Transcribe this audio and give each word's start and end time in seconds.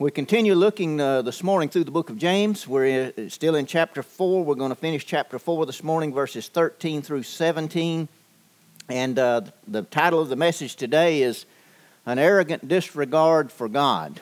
We 0.00 0.10
continue 0.10 0.54
looking 0.54 0.98
uh, 0.98 1.20
this 1.20 1.42
morning 1.42 1.68
through 1.68 1.84
the 1.84 1.90
book 1.90 2.08
of 2.08 2.16
James. 2.16 2.66
We're 2.66 3.12
uh, 3.18 3.28
still 3.28 3.54
in 3.54 3.66
chapter 3.66 4.02
4. 4.02 4.42
We're 4.42 4.54
going 4.54 4.70
to 4.70 4.74
finish 4.74 5.04
chapter 5.04 5.38
4 5.38 5.66
this 5.66 5.84
morning, 5.84 6.14
verses 6.14 6.48
13 6.48 7.02
through 7.02 7.24
17. 7.24 8.08
And 8.88 9.18
uh, 9.18 9.42
the 9.68 9.82
title 9.82 10.18
of 10.18 10.30
the 10.30 10.36
message 10.36 10.76
today 10.76 11.20
is 11.20 11.44
An 12.06 12.18
Arrogant 12.18 12.66
Disregard 12.66 13.52
for 13.52 13.68
God, 13.68 14.20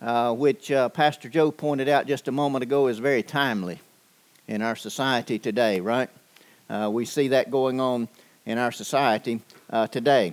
uh, 0.00 0.32
which 0.32 0.72
uh, 0.72 0.88
Pastor 0.88 1.28
Joe 1.28 1.50
pointed 1.50 1.86
out 1.86 2.06
just 2.06 2.26
a 2.26 2.32
moment 2.32 2.62
ago 2.62 2.86
is 2.86 2.98
very 2.98 3.22
timely 3.22 3.80
in 4.48 4.62
our 4.62 4.74
society 4.74 5.38
today, 5.38 5.80
right? 5.80 6.08
Uh, 6.70 6.88
we 6.90 7.04
see 7.04 7.28
that 7.28 7.50
going 7.50 7.78
on 7.78 8.08
in 8.46 8.56
our 8.56 8.72
society 8.72 9.42
today. 9.90 10.32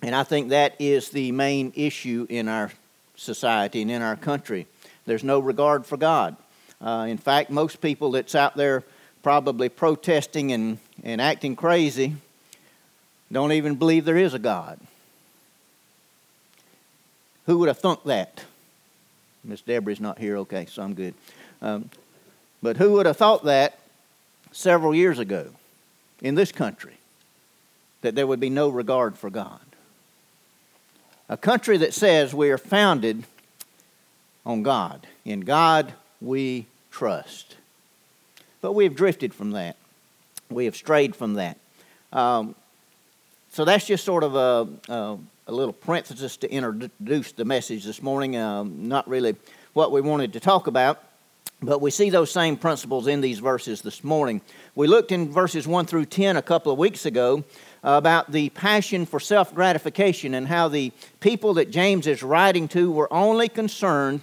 And 0.00 0.14
I 0.14 0.22
think 0.22 0.48
that 0.48 0.76
is 0.78 1.10
the 1.10 1.30
main 1.30 1.74
issue 1.76 2.26
in 2.30 2.48
our 2.48 2.70
society 3.18 3.82
and 3.82 3.90
in 3.90 4.00
our 4.00 4.16
country. 4.16 4.66
There's 5.04 5.24
no 5.24 5.38
regard 5.38 5.84
for 5.84 5.96
God. 5.96 6.36
Uh, 6.80 7.06
in 7.08 7.18
fact, 7.18 7.50
most 7.50 7.80
people 7.80 8.12
that's 8.12 8.34
out 8.34 8.56
there 8.56 8.84
probably 9.22 9.68
protesting 9.68 10.52
and, 10.52 10.78
and 11.02 11.20
acting 11.20 11.56
crazy 11.56 12.14
don't 13.30 13.52
even 13.52 13.74
believe 13.74 14.04
there 14.04 14.16
is 14.16 14.32
a 14.32 14.38
God. 14.38 14.80
Who 17.46 17.58
would 17.58 17.68
have 17.68 17.78
thunk 17.78 18.04
that? 18.04 18.44
Miss 19.44 19.60
Deborah's 19.60 20.00
not 20.00 20.18
here, 20.18 20.36
okay, 20.38 20.66
so 20.66 20.82
I'm 20.82 20.94
good. 20.94 21.14
Um, 21.60 21.90
but 22.62 22.76
who 22.76 22.92
would 22.92 23.06
have 23.06 23.16
thought 23.16 23.44
that 23.44 23.78
several 24.52 24.94
years 24.94 25.18
ago 25.18 25.50
in 26.22 26.34
this 26.34 26.52
country 26.52 26.94
that 28.02 28.14
there 28.14 28.26
would 28.26 28.40
be 28.40 28.50
no 28.50 28.68
regard 28.68 29.16
for 29.16 29.30
God? 29.30 29.60
A 31.28 31.36
country 31.36 31.76
that 31.78 31.94
says 31.94 32.34
we 32.34 32.50
are 32.50 32.58
founded 32.58 33.24
on 34.46 34.62
God. 34.62 35.06
In 35.24 35.40
God 35.40 35.92
we 36.20 36.66
trust. 36.90 37.56
But 38.60 38.72
we 38.72 38.84
have 38.84 38.94
drifted 38.94 39.34
from 39.34 39.52
that. 39.52 39.76
We 40.50 40.64
have 40.64 40.74
strayed 40.74 41.14
from 41.14 41.34
that. 41.34 41.58
Um, 42.12 42.54
so 43.50 43.64
that's 43.64 43.86
just 43.86 44.04
sort 44.04 44.24
of 44.24 44.34
a, 44.34 44.68
a, 44.92 45.18
a, 45.46 45.52
little 45.52 45.72
parenthesis 45.72 46.38
to 46.38 46.50
introduce 46.50 47.32
the 47.32 47.44
message 47.44 47.84
this 47.84 48.02
morning. 48.02 48.36
Um, 48.36 48.88
not 48.88 49.08
really 49.08 49.36
what 49.74 49.92
we 49.92 50.00
wanted 50.00 50.32
to 50.32 50.40
talk 50.40 50.66
about, 50.66 51.02
but 51.60 51.80
we 51.80 51.90
see 51.90 52.08
those 52.08 52.30
same 52.30 52.56
principles 52.56 53.06
in 53.06 53.20
these 53.20 53.40
verses 53.40 53.82
this 53.82 54.02
morning. 54.02 54.40
We 54.74 54.86
looked 54.86 55.12
in 55.12 55.30
verses 55.30 55.66
1 55.66 55.86
through 55.86 56.06
10 56.06 56.36
a 56.36 56.42
couple 56.42 56.72
of 56.72 56.78
weeks 56.78 57.04
ago 57.04 57.44
about 57.82 58.32
the 58.32 58.48
passion 58.50 59.06
for 59.06 59.20
self 59.20 59.54
gratification 59.54 60.34
and 60.34 60.48
how 60.48 60.68
the 60.68 60.92
people 61.20 61.54
that 61.54 61.70
James 61.70 62.06
is 62.06 62.22
writing 62.22 62.68
to 62.68 62.90
were 62.90 63.12
only 63.12 63.48
concerned 63.48 64.22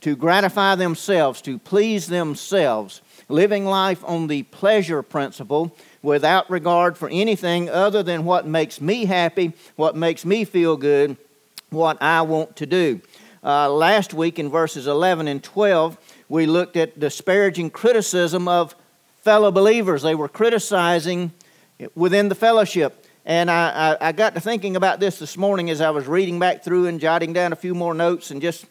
to 0.00 0.14
gratify 0.16 0.74
themselves, 0.74 1.40
to 1.42 1.58
please 1.58 2.06
themselves, 2.06 3.00
living 3.28 3.64
life 3.64 4.04
on 4.04 4.26
the 4.26 4.42
pleasure 4.44 5.02
principle 5.02 5.74
without 6.02 6.48
regard 6.50 6.96
for 6.96 7.08
anything 7.08 7.68
other 7.68 8.02
than 8.02 8.24
what 8.24 8.46
makes 8.46 8.80
me 8.80 9.06
happy, 9.06 9.52
what 9.74 9.96
makes 9.96 10.24
me 10.24 10.44
feel 10.44 10.76
good, 10.76 11.16
what 11.70 12.00
I 12.00 12.22
want 12.22 12.56
to 12.56 12.66
do. 12.66 13.00
Uh, 13.42 13.70
last 13.70 14.12
week 14.12 14.38
in 14.38 14.48
verses 14.48 14.86
11 14.86 15.28
and 15.28 15.42
12, 15.42 15.96
we 16.28 16.46
looked 16.46 16.76
at 16.76 16.98
disparaging 16.98 17.70
criticism 17.70 18.48
of 18.48 18.74
fellow 19.22 19.50
believers. 19.50 20.02
They 20.02 20.14
were 20.14 20.28
criticizing 20.28 21.32
within 21.94 22.28
the 22.28 22.34
fellowship. 22.34 23.04
And 23.24 23.50
I, 23.50 23.96
I, 24.00 24.08
I, 24.08 24.12
got 24.12 24.34
to 24.34 24.40
thinking 24.40 24.76
about 24.76 25.00
this 25.00 25.18
this 25.18 25.36
morning 25.36 25.68
as 25.68 25.80
I 25.80 25.90
was 25.90 26.06
reading 26.06 26.38
back 26.38 26.62
through 26.62 26.86
and 26.86 27.00
jotting 27.00 27.32
down 27.32 27.52
a 27.52 27.56
few 27.56 27.74
more 27.74 27.92
notes 27.92 28.30
and 28.30 28.40
just 28.40 28.66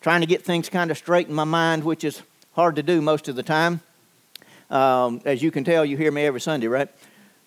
trying 0.00 0.22
to 0.22 0.26
get 0.26 0.44
things 0.44 0.68
kind 0.68 0.90
of 0.90 0.96
straight 0.96 1.28
in 1.28 1.34
my 1.34 1.44
mind, 1.44 1.84
which 1.84 2.04
is 2.04 2.22
hard 2.52 2.76
to 2.76 2.82
do 2.82 3.02
most 3.02 3.28
of 3.28 3.36
the 3.36 3.42
time. 3.42 3.80
Um, 4.70 5.20
as 5.24 5.42
you 5.42 5.50
can 5.50 5.64
tell, 5.64 5.84
you 5.84 5.96
hear 5.96 6.10
me 6.10 6.24
every 6.24 6.40
Sunday, 6.40 6.68
right? 6.68 6.88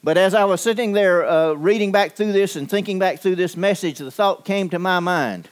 But 0.04 0.18
as 0.18 0.34
I 0.34 0.46
was 0.46 0.62
sitting 0.62 0.94
there 0.94 1.28
uh, 1.28 1.54
reading 1.54 1.92
back 1.92 2.16
through 2.16 2.32
this 2.32 2.56
and 2.56 2.70
thinking 2.70 3.00
back 3.00 3.20
through 3.20 3.36
this 3.36 3.56
message, 3.58 4.00
the 4.00 4.12
thought 4.12 4.46
came 4.46 4.70
to 4.70 4.80
my 4.80 5.00
mind 5.00 5.50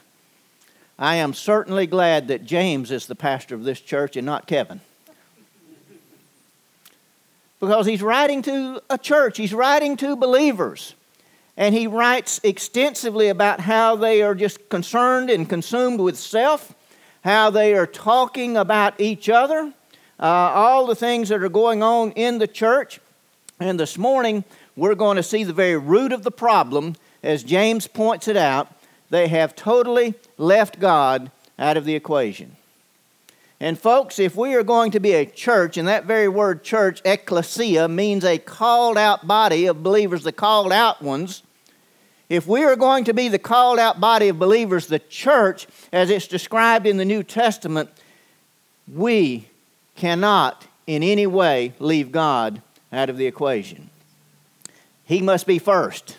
I 0.98 1.16
am 1.16 1.32
certainly 1.32 1.86
glad 1.86 2.28
that 2.28 2.44
James 2.44 2.90
is 2.90 3.06
the 3.06 3.14
pastor 3.14 3.54
of 3.54 3.64
this 3.64 3.80
church 3.80 4.16
and 4.16 4.26
not 4.26 4.46
Kevin 4.46 4.82
because 7.60 7.86
he's 7.86 8.02
writing 8.02 8.42
to 8.42 8.82
a 8.90 8.98
church, 8.98 9.36
he's 9.36 9.54
writing 9.54 9.96
to 9.98 10.16
believers. 10.16 10.94
And 11.56 11.74
he 11.74 11.86
writes 11.86 12.40
extensively 12.42 13.28
about 13.28 13.60
how 13.60 13.94
they 13.94 14.22
are 14.22 14.34
just 14.34 14.70
concerned 14.70 15.28
and 15.28 15.48
consumed 15.48 16.00
with 16.00 16.16
self, 16.16 16.74
how 17.22 17.50
they 17.50 17.74
are 17.74 17.86
talking 17.86 18.56
about 18.56 18.98
each 18.98 19.28
other, 19.28 19.74
uh, 20.18 20.24
all 20.24 20.86
the 20.86 20.94
things 20.94 21.28
that 21.28 21.42
are 21.42 21.50
going 21.50 21.82
on 21.82 22.12
in 22.12 22.38
the 22.38 22.46
church. 22.46 22.98
And 23.58 23.78
this 23.78 23.98
morning, 23.98 24.44
we're 24.74 24.94
going 24.94 25.16
to 25.16 25.22
see 25.22 25.44
the 25.44 25.52
very 25.52 25.76
root 25.76 26.12
of 26.12 26.22
the 26.22 26.30
problem. 26.30 26.96
As 27.22 27.42
James 27.42 27.86
points 27.86 28.26
it 28.26 28.38
out, 28.38 28.72
they 29.10 29.28
have 29.28 29.54
totally 29.54 30.14
left 30.38 30.80
God 30.80 31.30
out 31.58 31.76
of 31.76 31.84
the 31.84 31.94
equation. 31.94 32.56
And 33.62 33.78
folks, 33.78 34.18
if 34.18 34.36
we 34.36 34.54
are 34.54 34.62
going 34.62 34.90
to 34.92 35.00
be 35.00 35.12
a 35.12 35.26
church, 35.26 35.76
and 35.76 35.86
that 35.86 36.06
very 36.06 36.28
word 36.28 36.64
church, 36.64 37.02
ecclesia, 37.04 37.88
means 37.88 38.24
a 38.24 38.38
called 38.38 38.96
out 38.96 39.26
body 39.26 39.66
of 39.66 39.82
believers, 39.82 40.24
the 40.24 40.32
called 40.32 40.72
out 40.72 41.02
ones. 41.02 41.42
If 42.30 42.46
we 42.46 42.64
are 42.64 42.76
going 42.76 43.04
to 43.04 43.12
be 43.12 43.28
the 43.28 43.38
called 43.38 43.78
out 43.78 44.00
body 44.00 44.28
of 44.28 44.38
believers, 44.38 44.86
the 44.86 44.98
church, 44.98 45.66
as 45.92 46.08
it's 46.08 46.26
described 46.26 46.86
in 46.86 46.96
the 46.96 47.04
New 47.04 47.22
Testament, 47.22 47.90
we 48.90 49.46
cannot 49.94 50.66
in 50.86 51.02
any 51.02 51.26
way 51.26 51.74
leave 51.78 52.12
God 52.12 52.62
out 52.90 53.10
of 53.10 53.18
the 53.18 53.26
equation. 53.26 53.90
He 55.04 55.20
must 55.20 55.46
be 55.46 55.58
first, 55.58 56.16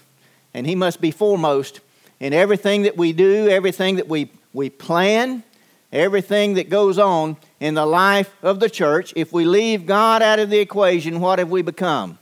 and 0.54 0.68
He 0.68 0.76
must 0.76 1.02
be 1.02 1.10
foremost 1.10 1.80
in 2.20 2.34
everything 2.34 2.84
that 2.84 2.98
we 2.98 3.14
do, 3.14 3.50
everything 3.50 3.96
that 3.96 4.08
we, 4.08 4.30
we 4.54 4.70
plan, 4.70 5.44
everything 5.92 6.54
that 6.56 6.70
goes 6.70 6.98
on 6.98 7.38
in 7.60 7.74
the 7.74 7.86
life 7.86 8.34
of 8.42 8.60
the 8.60 8.70
church, 8.70 9.14
if 9.16 9.34
we 9.34 9.46
leave 9.46 9.86
God 9.86 10.22
out 10.22 10.40
of 10.40 10.50
the 10.50 10.60
equation, 10.60 11.20
what 11.20 11.40
have 11.40 11.50
we 11.50 11.62
become? 11.62 12.18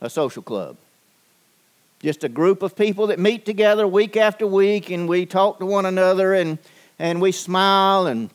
A 0.00 0.10
social 0.10 0.42
club. 0.42 0.76
Just 2.00 2.24
a 2.24 2.28
group 2.28 2.62
of 2.62 2.76
people 2.76 3.06
that 3.08 3.18
meet 3.18 3.46
together 3.46 3.86
week 3.86 4.16
after 4.16 4.46
week 4.46 4.90
and 4.90 5.08
we 5.08 5.24
talk 5.24 5.58
to 5.60 5.66
one 5.66 5.86
another 5.86 6.34
and, 6.34 6.58
and 6.98 7.20
we 7.20 7.32
smile 7.32 8.06
and 8.06 8.30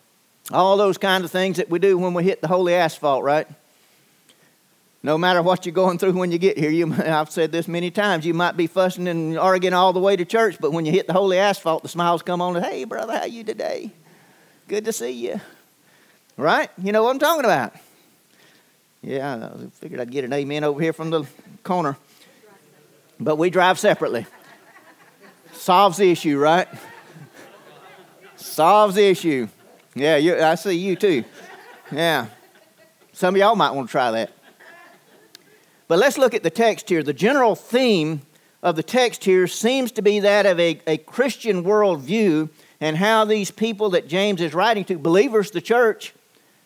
all 0.52 0.78
those 0.78 0.98
kind 0.98 1.24
of 1.24 1.32
things 1.32 1.58
that 1.58 1.70
we 1.70 1.78
do 1.78 1.98
when 1.98 2.14
we 2.14 2.24
hit 2.24 2.42
the 2.42 2.48
holy 2.48 2.74
asphalt, 2.74 3.24
right? 3.24 3.48
No 5.04 5.18
matter 5.18 5.42
what 5.42 5.66
you're 5.66 5.74
going 5.74 5.98
through 5.98 6.14
when 6.14 6.32
you 6.32 6.38
get 6.38 6.58
here, 6.58 6.72
you, 6.72 6.94
I've 7.06 7.32
said 7.32 7.52
this 7.52 7.68
many 7.68 7.92
times, 7.92 8.26
you 8.26 8.34
might 8.34 8.58
be 8.58 8.68
fussing 8.68 9.08
and 9.08 9.38
arguing 9.38 9.74
all 9.74 9.94
the 9.94 10.00
way 10.00 10.16
to 10.16 10.26
church, 10.26 10.58
but 10.60 10.72
when 10.72 10.86
you 10.86 10.92
hit 10.92 11.08
the 11.08 11.14
holy 11.14 11.38
asphalt, 11.38 11.84
the 11.84 11.90
smiles 11.90 12.24
come 12.24 12.42
on. 12.42 12.62
Hey, 12.62 12.84
brother, 12.84 13.18
how 13.18 13.26
you 13.26 13.44
today? 13.44 13.92
Good 14.72 14.86
to 14.86 14.94
see 14.94 15.12
you. 15.12 15.42
Right? 16.38 16.70
You 16.82 16.94
know 16.94 17.04
what 17.04 17.10
I'm 17.10 17.20
talking 17.20 17.44
about. 17.44 17.74
Yeah, 19.02 19.50
I 19.54 19.66
figured 19.82 20.00
I'd 20.00 20.10
get 20.10 20.24
an 20.24 20.32
amen 20.32 20.64
over 20.64 20.82
here 20.82 20.94
from 20.94 21.10
the 21.10 21.26
corner. 21.62 21.98
But 23.20 23.36
we 23.36 23.50
drive 23.50 23.78
separately. 23.78 24.26
Solves 25.52 25.98
the 25.98 26.10
issue, 26.10 26.40
right? 26.40 26.70
Solves 28.38 28.96
the 28.96 29.04
issue. 29.04 29.50
Yeah, 29.94 30.16
you, 30.16 30.42
I 30.42 30.56
see 30.56 30.78
you 30.78 30.96
too. 30.96 31.26
Yeah. 31.92 32.28
Some 33.12 33.36
of 33.36 33.40
y'all 33.40 33.58
might 33.58 33.72
want 33.72 33.90
to 33.90 33.92
try 33.92 34.10
that. 34.12 34.32
But 35.90 36.00
let's 36.00 36.18
look 36.18 36.34
at 36.34 36.44
the 36.44 36.50
text 36.50 36.88
here. 36.88 37.04
The 37.04 37.12
general 37.12 37.56
theme 37.56 38.22
of 38.64 38.78
the 38.78 38.84
text 38.84 39.26
here 39.26 39.48
seems 39.48 39.92
to 39.92 40.02
be 40.02 40.22
that 40.22 40.46
of 40.46 40.62
a, 40.62 40.80
a 40.88 40.98
Christian 40.98 41.66
worldview 41.66 42.48
and 42.82 42.98
how 42.98 43.24
these 43.24 43.52
people 43.52 43.92
that 43.92 44.08
James 44.08 44.42
is 44.42 44.54
writing 44.56 44.84
to, 44.86 44.98
believers, 44.98 45.52
the 45.52 45.62
church, 45.62 46.14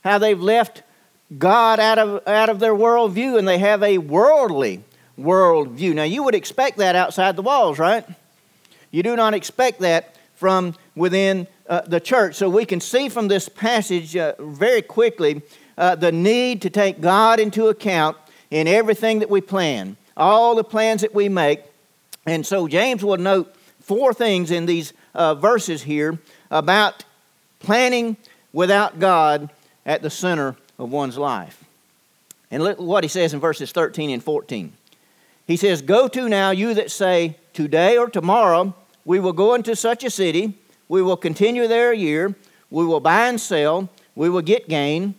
how 0.03 0.17
they've 0.17 0.41
left 0.41 0.81
God 1.37 1.79
out 1.79 1.99
of, 1.99 2.27
out 2.27 2.49
of 2.49 2.59
their 2.59 2.73
worldview 2.73 3.37
and 3.37 3.47
they 3.47 3.57
have 3.57 3.83
a 3.83 3.97
worldly 3.97 4.83
worldview. 5.19 5.93
Now, 5.93 6.03
you 6.03 6.23
would 6.23 6.35
expect 6.35 6.77
that 6.77 6.95
outside 6.95 7.35
the 7.35 7.41
walls, 7.41 7.77
right? 7.77 8.05
You 8.91 9.03
do 9.03 9.15
not 9.15 9.33
expect 9.33 9.81
that 9.81 10.15
from 10.35 10.75
within 10.95 11.47
uh, 11.67 11.81
the 11.81 11.99
church. 11.99 12.35
So 12.35 12.49
we 12.49 12.65
can 12.65 12.79
see 12.79 13.09
from 13.09 13.27
this 13.27 13.49
passage 13.49 14.15
uh, 14.15 14.35
very 14.39 14.81
quickly 14.81 15.41
uh, 15.77 15.95
the 15.95 16.11
need 16.11 16.61
to 16.61 16.69
take 16.69 17.01
God 17.01 17.39
into 17.39 17.67
account 17.67 18.15
in 18.51 18.67
everything 18.67 19.19
that 19.19 19.29
we 19.29 19.41
plan, 19.41 19.97
all 20.15 20.55
the 20.55 20.63
plans 20.63 21.01
that 21.01 21.13
we 21.13 21.27
make. 21.27 21.61
And 22.25 22.45
so 22.45 22.67
James 22.67 23.03
will 23.03 23.17
note 23.17 23.53
four 23.81 24.13
things 24.13 24.51
in 24.51 24.65
these 24.65 24.93
uh, 25.15 25.33
verses 25.35 25.83
here 25.83 26.19
about 26.51 27.03
planning 27.59 28.17
without 28.53 28.99
God 28.99 29.49
at 29.85 30.01
the 30.01 30.09
center 30.09 30.55
of 30.77 30.91
one's 30.91 31.17
life. 31.17 31.63
And 32.51 32.63
look 32.63 32.79
what 32.79 33.03
he 33.03 33.07
says 33.07 33.33
in 33.33 33.39
verses 33.39 33.71
13 33.71 34.09
and 34.09 34.23
14. 34.23 34.73
He 35.47 35.57
says, 35.57 35.81
Go 35.81 36.07
to 36.07 36.29
now, 36.29 36.51
you 36.51 36.73
that 36.73 36.91
say, 36.91 37.37
Today 37.53 37.97
or 37.97 38.09
tomorrow 38.09 38.75
we 39.05 39.19
will 39.19 39.33
go 39.33 39.53
into 39.53 39.75
such 39.75 40.03
a 40.03 40.09
city, 40.09 40.57
we 40.89 41.01
will 41.01 41.17
continue 41.17 41.67
there 41.67 41.91
a 41.91 41.97
year, 41.97 42.35
we 42.69 42.85
will 42.85 42.99
buy 42.99 43.27
and 43.27 43.39
sell, 43.39 43.89
we 44.15 44.29
will 44.29 44.41
get 44.41 44.67
gain, 44.67 45.15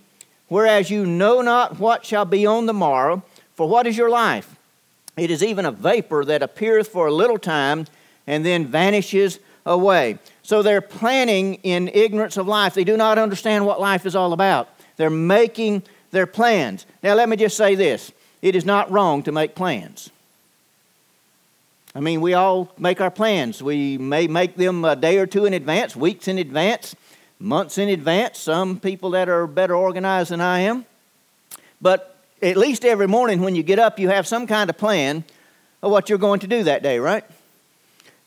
whereas 0.48 0.90
you 0.90 1.06
know 1.06 1.40
not 1.40 1.78
what 1.78 2.04
shall 2.04 2.24
be 2.24 2.44
on 2.46 2.66
the 2.66 2.74
morrow. 2.74 3.22
For 3.54 3.68
what 3.68 3.86
is 3.86 3.96
your 3.96 4.10
life? 4.10 4.56
It 5.16 5.30
is 5.30 5.42
even 5.42 5.64
a 5.64 5.72
vapor 5.72 6.24
that 6.26 6.42
appeareth 6.42 6.88
for 6.88 7.06
a 7.06 7.12
little 7.12 7.38
time 7.38 7.86
and 8.26 8.44
then 8.44 8.66
vanishes 8.66 9.38
away. 9.66 10.18
So 10.42 10.62
they're 10.62 10.80
planning 10.80 11.54
in 11.56 11.88
ignorance 11.88 12.36
of 12.36 12.46
life. 12.46 12.74
They 12.74 12.84
do 12.84 12.96
not 12.96 13.18
understand 13.18 13.66
what 13.66 13.80
life 13.80 14.06
is 14.06 14.16
all 14.16 14.32
about. 14.32 14.68
They're 14.96 15.10
making 15.10 15.82
their 16.12 16.26
plans. 16.26 16.86
Now, 17.02 17.14
let 17.14 17.28
me 17.28 17.36
just 17.36 17.56
say 17.56 17.74
this 17.74 18.12
it 18.40 18.56
is 18.56 18.64
not 18.64 18.90
wrong 18.90 19.22
to 19.24 19.32
make 19.32 19.54
plans. 19.54 20.10
I 21.94 22.00
mean, 22.00 22.20
we 22.20 22.34
all 22.34 22.70
make 22.78 23.00
our 23.00 23.10
plans. 23.10 23.62
We 23.62 23.98
may 23.98 24.26
make 24.26 24.56
them 24.56 24.84
a 24.84 24.94
day 24.94 25.18
or 25.18 25.26
two 25.26 25.46
in 25.46 25.54
advance, 25.54 25.96
weeks 25.96 26.28
in 26.28 26.38
advance, 26.38 26.94
months 27.38 27.78
in 27.78 27.88
advance. 27.88 28.38
Some 28.38 28.78
people 28.78 29.10
that 29.10 29.28
are 29.28 29.46
better 29.46 29.74
organized 29.74 30.30
than 30.30 30.42
I 30.42 30.60
am. 30.60 30.84
But 31.80 32.16
at 32.42 32.56
least 32.56 32.84
every 32.84 33.08
morning 33.08 33.40
when 33.40 33.54
you 33.54 33.62
get 33.62 33.78
up, 33.78 33.98
you 33.98 34.10
have 34.10 34.26
some 34.26 34.46
kind 34.46 34.68
of 34.68 34.76
plan 34.76 35.24
of 35.82 35.90
what 35.90 36.08
you're 36.08 36.18
going 36.18 36.40
to 36.40 36.46
do 36.46 36.64
that 36.64 36.82
day, 36.82 36.98
right? 36.98 37.24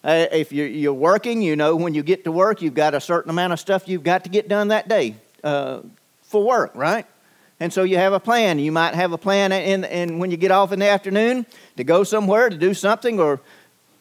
Uh, 0.03 0.27
if 0.31 0.53
you're, 0.53 0.67
you're, 0.67 0.93
working, 0.93 1.41
you 1.41 1.55
know 1.55 1.75
when 1.75 1.93
you 1.93 2.01
get 2.03 2.23
to 2.23 2.31
work, 2.31 2.61
you've 2.61 2.73
got 2.73 2.93
a 2.93 3.01
certain 3.01 3.29
amount 3.29 3.51
of 3.51 3.59
stuff 3.59 3.87
you've 3.87 4.03
got 4.03 4.23
to 4.23 4.29
get 4.29 4.47
done 4.47 4.69
that 4.69 4.87
day 4.87 5.13
uh, 5.43 5.81
for 6.23 6.43
work, 6.43 6.71
right? 6.73 7.05
And 7.59 7.73
so 7.73 7.83
you 7.83 7.97
have 7.97 8.13
a 8.13 8.19
plan. 8.19 8.59
You 8.59 8.71
might 8.71 8.95
have 8.95 9.11
a 9.11 9.17
plan 9.17 9.51
in, 9.51 9.83
in 9.83 10.19
when 10.19 10.31
you 10.31 10.37
get 10.37 10.51
off 10.51 10.71
in 10.71 10.79
the 10.79 10.87
afternoon 10.87 11.45
to 11.75 11.83
go 11.83 12.05
somewhere 12.05 12.49
to 12.49 12.55
do 12.55 12.73
something, 12.73 13.19
or 13.19 13.41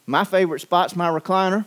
my 0.06 0.22
favorite 0.22 0.60
spot's 0.60 0.94
my 0.94 1.08
recliner. 1.08 1.64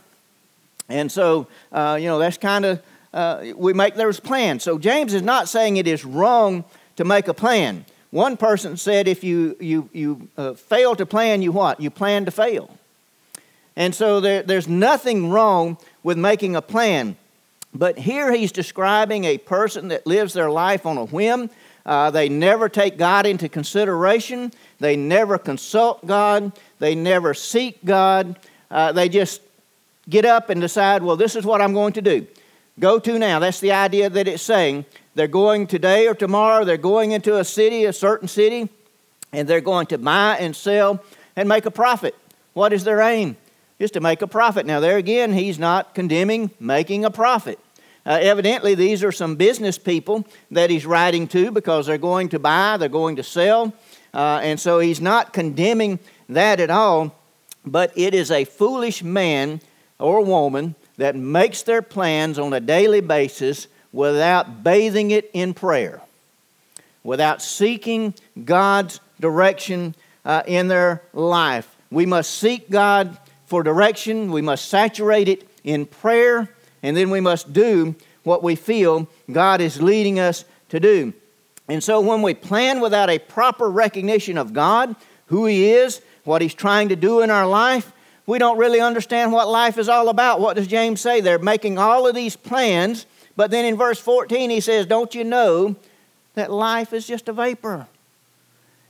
And 0.88 1.12
so, 1.12 1.48
uh, 1.74 1.98
you 2.00 2.08
know, 2.08 2.18
that's 2.18 2.38
kind 2.38 2.64
of, 2.64 2.82
uh, 3.14 3.44
we 3.58 3.74
make 3.74 3.96
those 3.96 4.22
plans. 4.22 4.64
So 4.64 4.78
James 4.78 5.14
is 5.14 5.22
not 5.22 5.50
saying 5.50 5.76
it 5.76 5.88
is 5.88 6.06
wrong 6.06 6.64
to 6.96 7.04
make 7.04 7.28
a 7.28 7.34
plan. 7.34 7.86
One 8.12 8.38
person 8.38 8.78
said 8.78 9.10
if 9.10 9.24
you, 9.24 9.58
you, 9.60 9.90
you 9.92 10.30
uh, 10.38 10.54
fail 10.54 10.96
to 10.96 11.06
plan, 11.06 11.42
you 11.42 11.52
what? 11.52 11.82
You 11.82 11.90
plan 11.90 12.24
to 12.26 12.32
fail. 12.32 12.78
And 13.82 13.96
so 13.96 14.20
there, 14.20 14.44
there's 14.44 14.68
nothing 14.68 15.32
wrong 15.32 15.76
with 16.04 16.16
making 16.16 16.56
a 16.56 16.62
plan. 16.62 17.18
But 17.74 17.98
here 17.98 18.32
he's 18.32 18.52
describing 18.52 19.24
a 19.24 19.40
person 19.40 19.88
that 19.88 20.06
lives 20.06 20.34
their 20.34 20.52
life 20.52 20.86
on 20.86 21.00
a 21.00 21.06
whim. 21.06 21.50
Uh, 21.84 22.12
they 22.12 22.30
never 22.30 22.70
take 22.70 23.00
God 23.00 23.26
into 23.26 23.50
consideration. 23.50 24.52
They 24.80 24.96
never 24.96 25.40
consult 25.40 26.06
God. 26.06 26.52
They 26.78 26.94
never 26.94 27.34
seek 27.34 27.84
God. 27.84 28.38
Uh, 28.70 28.92
they 28.92 29.10
just 29.10 29.42
get 30.08 30.26
up 30.26 30.52
and 30.52 30.62
decide, 30.62 31.02
well, 31.02 31.16
this 31.16 31.36
is 31.36 31.44
what 31.44 31.60
I'm 31.60 31.74
going 31.74 31.94
to 31.94 32.04
do. 32.04 32.28
Go 32.80 33.00
to 33.00 33.18
now. 33.18 33.40
That's 33.40 33.62
the 33.62 33.72
idea 33.72 34.12
that 34.12 34.28
it's 34.28 34.44
saying. 34.44 34.86
They're 35.16 35.28
going 35.28 35.66
today 35.66 36.06
or 36.08 36.14
tomorrow, 36.14 36.66
they're 36.66 36.78
going 36.78 37.14
into 37.14 37.40
a 37.40 37.44
city, 37.44 37.86
a 37.86 37.94
certain 37.94 38.28
city, 38.28 38.70
and 39.34 39.48
they're 39.48 39.60
going 39.60 39.88
to 39.88 39.98
buy 39.98 40.38
and 40.40 40.56
sell 40.56 41.04
and 41.36 41.50
make 41.50 41.66
a 41.66 41.72
profit. 41.72 42.14
What 42.54 42.74
is 42.74 42.84
their 42.84 43.02
aim? 43.02 43.38
Is 43.82 43.90
to 43.92 44.00
make 44.00 44.22
a 44.22 44.28
profit. 44.28 44.68
Now, 44.68 44.80
there 44.80 44.98
again, 44.98 45.34
he's 45.34 45.58
not 45.58 45.96
condemning 45.96 46.52
making 46.60 47.04
a 47.04 47.10
profit. 47.10 47.58
Uh, 48.06 48.20
evidently, 48.22 48.76
these 48.76 49.04
are 49.04 49.12
some 49.12 49.36
business 49.36 49.80
people 49.80 50.24
that 50.52 50.70
he's 50.70 50.86
writing 50.86 51.28
to 51.30 51.50
because 51.50 51.88
they're 51.88 51.98
going 51.98 52.30
to 52.30 52.38
buy, 52.38 52.78
they're 52.78 52.90
going 52.90 53.16
to 53.16 53.24
sell, 53.24 53.74
uh, 54.14 54.40
and 54.44 54.60
so 54.60 54.78
he's 54.78 55.02
not 55.02 55.34
condemning 55.34 55.98
that 56.30 56.60
at 56.60 56.70
all. 56.70 57.16
But 57.66 57.92
it 57.96 58.14
is 58.14 58.30
a 58.30 58.46
foolish 58.46 59.02
man 59.02 59.62
or 59.98 60.24
woman 60.24 60.76
that 60.98 61.16
makes 61.16 61.64
their 61.64 61.82
plans 61.82 62.38
on 62.38 62.54
a 62.54 62.60
daily 62.60 63.02
basis 63.02 63.66
without 63.92 64.64
bathing 64.64 65.10
it 65.10 65.32
in 65.34 65.56
prayer, 65.56 66.02
without 67.04 67.42
seeking 67.42 68.14
God's 68.46 69.00
direction 69.20 69.96
uh, 70.24 70.44
in 70.46 70.68
their 70.68 71.02
life. 71.14 71.76
We 71.90 72.06
must 72.06 72.38
seek 72.38 72.70
God 72.70 73.18
for 73.52 73.62
direction, 73.62 74.32
we 74.32 74.42
must 74.42 74.70
saturate 74.70 75.28
it 75.28 75.48
in 75.64 75.86
prayer, 75.86 76.50
and 76.82 76.98
then 76.98 77.10
we 77.12 77.22
must 77.22 77.54
do 77.54 77.94
what 78.24 78.42
we 78.42 78.56
feel 78.56 79.08
God 79.32 79.62
is 79.62 79.82
leading 79.82 80.20
us 80.20 80.46
to 80.70 80.80
do. 80.80 81.14
And 81.68 81.84
so 81.84 82.02
when 82.02 82.24
we 82.24 82.34
plan 82.34 82.82
without 82.82 83.10
a 83.10 83.20
proper 83.20 83.70
recognition 83.70 84.38
of 84.38 84.54
God, 84.54 84.96
who 85.28 85.46
He 85.46 85.72
is, 85.72 86.02
what 86.24 86.42
He's 86.42 86.56
trying 86.56 86.90
to 86.90 86.96
do 86.96 87.22
in 87.22 87.30
our 87.30 87.48
life, 87.48 87.92
we 88.26 88.40
don't 88.40 88.58
really 88.58 88.80
understand 88.80 89.32
what 89.32 89.48
life 89.48 89.78
is 89.78 89.90
all 89.90 90.10
about. 90.10 90.42
What 90.42 90.56
does 90.56 90.68
James 90.68 91.02
say? 91.02 91.22
They're 91.22 91.38
making 91.38 91.78
all 91.78 92.08
of 92.08 92.16
these 92.16 92.36
plans 92.36 93.06
but 93.36 93.52
then 93.52 93.66
in 93.66 93.78
verse 93.78 94.00
14, 94.00 94.50
he 94.50 94.60
says, 94.60 94.86
Don't 94.86 95.16
you 95.16 95.24
know 95.24 95.76
that 96.36 96.52
life 96.52 96.94
is 96.94 97.08
just 97.08 97.28
a 97.28 97.34
vapor? 97.34 97.88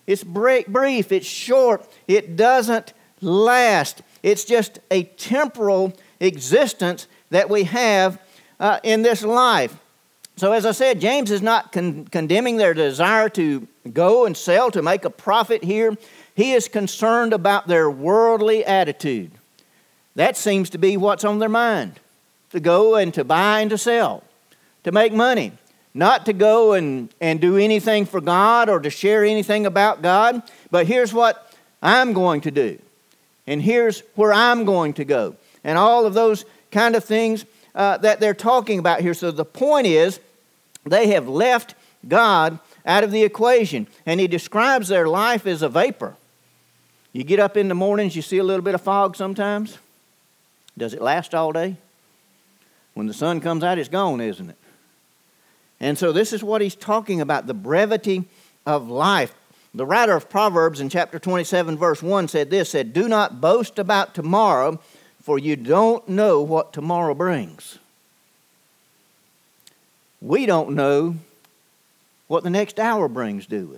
It's 0.07 0.23
brief, 0.23 1.11
it's 1.11 1.25
short, 1.25 1.87
it 2.07 2.35
doesn't 2.35 2.93
last. 3.21 4.01
It's 4.23 4.45
just 4.45 4.79
a 4.89 5.03
temporal 5.03 5.93
existence 6.19 7.07
that 7.29 7.49
we 7.49 7.63
have 7.63 8.19
uh, 8.59 8.79
in 8.83 9.01
this 9.01 9.23
life. 9.23 9.77
So, 10.37 10.53
as 10.53 10.65
I 10.65 10.71
said, 10.71 11.01
James 11.01 11.29
is 11.31 11.41
not 11.41 11.71
con- 11.71 12.05
condemning 12.05 12.57
their 12.57 12.73
desire 12.73 13.29
to 13.29 13.67
go 13.91 14.25
and 14.25 14.35
sell 14.35 14.71
to 14.71 14.81
make 14.81 15.05
a 15.05 15.09
profit 15.09 15.63
here. 15.63 15.95
He 16.35 16.53
is 16.53 16.67
concerned 16.67 17.33
about 17.33 17.67
their 17.67 17.89
worldly 17.91 18.63
attitude. 18.65 19.31
That 20.15 20.37
seems 20.37 20.69
to 20.71 20.77
be 20.77 20.97
what's 20.97 21.23
on 21.23 21.39
their 21.39 21.49
mind 21.49 21.99
to 22.51 22.59
go 22.59 22.95
and 22.95 23.13
to 23.13 23.23
buy 23.23 23.61
and 23.61 23.69
to 23.69 23.77
sell 23.77 24.23
to 24.83 24.91
make 24.91 25.13
money, 25.13 25.51
not 25.93 26.25
to 26.25 26.33
go 26.33 26.73
and, 26.73 27.13
and 27.21 27.39
do 27.39 27.57
anything 27.57 28.05
for 28.05 28.21
God 28.21 28.69
or 28.69 28.79
to 28.79 28.89
share 28.89 29.23
anything 29.23 29.65
about 29.65 30.01
God, 30.01 30.41
but 30.69 30.87
here's 30.87 31.13
what 31.13 31.53
I'm 31.81 32.13
going 32.13 32.41
to 32.41 32.51
do, 32.51 32.79
and 33.47 33.61
here's 33.61 34.01
where 34.15 34.33
I'm 34.33 34.65
going 34.65 34.93
to 34.93 35.05
go, 35.05 35.35
and 35.63 35.77
all 35.77 36.05
of 36.05 36.13
those 36.13 36.45
kind 36.71 36.95
of 36.95 37.03
things 37.03 37.45
uh, 37.75 37.97
that 37.97 38.19
they're 38.19 38.33
talking 38.33 38.79
about 38.79 39.01
here. 39.01 39.13
So 39.13 39.31
the 39.31 39.45
point 39.45 39.87
is, 39.87 40.19
they 40.85 41.07
have 41.07 41.27
left 41.27 41.75
God 42.07 42.59
out 42.85 43.03
of 43.03 43.11
the 43.11 43.23
equation, 43.23 43.87
and 44.05 44.19
he 44.19 44.27
describes 44.27 44.87
their 44.87 45.07
life 45.07 45.45
as 45.45 45.61
a 45.61 45.69
vapor. 45.69 46.15
You 47.13 47.23
get 47.23 47.39
up 47.39 47.57
in 47.57 47.67
the 47.67 47.75
mornings, 47.75 48.15
you 48.15 48.21
see 48.21 48.37
a 48.37 48.43
little 48.43 48.63
bit 48.63 48.75
of 48.75 48.81
fog 48.81 49.15
sometimes. 49.15 49.77
Does 50.77 50.93
it 50.93 51.01
last 51.01 51.35
all 51.35 51.51
day? 51.51 51.75
When 52.93 53.07
the 53.07 53.13
sun 53.13 53.41
comes 53.41 53.63
out, 53.63 53.77
it's 53.77 53.89
gone, 53.89 54.21
isn't 54.21 54.49
it? 54.49 54.57
And 55.79 55.97
so 55.97 56.11
this 56.11 56.31
is 56.31 56.43
what 56.43 56.61
he's 56.61 56.75
talking 56.75 57.21
about 57.21 57.47
the 57.47 57.53
brevity 57.53 58.25
of 58.65 58.89
life. 58.89 59.33
The 59.73 59.85
writer 59.85 60.15
of 60.15 60.29
Proverbs 60.29 60.81
in 60.81 60.89
chapter 60.89 61.17
27, 61.17 61.77
verse 61.77 62.03
1 62.03 62.27
said 62.27 62.49
this 62.49 62.69
said, 62.69 62.91
Do 62.91 63.07
not 63.07 63.39
boast 63.39 63.79
about 63.79 64.13
tomorrow, 64.13 64.79
for 65.21 65.39
you 65.39 65.55
don't 65.55 66.07
know 66.09 66.41
what 66.41 66.73
tomorrow 66.73 67.13
brings. 67.13 67.79
We 70.21 70.45
don't 70.45 70.71
know 70.71 71.15
what 72.27 72.43
the 72.43 72.49
next 72.49 72.79
hour 72.79 73.07
brings, 73.07 73.45
do 73.45 73.67
we? 73.67 73.77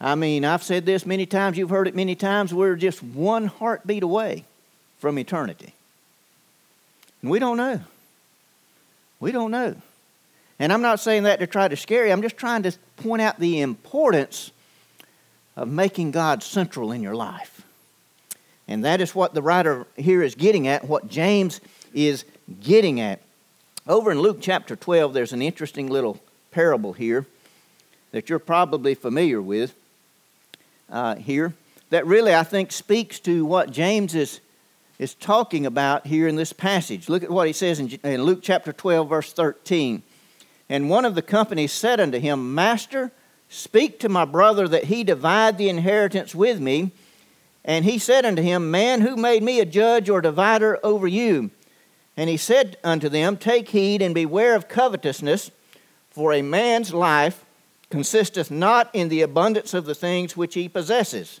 I 0.00 0.14
mean, 0.14 0.44
I've 0.44 0.62
said 0.62 0.86
this 0.86 1.06
many 1.06 1.26
times, 1.26 1.56
you've 1.56 1.70
heard 1.70 1.88
it 1.88 1.94
many 1.94 2.14
times. 2.14 2.54
We're 2.54 2.76
just 2.76 3.02
one 3.02 3.46
heartbeat 3.46 4.02
away 4.02 4.44
from 4.98 5.18
eternity. 5.18 5.74
And 7.22 7.30
we 7.30 7.38
don't 7.38 7.56
know. 7.56 7.80
We 9.18 9.32
don't 9.32 9.50
know. 9.50 9.76
And 10.58 10.72
I'm 10.72 10.82
not 10.82 11.00
saying 11.00 11.24
that 11.24 11.40
to 11.40 11.46
try 11.46 11.68
to 11.68 11.76
scare 11.76 12.06
you, 12.06 12.12
I'm 12.12 12.22
just 12.22 12.36
trying 12.36 12.62
to 12.62 12.72
point 12.96 13.22
out 13.22 13.38
the 13.38 13.60
importance 13.60 14.52
of 15.56 15.68
making 15.68 16.10
God 16.10 16.42
central 16.42 16.92
in 16.92 17.02
your 17.02 17.14
life. 17.14 17.64
And 18.66 18.84
that 18.84 19.00
is 19.00 19.14
what 19.14 19.34
the 19.34 19.42
writer 19.42 19.86
here 19.96 20.22
is 20.22 20.34
getting 20.34 20.68
at, 20.68 20.84
what 20.88 21.08
James 21.08 21.60
is 21.92 22.24
getting 22.60 23.00
at. 23.00 23.20
Over 23.86 24.10
in 24.10 24.20
Luke 24.20 24.38
chapter 24.40 24.74
12, 24.74 25.12
there's 25.12 25.32
an 25.32 25.42
interesting 25.42 25.88
little 25.88 26.20
parable 26.50 26.92
here 26.92 27.26
that 28.12 28.28
you're 28.28 28.38
probably 28.38 28.94
familiar 28.94 29.42
with 29.42 29.74
uh, 30.88 31.16
here 31.16 31.52
that 31.90 32.06
really, 32.06 32.34
I 32.34 32.42
think, 32.42 32.72
speaks 32.72 33.20
to 33.20 33.44
what 33.44 33.70
James 33.70 34.14
is 34.14 34.40
is 34.98 35.14
talking 35.14 35.66
about 35.66 36.06
here 36.06 36.28
in 36.28 36.36
this 36.36 36.52
passage. 36.52 37.08
Look 37.08 37.22
at 37.22 37.30
what 37.30 37.46
he 37.46 37.52
says 37.52 37.80
in, 37.80 37.88
in 38.04 38.22
Luke 38.22 38.40
chapter 38.42 38.72
12, 38.72 39.08
verse 39.08 39.32
13. 39.32 40.02
And 40.68 40.88
one 40.88 41.04
of 41.04 41.14
the 41.14 41.22
company 41.22 41.66
said 41.66 42.00
unto 42.00 42.18
him, 42.18 42.54
Master, 42.54 43.12
speak 43.48 44.00
to 44.00 44.08
my 44.08 44.24
brother 44.24 44.66
that 44.68 44.84
he 44.84 45.04
divide 45.04 45.58
the 45.58 45.68
inheritance 45.68 46.34
with 46.34 46.60
me. 46.60 46.92
And 47.64 47.84
he 47.84 47.98
said 47.98 48.24
unto 48.24 48.42
him, 48.42 48.70
Man, 48.70 49.00
who 49.00 49.16
made 49.16 49.42
me 49.42 49.60
a 49.60 49.66
judge 49.66 50.08
or 50.08 50.20
divider 50.20 50.78
over 50.82 51.06
you? 51.06 51.50
And 52.16 52.30
he 52.30 52.36
said 52.36 52.76
unto 52.84 53.08
them, 53.08 53.36
Take 53.36 53.70
heed 53.70 54.02
and 54.02 54.14
beware 54.14 54.54
of 54.54 54.68
covetousness, 54.68 55.50
for 56.10 56.32
a 56.32 56.42
man's 56.42 56.92
life 56.92 57.44
consisteth 57.90 58.50
not 58.50 58.90
in 58.92 59.08
the 59.08 59.22
abundance 59.22 59.74
of 59.74 59.84
the 59.84 59.94
things 59.94 60.36
which 60.36 60.54
he 60.54 60.68
possesses. 60.68 61.40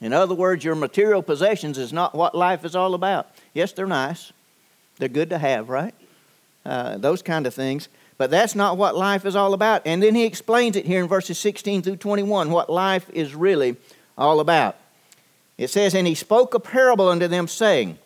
In 0.00 0.12
other 0.12 0.34
words, 0.34 0.64
your 0.64 0.74
material 0.74 1.22
possessions 1.22 1.78
is 1.78 1.92
not 1.92 2.14
what 2.14 2.34
life 2.34 2.64
is 2.64 2.74
all 2.74 2.94
about. 2.94 3.30
Yes, 3.54 3.72
they're 3.72 3.86
nice. 3.86 4.32
They're 4.98 5.08
good 5.08 5.30
to 5.30 5.38
have, 5.38 5.68
right? 5.68 5.94
Uh, 6.64 6.96
those 6.96 7.22
kind 7.22 7.46
of 7.46 7.54
things. 7.54 7.88
But 8.18 8.30
that's 8.30 8.54
not 8.54 8.76
what 8.76 8.94
life 8.96 9.24
is 9.24 9.34
all 9.34 9.52
about. 9.52 9.82
And 9.84 10.02
then 10.02 10.14
he 10.14 10.24
explains 10.24 10.76
it 10.76 10.86
here 10.86 11.02
in 11.02 11.08
verses 11.08 11.38
16 11.38 11.82
through 11.82 11.96
21 11.96 12.50
what 12.50 12.70
life 12.70 13.10
is 13.10 13.34
really 13.34 13.76
all 14.16 14.38
about. 14.38 14.76
It 15.58 15.70
says, 15.70 15.94
And 15.94 16.06
he 16.06 16.14
spoke 16.14 16.54
a 16.54 16.60
parable 16.60 17.08
unto 17.08 17.26
them, 17.26 17.48
saying, 17.48 17.98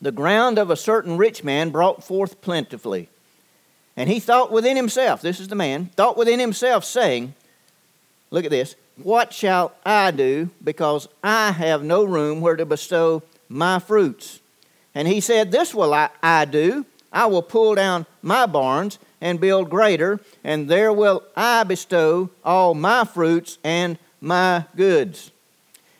The 0.00 0.12
ground 0.12 0.58
of 0.58 0.70
a 0.70 0.76
certain 0.76 1.16
rich 1.16 1.42
man 1.44 1.70
brought 1.70 2.04
forth 2.04 2.40
plentifully. 2.42 3.08
And 3.96 4.08
he 4.08 4.20
thought 4.20 4.52
within 4.52 4.76
himself, 4.76 5.20
this 5.20 5.40
is 5.40 5.48
the 5.48 5.54
man, 5.54 5.86
thought 5.96 6.16
within 6.16 6.40
himself, 6.40 6.84
saying, 6.84 7.34
Look 8.30 8.44
at 8.44 8.50
this, 8.50 8.74
what 8.96 9.32
shall 9.32 9.72
I 9.84 10.10
do, 10.10 10.50
because 10.62 11.08
I 11.22 11.52
have 11.52 11.82
no 11.82 12.04
room 12.04 12.40
where 12.40 12.56
to 12.56 12.64
bestow 12.64 13.22
my 13.48 13.78
fruits? 13.78 14.40
And 14.94 15.08
he 15.08 15.20
said, 15.20 15.52
This 15.52 15.74
will 15.74 15.92
I, 15.92 16.10
I 16.22 16.44
do. 16.44 16.86
I 17.12 17.26
will 17.26 17.42
pull 17.42 17.74
down 17.74 18.06
my 18.22 18.46
barns 18.46 18.98
and 19.20 19.40
build 19.40 19.70
greater, 19.70 20.20
and 20.42 20.68
there 20.68 20.92
will 20.92 21.22
I 21.36 21.64
bestow 21.64 22.30
all 22.44 22.74
my 22.74 23.04
fruits 23.04 23.58
and 23.62 23.98
my 24.20 24.64
goods. 24.76 25.30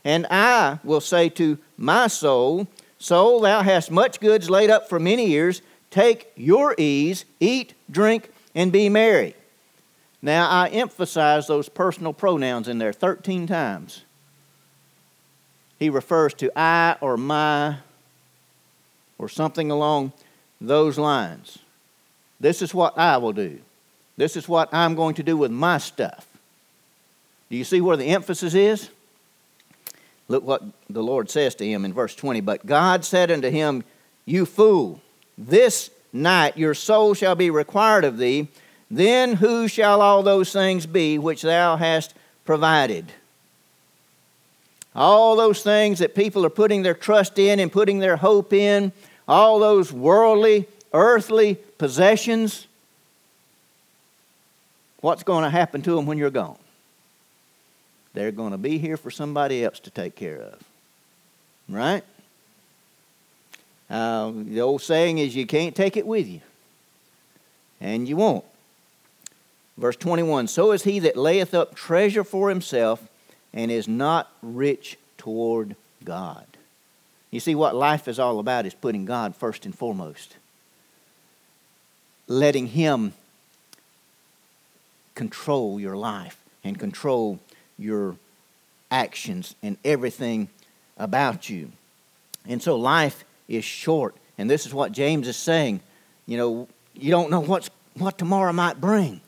And 0.05 0.27
I 0.31 0.79
will 0.83 1.01
say 1.01 1.29
to 1.31 1.59
my 1.77 2.07
soul, 2.07 2.67
Soul, 2.99 3.41
thou 3.41 3.63
hast 3.63 3.91
much 3.91 4.21
goods 4.21 4.49
laid 4.49 4.71
up 4.71 4.89
for 4.89 5.01
many 5.01 5.27
years. 5.27 5.61
Take 5.91 6.31
your 6.37 6.75
ease, 6.79 7.25
eat, 7.41 7.75
drink, 7.91 8.31
and 8.55 8.71
be 8.71 8.89
merry. 8.89 9.35
Now, 10.23 10.49
I 10.49 10.69
emphasize 10.69 11.49
those 11.49 11.69
personal 11.69 12.13
pronouns 12.13 12.69
in 12.69 12.79
there 12.79 12.93
13 12.93 13.49
times. 13.49 14.05
He 15.81 15.91
refers 15.91 16.33
to 16.35 16.53
I 16.57 16.97
or 17.01 17.17
my 17.17 17.79
or 19.19 19.29
something 19.29 19.71
along 19.71 20.13
those 20.67 20.99
lines. 20.99 21.59
This 22.41 22.63
is 22.63 22.75
what 22.75 22.99
I 22.99 23.19
will 23.19 23.33
do. 23.33 23.59
This 24.17 24.37
is 24.37 24.49
what 24.49 24.73
I'm 24.73 24.95
going 24.95 25.15
to 25.17 25.23
do 25.23 25.37
with 25.37 25.51
my 25.51 25.79
stuff. 25.79 26.27
Do 27.51 27.57
you 27.57 27.65
see 27.65 27.81
where 27.81 27.97
the 27.97 28.07
emphasis 28.07 28.55
is? 28.55 28.91
Look 30.29 30.45
what 30.45 30.63
the 30.89 31.03
Lord 31.03 31.31
says 31.31 31.55
to 31.57 31.67
him 31.67 31.85
in 31.85 31.93
verse 31.93 32.15
20. 32.15 32.41
But 32.41 32.65
God 32.65 33.05
said 33.05 33.31
unto 33.31 33.51
him, 33.51 33.85
You 34.25 34.47
fool, 34.47 35.01
this 35.37 35.91
night 36.13 36.57
your 36.57 36.75
soul 36.75 37.15
shall 37.15 37.35
be 37.35 37.51
required 37.51 38.05
of 38.05 38.19
thee. 38.19 38.49
Then 38.91 39.35
who 39.37 39.69
shall 39.69 40.01
all 40.01 40.23
those 40.23 40.53
things 40.53 40.87
be 40.87 41.19
which 41.19 41.43
thou 41.43 41.77
hast 41.77 42.15
provided? 42.45 43.13
All 44.95 45.37
those 45.37 45.63
things 45.63 46.01
that 46.01 46.15
people 46.15 46.45
are 46.45 46.51
putting 46.51 46.83
their 46.83 46.95
trust 46.95 47.39
in 47.39 47.59
and 47.59 47.73
putting 47.73 47.99
their 47.99 48.17
hope 48.17 48.53
in, 48.53 48.93
all 49.29 49.59
those 49.59 49.93
worldly, 49.93 50.69
earthly 50.93 51.57
possessions, 51.79 52.67
what's 55.01 55.23
going 55.23 55.45
to 55.45 55.51
happen 55.51 55.83
to 55.83 55.95
them 55.95 56.07
when 56.07 56.19
you're 56.19 56.31
gone? 56.31 56.59
They're 58.15 58.33
going 58.33 58.53
to 58.53 58.59
be 58.59 58.79
here 58.79 58.97
for 58.97 59.11
somebody 59.11 59.65
else 59.65 59.81
to 59.81 59.91
take 59.91 60.15
care 60.15 60.41
of. 60.41 60.63
Right? 61.69 62.05
Uh, 63.89 64.33
the 64.35 64.61
old 64.61 64.83
saying 64.83 65.19
is 65.19 65.35
you 65.35 65.47
can't 65.47 65.75
take 65.75 65.97
it 65.97 66.07
with 66.07 66.27
you. 66.29 66.41
And 67.81 68.09
you 68.09 68.17
won't. 68.17 68.45
Verse 69.77 69.97
21 69.97 70.49
So 70.49 70.73
is 70.73 70.85
he 70.85 70.99
that 71.01 71.17
layeth 71.17 71.55
up 71.55 71.75
treasure 71.75 72.25
for 72.25 72.49
himself 72.49 73.07
and 73.53 73.71
is 73.71 73.89
not 73.89 74.31
rich 74.43 74.99
toward 75.19 75.77
God. 76.05 76.47
You 77.33 77.41
see, 77.41 77.57
what 77.57 77.75
life 77.75 78.07
is 78.07 78.21
all 78.21 78.39
about 78.39 78.67
is 78.67 78.75
putting 78.75 79.07
God 79.07 79.35
first 79.35 79.65
and 79.65 79.77
foremost, 79.77 80.37
letting 82.29 82.69
Him 82.69 83.15
control 85.15 85.81
your 85.81 85.97
life 85.97 86.39
and 86.63 86.79
control 86.79 87.41
your 87.79 88.17
actions 88.91 89.57
and 89.63 89.79
everything 89.85 90.49
about 90.99 91.49
you. 91.49 91.73
And 92.47 92.63
so 92.63 92.77
life 92.77 93.25
is 93.49 93.65
short. 93.65 94.15
And 94.37 94.51
this 94.51 94.67
is 94.67 94.75
what 94.75 94.93
James 94.93 95.27
is 95.27 95.37
saying. 95.37 95.81
You 96.27 96.37
know, 96.37 96.69
you 96.95 97.11
don't 97.11 97.31
know 97.31 97.41
what's, 97.41 97.71
what 97.95 98.19
tomorrow 98.19 98.53
might 98.53 98.81
bring. 98.81 99.23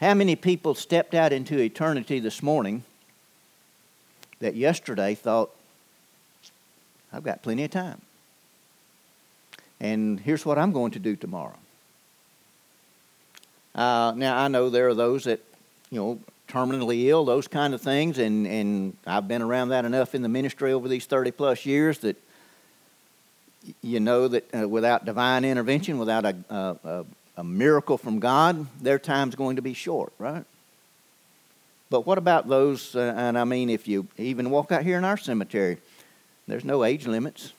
How 0.00 0.14
many 0.14 0.36
people 0.36 0.74
stepped 0.74 1.14
out 1.14 1.34
into 1.34 1.58
eternity 1.58 2.18
this 2.18 2.42
morning 2.42 2.82
that 4.40 4.56
yesterday 4.56 5.14
thought, 5.14 5.50
I've 7.12 7.22
got 7.22 7.42
plenty 7.42 7.64
of 7.64 7.70
time. 7.70 8.00
And 9.80 10.20
here's 10.20 10.46
what 10.46 10.58
I'm 10.58 10.72
going 10.72 10.92
to 10.92 10.98
do 10.98 11.16
tomorrow. 11.16 11.58
Uh, 13.74 14.12
now, 14.16 14.38
I 14.38 14.48
know 14.48 14.70
there 14.70 14.88
are 14.88 14.94
those 14.94 15.24
that, 15.24 15.40
you 15.90 15.98
know, 15.98 16.20
terminally 16.48 17.06
ill, 17.06 17.24
those 17.24 17.48
kind 17.48 17.74
of 17.74 17.80
things, 17.80 18.18
and, 18.18 18.46
and 18.46 18.96
I've 19.06 19.26
been 19.26 19.42
around 19.42 19.70
that 19.70 19.84
enough 19.84 20.14
in 20.14 20.22
the 20.22 20.28
ministry 20.28 20.72
over 20.72 20.86
these 20.86 21.06
30 21.06 21.30
plus 21.32 21.64
years 21.64 21.98
that 22.00 22.16
you 23.80 24.00
know 24.00 24.28
that 24.28 24.54
uh, 24.54 24.68
without 24.68 25.04
divine 25.04 25.44
intervention, 25.44 25.98
without 25.98 26.24
a, 26.24 26.36
a, 26.50 27.04
a 27.38 27.44
miracle 27.44 27.96
from 27.96 28.18
God, 28.18 28.66
their 28.82 28.98
time's 28.98 29.34
going 29.34 29.56
to 29.56 29.62
be 29.62 29.72
short, 29.72 30.12
right? 30.18 30.44
But 31.88 32.06
what 32.06 32.18
about 32.18 32.48
those, 32.48 32.96
uh, 32.96 33.14
and 33.16 33.38
I 33.38 33.44
mean, 33.44 33.70
if 33.70 33.86
you 33.86 34.06
even 34.18 34.50
walk 34.50 34.72
out 34.72 34.82
here 34.82 34.98
in 34.98 35.04
our 35.04 35.16
cemetery, 35.16 35.78
there's 36.52 36.66
no 36.66 36.84
age 36.84 37.06
limits. 37.06 37.54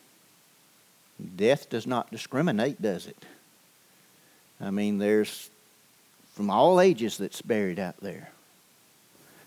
Death 1.36 1.68
does 1.68 1.88
not 1.88 2.12
discriminate, 2.12 2.80
does 2.80 3.08
it? 3.08 3.18
I 4.62 4.70
mean, 4.70 5.00
there's 5.00 5.50
from 6.36 6.52
all 6.52 6.80
ages 6.80 7.18
that's 7.18 7.42
buried 7.42 7.80
out 7.80 7.98
there. 8.02 8.30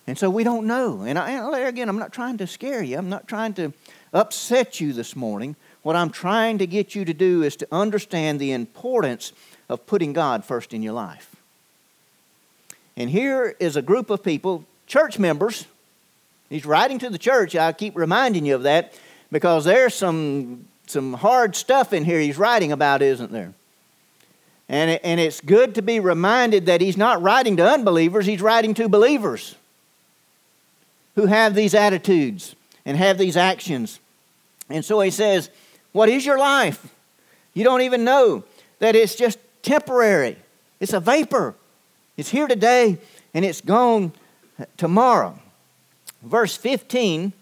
And 0.09 0.19
so 0.19 0.29
we 0.31 0.43
don't 0.43 0.67
know. 0.67 1.03
And, 1.03 1.17
I, 1.17 1.61
again, 1.61 1.89
I'm 1.89 1.99
not 2.01 2.13
trying 2.13 2.39
to 2.39 2.49
scare 2.49 2.83
you. 2.83 2.99
I'm 2.99 3.09
not 3.09 3.29
trying 3.29 3.55
to 3.55 3.73
upset 4.13 4.81
you 4.81 4.93
this 4.93 5.15
morning. 5.15 5.55
What 5.85 5.95
I'm 5.95 6.11
trying 6.11 6.59
to 6.59 6.67
get 6.67 6.97
you 6.97 7.05
to 7.05 7.15
do 7.15 7.45
is 7.45 7.55
to 7.55 7.69
understand 7.71 8.41
the 8.41 8.51
importance 8.51 9.33
of 9.69 9.87
putting 9.87 10.13
God 10.13 10.45
first 10.45 10.75
in 10.75 10.83
your 10.83 10.95
life. 10.95 11.37
And 12.97 13.09
here 13.11 13.55
is 13.61 13.77
a 13.77 13.83
group 13.83 14.11
of 14.11 14.25
people, 14.25 14.65
church 14.89 15.21
members. 15.21 15.67
He's 16.51 16.67
writing 16.67 16.99
to 16.99 17.11
the 17.11 17.19
church. 17.19 17.55
I 17.55 17.71
keep 17.73 17.97
reminding 17.97 18.45
you 18.45 18.57
of 18.57 18.65
that 18.65 18.93
because 19.31 19.65
there's 19.65 19.95
some, 19.95 20.67
some 20.87 21.15
hard 21.15 21.57
stuff 21.57 21.93
in 21.93 22.05
here 22.05 22.21
he's 22.21 22.39
writing 22.39 22.73
about, 22.73 23.03
isn't 23.03 23.33
there? 23.33 23.53
And, 24.69 24.93
it, 24.93 25.01
and 25.05 25.21
it's 25.21 25.41
good 25.41 25.75
to 25.77 25.83
be 25.83 26.01
reminded 26.01 26.67
that 26.67 26.81
he's 26.81 26.97
not 26.97 27.23
writing 27.23 27.57
to 27.59 27.69
unbelievers, 27.69 28.27
he's 28.27 28.43
writing 28.43 28.75
to 28.75 28.89
believers 28.89 29.55
who 31.15 31.27
have 31.27 31.55
these 31.55 31.75
attitudes 31.75 32.55
and 32.85 32.97
have 32.97 33.19
these 33.19 33.37
actions. 33.37 34.01
And 34.69 34.85
so 34.85 35.01
he 35.01 35.11
says, 35.11 35.51
What 35.93 36.09
is 36.09 36.27
your 36.27 36.39
life? 36.39 36.93
You 37.55 37.65
don't 37.65 37.83
even 37.83 38.05
know 38.05 38.45
that 38.81 38.95
it's 38.95 39.15
just 39.15 39.39
temporary, 39.63 40.37
it's 40.81 40.93
a 40.93 41.01
vapor. 41.01 41.55
It's 42.17 42.31
here 42.31 42.47
today 42.47 42.99
and 43.35 43.45
it's 43.45 43.61
gone 43.61 44.13
tomorrow. 44.77 45.39
Verse 46.23 46.57
15, 46.57 47.33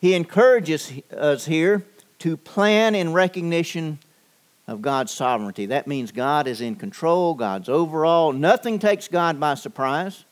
he 0.00 0.14
encourages 0.14 0.92
us 1.16 1.44
here 1.44 1.84
to 2.20 2.36
plan 2.36 2.94
in 2.94 3.12
recognition 3.12 3.98
of 4.66 4.82
God's 4.82 5.12
sovereignty. 5.12 5.66
That 5.66 5.86
means 5.86 6.12
God 6.12 6.46
is 6.46 6.60
in 6.60 6.76
control, 6.76 7.34
God's 7.34 7.68
overall. 7.68 8.32
Nothing 8.32 8.78
takes 8.78 9.08
God 9.08 9.40
by 9.40 9.54
surprise. 9.54 10.24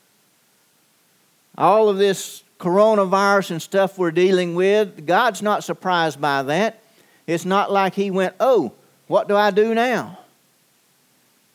All 1.57 1.89
of 1.89 1.99
this 1.99 2.45
coronavirus 2.61 3.53
and 3.53 3.63
stuff 3.63 3.99
we're 3.99 4.11
dealing 4.11 4.55
with, 4.55 5.07
God's 5.07 5.43
not 5.43 5.65
surprised 5.65 6.21
by 6.21 6.43
that. 6.45 6.81
It's 7.27 7.45
not 7.45 7.71
like 7.73 7.95
He 7.95 8.11
went, 8.11 8.35
oh, 8.39 8.73
what 9.07 9.29
do 9.29 9.37
I 9.37 9.51
do 9.51 9.75
now? 9.75 10.19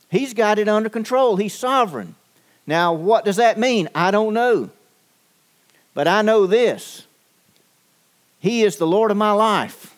He's 0.10 0.34
got 0.34 0.60
it 0.60 0.68
under 0.68 0.90
control, 0.90 1.38
He's 1.38 1.54
sovereign. 1.54 2.16
Now, 2.68 2.94
what 2.94 3.26
does 3.26 3.38
that 3.38 3.58
mean? 3.58 3.90
I 3.96 4.12
don't 4.12 4.34
know. 4.34 4.70
But 5.94 6.08
I 6.08 6.22
know 6.22 6.48
this 6.48 7.06
He 8.44 8.64
is 8.64 8.76
the 8.76 8.86
Lord 8.86 9.10
of 9.10 9.16
my 9.16 9.32
life. 9.32 9.96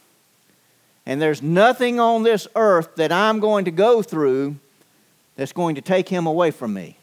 And 1.03 1.19
there's 1.19 1.41
nothing 1.41 1.99
on 1.99 2.21
this 2.21 2.47
earth 2.55 2.95
that 2.97 3.11
I'm 3.11 3.39
going 3.39 3.65
to 3.65 3.71
go 3.71 4.03
through 4.03 4.57
that's 5.35 5.51
going 5.51 5.73
to 5.73 5.81
take 5.81 6.07
Him 6.09 6.27
away 6.27 6.51
from 6.51 6.71
me. 6.71 6.95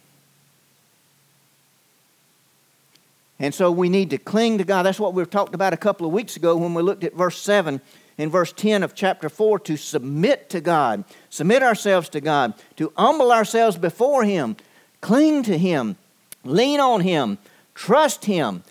And 3.40 3.52
so 3.52 3.72
we 3.72 3.88
need 3.88 4.10
to 4.10 4.18
cling 4.18 4.58
to 4.58 4.64
God. 4.64 4.84
That's 4.84 5.00
what 5.00 5.14
we 5.14 5.24
talked 5.24 5.52
about 5.52 5.72
a 5.72 5.76
couple 5.76 6.06
of 6.06 6.12
weeks 6.12 6.36
ago 6.36 6.56
when 6.56 6.74
we 6.74 6.82
looked 6.82 7.02
at 7.02 7.14
verse 7.14 7.42
7 7.42 7.80
and 8.18 8.30
verse 8.30 8.52
10 8.52 8.84
of 8.84 8.94
chapter 8.94 9.28
4 9.28 9.58
to 9.58 9.76
submit 9.76 10.48
to 10.50 10.60
God, 10.60 11.02
submit 11.28 11.64
ourselves 11.64 12.08
to 12.10 12.20
God, 12.20 12.54
to 12.76 12.92
humble 12.96 13.32
ourselves 13.32 13.76
before 13.76 14.22
Him, 14.22 14.56
cling 15.00 15.42
to 15.42 15.58
Him, 15.58 15.96
lean 16.44 16.78
on 16.78 17.00
Him, 17.00 17.38
trust 17.74 18.26
Him. 18.26 18.62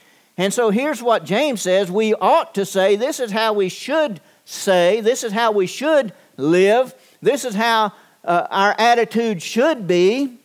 And 0.42 0.52
so 0.52 0.72
here's 0.72 1.04
what 1.04 1.24
James 1.24 1.62
says 1.62 1.92
we 1.92 2.16
ought 2.16 2.56
to 2.56 2.66
say, 2.66 2.96
this 2.96 3.20
is 3.20 3.30
how 3.30 3.54
we 3.54 3.70
should 3.70 4.20
say, 4.44 5.00
this 5.00 5.24
is 5.24 5.32
how 5.32 5.52
we 5.52 5.68
should 5.68 6.14
live. 6.36 6.96
This 7.22 7.46
is 7.46 7.54
how 7.54 7.94
uh, 8.26 8.48
our 8.50 8.74
attitude 8.80 9.44
should 9.44 9.86
be 9.86 10.40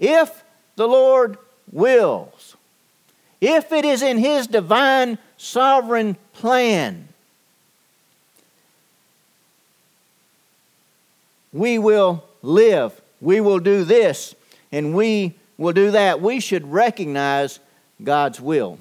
if 0.00 0.42
the 0.74 0.88
Lord 0.88 1.38
wills. 1.70 2.56
If 3.40 3.70
it 3.70 3.84
is 3.84 4.02
in 4.02 4.18
His 4.18 4.48
divine 4.48 5.18
sovereign 5.36 6.16
plan, 6.32 7.06
we 11.52 11.78
will 11.78 12.24
live. 12.42 13.00
We 13.20 13.40
will 13.40 13.60
do 13.60 13.84
this 13.84 14.34
and 14.72 14.96
we 14.96 15.36
will 15.58 15.72
do 15.72 15.92
that. 15.92 16.20
We 16.20 16.40
should 16.40 16.72
recognize 16.72 17.60
God's 18.02 18.40
will. 18.40 18.80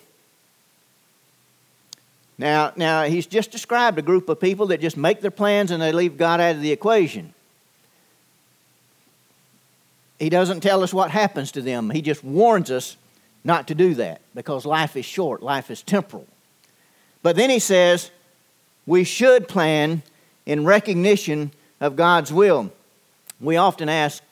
Now, 2.42 2.74
now 2.76 3.04
he's 3.04 3.28
just 3.28 3.52
described 3.52 4.00
a 4.00 4.02
group 4.02 4.28
of 4.28 4.40
people 4.40 4.66
that 4.68 4.82
just 4.82 4.98
make 4.98 5.22
their 5.22 5.30
plans 5.30 5.70
and 5.70 5.80
they 5.80 5.92
leave 5.92 6.18
God 6.18 6.42
out 6.42 6.56
of 6.56 6.64
the 6.64 6.72
equation. 6.72 7.36
He 10.18 10.28
doesn't 10.28 10.62
tell 10.62 10.82
us 10.82 10.92
what 10.92 11.12
happens 11.12 11.52
to 11.52 11.62
them. 11.62 11.92
He 11.92 12.02
just 12.02 12.24
warns 12.24 12.72
us 12.72 12.98
not 13.44 13.68
to 13.68 13.76
do 13.76 13.94
that 13.94 14.22
because 14.34 14.66
life 14.66 14.98
is 14.98 15.06
short, 15.06 15.44
life 15.44 15.70
is 15.70 15.84
temporal. 15.84 16.26
But 17.22 17.36
then 17.36 17.52
he 17.52 17.60
says 17.60 18.10
we 18.88 19.04
should 19.04 19.48
plan 19.48 20.02
in 20.48 20.66
recognition 20.66 21.52
of 21.80 21.96
God's 21.96 22.34
will. 22.34 22.72
We 23.40 23.58
often 23.58 23.88
ask 23.88 24.24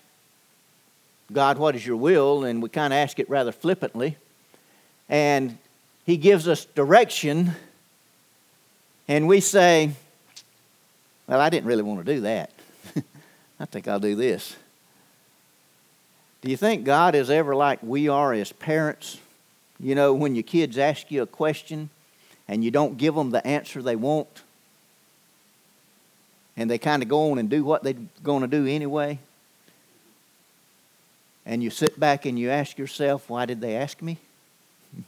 God, 1.31 1.59
what 1.59 1.75
is 1.75 1.85
your 1.85 1.97
will? 1.97 2.43
And 2.43 2.59
we 2.63 2.69
kind 2.69 2.91
of 2.91 2.97
ask 2.97 3.19
it 3.19 3.29
rather 3.29 3.51
flippantly. 3.51 4.17
And 5.09 5.59
he 6.07 6.17
gives 6.17 6.47
us 6.47 6.65
direction 6.65 7.53
and 9.09 9.27
we 9.27 9.41
say, 9.41 9.91
Well, 11.27 11.41
I 11.41 11.49
didn't 11.49 11.65
really 11.65 11.81
want 11.81 12.05
to 12.05 12.13
do 12.13 12.21
that. 12.21 12.51
I 13.59 13.65
think 13.65 13.87
I'll 13.87 13.99
do 13.99 14.15
this. 14.15 14.55
Do 16.41 16.49
you 16.49 16.55
think 16.55 16.85
God 16.85 17.15
is 17.15 17.29
ever 17.29 17.53
like 17.55 17.79
we 17.81 18.07
are 18.07 18.31
as 18.33 18.53
parents? 18.53 19.19
You 19.79 19.95
know, 19.95 20.13
when 20.13 20.35
your 20.35 20.43
kids 20.43 20.77
ask 20.77 21.11
you 21.11 21.23
a 21.23 21.25
question 21.25 21.89
and 22.47 22.63
you 22.63 22.71
don't 22.71 22.97
give 22.97 23.15
them 23.15 23.31
the 23.31 23.45
answer 23.45 23.81
they 23.81 23.95
want, 23.95 24.43
and 26.55 26.69
they 26.69 26.77
kind 26.77 27.01
of 27.01 27.09
go 27.09 27.31
on 27.31 27.39
and 27.39 27.49
do 27.49 27.63
what 27.63 27.83
they're 27.83 27.93
going 28.23 28.41
to 28.41 28.47
do 28.47 28.67
anyway, 28.67 29.17
and 31.45 31.63
you 31.63 31.71
sit 31.71 31.99
back 31.99 32.25
and 32.25 32.37
you 32.37 32.51
ask 32.51 32.77
yourself, 32.77 33.27
why 33.27 33.45
did 33.45 33.59
they 33.59 33.75
ask 33.75 34.01
me? 34.03 34.17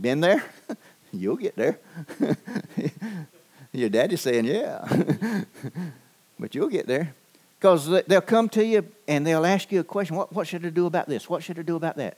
Been 0.00 0.20
there? 0.20 0.44
You'll 1.12 1.36
get 1.36 1.56
there. 1.56 1.78
Your 3.72 3.88
daddy's 3.88 4.20
saying, 4.20 4.46
yeah. 4.46 4.86
but 6.40 6.54
you'll 6.54 6.68
get 6.68 6.86
there. 6.86 7.14
Because 7.58 7.88
they'll 8.06 8.20
come 8.20 8.48
to 8.50 8.64
you 8.64 8.86
and 9.06 9.26
they'll 9.26 9.44
ask 9.44 9.72
you 9.72 9.80
a 9.80 9.84
question 9.84 10.16
what, 10.16 10.32
what 10.32 10.46
should 10.46 10.64
I 10.64 10.70
do 10.70 10.86
about 10.86 11.08
this? 11.08 11.28
What 11.28 11.42
should 11.42 11.58
I 11.58 11.62
do 11.62 11.76
about 11.76 11.96
that? 11.96 12.16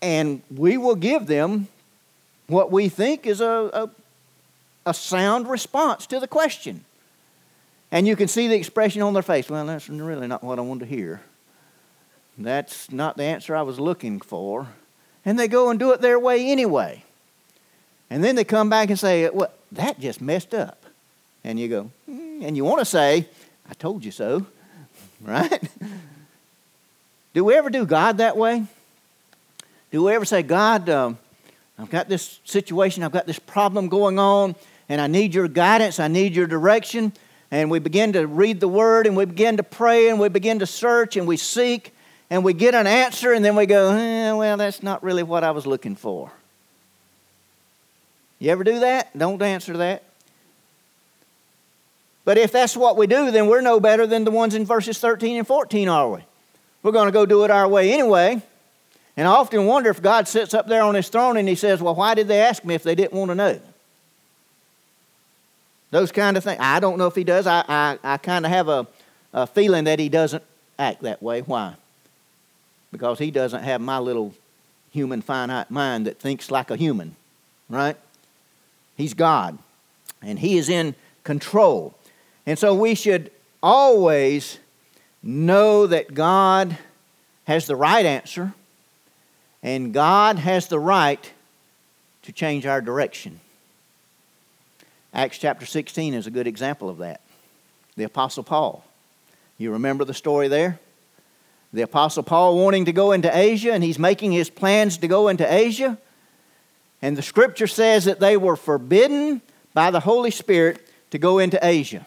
And 0.00 0.42
we 0.54 0.76
will 0.76 0.96
give 0.96 1.26
them 1.26 1.68
what 2.48 2.72
we 2.72 2.88
think 2.88 3.26
is 3.26 3.40
a, 3.40 3.70
a, 3.72 3.90
a 4.86 4.92
sound 4.92 5.48
response 5.48 6.06
to 6.08 6.18
the 6.18 6.26
question. 6.26 6.84
And 7.92 8.08
you 8.08 8.16
can 8.16 8.26
see 8.26 8.48
the 8.48 8.56
expression 8.56 9.02
on 9.02 9.12
their 9.14 9.22
face. 9.22 9.48
Well, 9.48 9.64
that's 9.64 9.88
really 9.88 10.26
not 10.26 10.42
what 10.42 10.58
I 10.58 10.62
wanted 10.62 10.88
to 10.88 10.94
hear. 10.94 11.20
That's 12.36 12.90
not 12.90 13.16
the 13.16 13.24
answer 13.24 13.54
I 13.54 13.62
was 13.62 13.78
looking 13.78 14.20
for. 14.20 14.66
And 15.24 15.38
they 15.38 15.46
go 15.46 15.70
and 15.70 15.78
do 15.78 15.92
it 15.92 16.00
their 16.00 16.18
way 16.18 16.50
anyway. 16.50 17.04
And 18.12 18.22
then 18.22 18.36
they 18.36 18.44
come 18.44 18.68
back 18.68 18.90
and 18.90 18.98
say, 18.98 19.30
well, 19.30 19.50
that 19.72 19.98
just 19.98 20.20
messed 20.20 20.52
up. 20.52 20.84
And 21.44 21.58
you 21.58 21.66
go, 21.66 21.90
mm, 22.06 22.44
and 22.44 22.54
you 22.54 22.62
want 22.62 22.80
to 22.80 22.84
say, 22.84 23.26
I 23.66 23.72
told 23.72 24.04
you 24.04 24.10
so, 24.10 24.44
right? 25.22 25.62
do 27.32 27.42
we 27.42 27.54
ever 27.54 27.70
do 27.70 27.86
God 27.86 28.18
that 28.18 28.36
way? 28.36 28.66
Do 29.90 30.02
we 30.04 30.12
ever 30.12 30.26
say, 30.26 30.42
God, 30.42 30.90
um, 30.90 31.16
I've 31.78 31.88
got 31.88 32.10
this 32.10 32.40
situation, 32.44 33.02
I've 33.02 33.12
got 33.12 33.26
this 33.26 33.38
problem 33.38 33.88
going 33.88 34.18
on, 34.18 34.56
and 34.90 35.00
I 35.00 35.06
need 35.06 35.34
your 35.34 35.48
guidance, 35.48 35.98
I 35.98 36.08
need 36.08 36.36
your 36.36 36.46
direction. 36.46 37.14
And 37.50 37.70
we 37.70 37.78
begin 37.78 38.12
to 38.12 38.26
read 38.26 38.60
the 38.60 38.68
word, 38.68 39.06
and 39.06 39.16
we 39.16 39.24
begin 39.24 39.56
to 39.56 39.62
pray, 39.62 40.10
and 40.10 40.20
we 40.20 40.28
begin 40.28 40.58
to 40.58 40.66
search, 40.66 41.16
and 41.16 41.26
we 41.26 41.38
seek, 41.38 41.94
and 42.28 42.44
we 42.44 42.52
get 42.52 42.74
an 42.74 42.86
answer, 42.86 43.32
and 43.32 43.42
then 43.42 43.56
we 43.56 43.64
go, 43.64 43.90
eh, 43.90 44.32
well, 44.32 44.58
that's 44.58 44.82
not 44.82 45.02
really 45.02 45.22
what 45.22 45.44
I 45.44 45.52
was 45.52 45.66
looking 45.66 45.96
for. 45.96 46.30
You 48.42 48.50
ever 48.50 48.64
do 48.64 48.80
that? 48.80 49.16
Don't 49.16 49.40
answer 49.40 49.76
that. 49.76 50.02
But 52.24 52.38
if 52.38 52.50
that's 52.50 52.76
what 52.76 52.96
we 52.96 53.06
do, 53.06 53.30
then 53.30 53.46
we're 53.46 53.60
no 53.60 53.78
better 53.78 54.04
than 54.04 54.24
the 54.24 54.32
ones 54.32 54.56
in 54.56 54.64
verses 54.64 54.98
13 54.98 55.36
and 55.36 55.46
14, 55.46 55.88
are 55.88 56.10
we? 56.10 56.24
We're 56.82 56.90
going 56.90 57.06
to 57.06 57.12
go 57.12 57.24
do 57.24 57.44
it 57.44 57.52
our 57.52 57.68
way 57.68 57.92
anyway. 57.92 58.42
And 59.16 59.28
I 59.28 59.30
often 59.30 59.66
wonder 59.66 59.90
if 59.90 60.02
God 60.02 60.26
sits 60.26 60.54
up 60.54 60.66
there 60.66 60.82
on 60.82 60.96
his 60.96 61.08
throne 61.08 61.36
and 61.36 61.48
he 61.48 61.54
says, 61.54 61.80
Well, 61.80 61.94
why 61.94 62.14
did 62.14 62.26
they 62.26 62.40
ask 62.40 62.64
me 62.64 62.74
if 62.74 62.82
they 62.82 62.96
didn't 62.96 63.12
want 63.12 63.30
to 63.30 63.36
know? 63.36 63.60
Those 65.92 66.10
kind 66.10 66.36
of 66.36 66.42
things. 66.42 66.58
I 66.60 66.80
don't 66.80 66.98
know 66.98 67.06
if 67.06 67.14
he 67.14 67.22
does. 67.22 67.46
I, 67.46 67.64
I, 67.68 67.98
I 68.02 68.16
kind 68.16 68.44
of 68.44 68.50
have 68.50 68.68
a, 68.68 68.88
a 69.32 69.46
feeling 69.46 69.84
that 69.84 70.00
he 70.00 70.08
doesn't 70.08 70.42
act 70.80 71.02
that 71.02 71.22
way. 71.22 71.42
Why? 71.42 71.76
Because 72.90 73.20
he 73.20 73.30
doesn't 73.30 73.62
have 73.62 73.80
my 73.80 74.00
little 74.00 74.34
human 74.90 75.22
finite 75.22 75.70
mind 75.70 76.08
that 76.08 76.18
thinks 76.18 76.50
like 76.50 76.72
a 76.72 76.76
human, 76.76 77.14
right? 77.68 77.96
He's 79.02 79.14
God, 79.14 79.58
and 80.22 80.38
He 80.38 80.56
is 80.58 80.68
in 80.68 80.94
control. 81.24 81.92
And 82.46 82.56
so 82.56 82.72
we 82.72 82.94
should 82.94 83.32
always 83.60 84.60
know 85.24 85.88
that 85.88 86.14
God 86.14 86.78
has 87.42 87.66
the 87.66 87.74
right 87.74 88.06
answer, 88.06 88.54
and 89.60 89.92
God 89.92 90.38
has 90.38 90.68
the 90.68 90.78
right 90.78 91.32
to 92.22 92.30
change 92.30 92.64
our 92.64 92.80
direction. 92.80 93.40
Acts 95.12 95.38
chapter 95.38 95.66
16 95.66 96.14
is 96.14 96.28
a 96.28 96.30
good 96.30 96.46
example 96.46 96.88
of 96.88 96.98
that. 96.98 97.22
The 97.96 98.04
Apostle 98.04 98.44
Paul. 98.44 98.84
You 99.58 99.72
remember 99.72 100.04
the 100.04 100.14
story 100.14 100.46
there? 100.46 100.78
The 101.72 101.82
Apostle 101.82 102.22
Paul 102.22 102.56
wanting 102.56 102.84
to 102.84 102.92
go 102.92 103.10
into 103.10 103.36
Asia, 103.36 103.72
and 103.72 103.82
he's 103.82 103.98
making 103.98 104.30
his 104.30 104.48
plans 104.48 104.98
to 104.98 105.08
go 105.08 105.26
into 105.26 105.52
Asia. 105.52 105.98
And 107.02 107.16
the 107.16 107.22
scripture 107.22 107.66
says 107.66 108.04
that 108.04 108.20
they 108.20 108.36
were 108.36 108.56
forbidden 108.56 109.42
by 109.74 109.90
the 109.90 110.00
Holy 110.00 110.30
Spirit 110.30 110.86
to 111.10 111.18
go 111.18 111.40
into 111.40 111.58
Asia. 111.64 112.06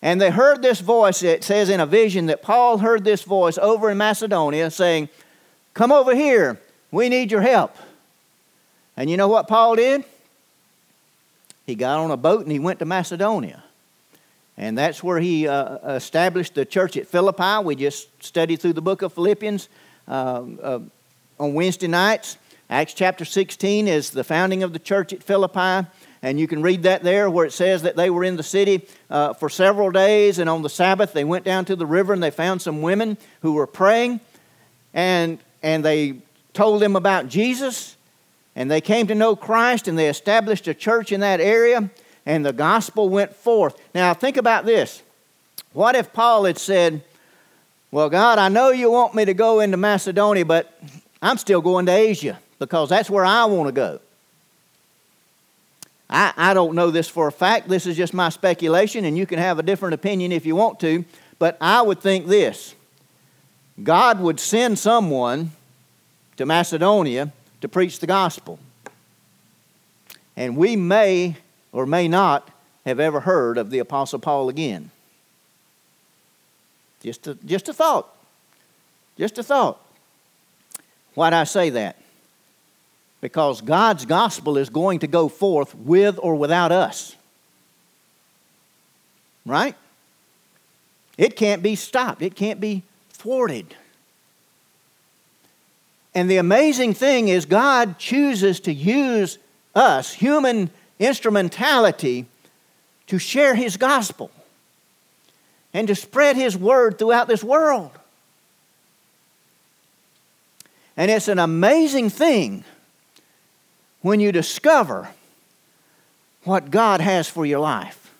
And 0.00 0.20
they 0.20 0.30
heard 0.30 0.62
this 0.62 0.80
voice, 0.80 1.22
it 1.22 1.44
says 1.44 1.68
in 1.68 1.80
a 1.80 1.86
vision 1.86 2.26
that 2.26 2.42
Paul 2.42 2.78
heard 2.78 3.04
this 3.04 3.22
voice 3.22 3.58
over 3.58 3.90
in 3.90 3.98
Macedonia 3.98 4.70
saying, 4.70 5.08
Come 5.74 5.92
over 5.92 6.14
here, 6.14 6.60
we 6.90 7.08
need 7.08 7.30
your 7.30 7.40
help. 7.40 7.74
And 8.96 9.10
you 9.10 9.16
know 9.16 9.28
what 9.28 9.48
Paul 9.48 9.76
did? 9.76 10.04
He 11.66 11.74
got 11.74 11.98
on 11.98 12.10
a 12.10 12.16
boat 12.16 12.42
and 12.42 12.52
he 12.52 12.58
went 12.58 12.78
to 12.78 12.84
Macedonia. 12.84 13.62
And 14.56 14.78
that's 14.78 15.02
where 15.02 15.18
he 15.18 15.48
uh, 15.48 15.94
established 15.94 16.54
the 16.54 16.64
church 16.64 16.96
at 16.96 17.08
Philippi. 17.08 17.64
We 17.64 17.74
just 17.74 18.22
studied 18.22 18.60
through 18.60 18.74
the 18.74 18.82
book 18.82 19.02
of 19.02 19.12
Philippians 19.12 19.68
uh, 20.06 20.44
uh, 20.62 20.80
on 21.40 21.54
Wednesday 21.54 21.88
nights. 21.88 22.38
Acts 22.74 22.92
chapter 22.92 23.24
16 23.24 23.86
is 23.86 24.10
the 24.10 24.24
founding 24.24 24.64
of 24.64 24.72
the 24.72 24.80
church 24.80 25.12
at 25.12 25.22
Philippi. 25.22 25.88
And 26.22 26.40
you 26.40 26.48
can 26.48 26.60
read 26.60 26.82
that 26.82 27.04
there 27.04 27.30
where 27.30 27.46
it 27.46 27.52
says 27.52 27.82
that 27.82 27.94
they 27.94 28.10
were 28.10 28.24
in 28.24 28.34
the 28.34 28.42
city 28.42 28.88
uh, 29.08 29.32
for 29.34 29.48
several 29.48 29.92
days. 29.92 30.40
And 30.40 30.50
on 30.50 30.62
the 30.62 30.68
Sabbath, 30.68 31.12
they 31.12 31.22
went 31.22 31.44
down 31.44 31.66
to 31.66 31.76
the 31.76 31.86
river 31.86 32.12
and 32.12 32.20
they 32.20 32.32
found 32.32 32.60
some 32.60 32.82
women 32.82 33.16
who 33.42 33.52
were 33.52 33.68
praying. 33.68 34.18
And, 34.92 35.38
and 35.62 35.84
they 35.84 36.16
told 36.52 36.82
them 36.82 36.96
about 36.96 37.28
Jesus. 37.28 37.96
And 38.56 38.68
they 38.68 38.80
came 38.80 39.06
to 39.06 39.14
know 39.14 39.36
Christ 39.36 39.86
and 39.86 39.96
they 39.96 40.08
established 40.08 40.66
a 40.66 40.74
church 40.74 41.12
in 41.12 41.20
that 41.20 41.40
area. 41.40 41.88
And 42.26 42.44
the 42.44 42.52
gospel 42.52 43.08
went 43.08 43.36
forth. 43.36 43.80
Now, 43.94 44.14
think 44.14 44.36
about 44.36 44.64
this. 44.64 45.00
What 45.74 45.94
if 45.94 46.12
Paul 46.12 46.46
had 46.46 46.58
said, 46.58 47.04
Well, 47.92 48.10
God, 48.10 48.40
I 48.40 48.48
know 48.48 48.70
you 48.70 48.90
want 48.90 49.14
me 49.14 49.24
to 49.26 49.34
go 49.34 49.60
into 49.60 49.76
Macedonia, 49.76 50.44
but 50.44 50.76
I'm 51.22 51.38
still 51.38 51.60
going 51.60 51.86
to 51.86 51.92
Asia 51.92 52.40
because 52.58 52.88
that's 52.88 53.10
where 53.10 53.24
I 53.24 53.44
want 53.46 53.68
to 53.68 53.72
go. 53.72 54.00
I, 56.08 56.32
I 56.36 56.54
don't 56.54 56.74
know 56.74 56.90
this 56.90 57.08
for 57.08 57.26
a 57.26 57.32
fact. 57.32 57.68
This 57.68 57.86
is 57.86 57.96
just 57.96 58.14
my 58.14 58.28
speculation, 58.28 59.04
and 59.04 59.16
you 59.16 59.26
can 59.26 59.38
have 59.38 59.58
a 59.58 59.62
different 59.62 59.94
opinion 59.94 60.32
if 60.32 60.46
you 60.46 60.54
want 60.54 60.80
to. 60.80 61.04
But 61.38 61.56
I 61.60 61.82
would 61.82 62.00
think 62.00 62.26
this 62.26 62.74
God 63.82 64.20
would 64.20 64.38
send 64.38 64.78
someone 64.78 65.50
to 66.36 66.46
Macedonia 66.46 67.32
to 67.60 67.68
preach 67.68 67.98
the 67.98 68.06
gospel. 68.06 68.58
And 70.36 70.56
we 70.56 70.76
may 70.76 71.36
or 71.72 71.86
may 71.86 72.08
not 72.08 72.50
have 72.84 73.00
ever 73.00 73.20
heard 73.20 73.58
of 73.58 73.70
the 73.70 73.78
Apostle 73.78 74.18
Paul 74.18 74.48
again. 74.48 74.90
Just 77.02 77.26
a, 77.26 77.34
just 77.34 77.68
a 77.68 77.72
thought. 77.72 78.14
Just 79.18 79.38
a 79.38 79.42
thought. 79.42 79.80
Why'd 81.14 81.32
I 81.32 81.44
say 81.44 81.70
that? 81.70 81.96
Because 83.24 83.62
God's 83.62 84.04
gospel 84.04 84.58
is 84.58 84.68
going 84.68 84.98
to 84.98 85.06
go 85.06 85.30
forth 85.30 85.74
with 85.74 86.18
or 86.22 86.34
without 86.34 86.70
us. 86.70 87.16
Right? 89.46 89.74
It 91.16 91.34
can't 91.34 91.62
be 91.62 91.74
stopped, 91.74 92.20
it 92.20 92.36
can't 92.36 92.60
be 92.60 92.82
thwarted. 93.08 93.76
And 96.14 96.30
the 96.30 96.36
amazing 96.36 96.92
thing 96.92 97.28
is, 97.28 97.46
God 97.46 97.98
chooses 97.98 98.60
to 98.60 98.74
use 98.74 99.38
us, 99.74 100.12
human 100.12 100.68
instrumentality, 100.98 102.26
to 103.06 103.18
share 103.18 103.54
His 103.54 103.78
gospel 103.78 104.30
and 105.72 105.88
to 105.88 105.94
spread 105.94 106.36
His 106.36 106.58
word 106.58 106.98
throughout 106.98 107.26
this 107.26 107.42
world. 107.42 107.90
And 110.94 111.10
it's 111.10 111.28
an 111.28 111.38
amazing 111.38 112.10
thing 112.10 112.64
when 114.04 114.20
you 114.20 114.30
discover 114.30 115.08
what 116.42 116.70
God 116.70 117.00
has 117.00 117.26
for 117.26 117.46
your 117.46 117.60
life. 117.60 118.12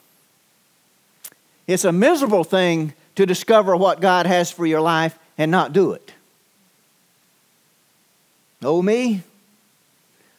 It's 1.66 1.84
a 1.84 1.92
miserable 1.92 2.42
thing 2.42 2.94
to 3.16 3.26
discover 3.26 3.76
what 3.76 4.00
God 4.00 4.24
has 4.24 4.50
for 4.50 4.64
your 4.64 4.80
life 4.80 5.18
and 5.36 5.50
not 5.50 5.74
do 5.74 5.92
it. 5.92 6.14
Oh, 8.62 8.80
me. 8.80 9.24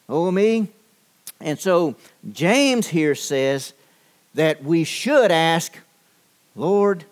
Oh, 0.08 0.32
me. 0.32 0.66
And 1.40 1.60
so 1.60 1.94
James 2.32 2.88
here 2.88 3.14
says 3.14 3.72
that 4.34 4.64
we 4.64 4.82
should 4.82 5.30
ask, 5.30 5.78
Lord, 6.56 7.04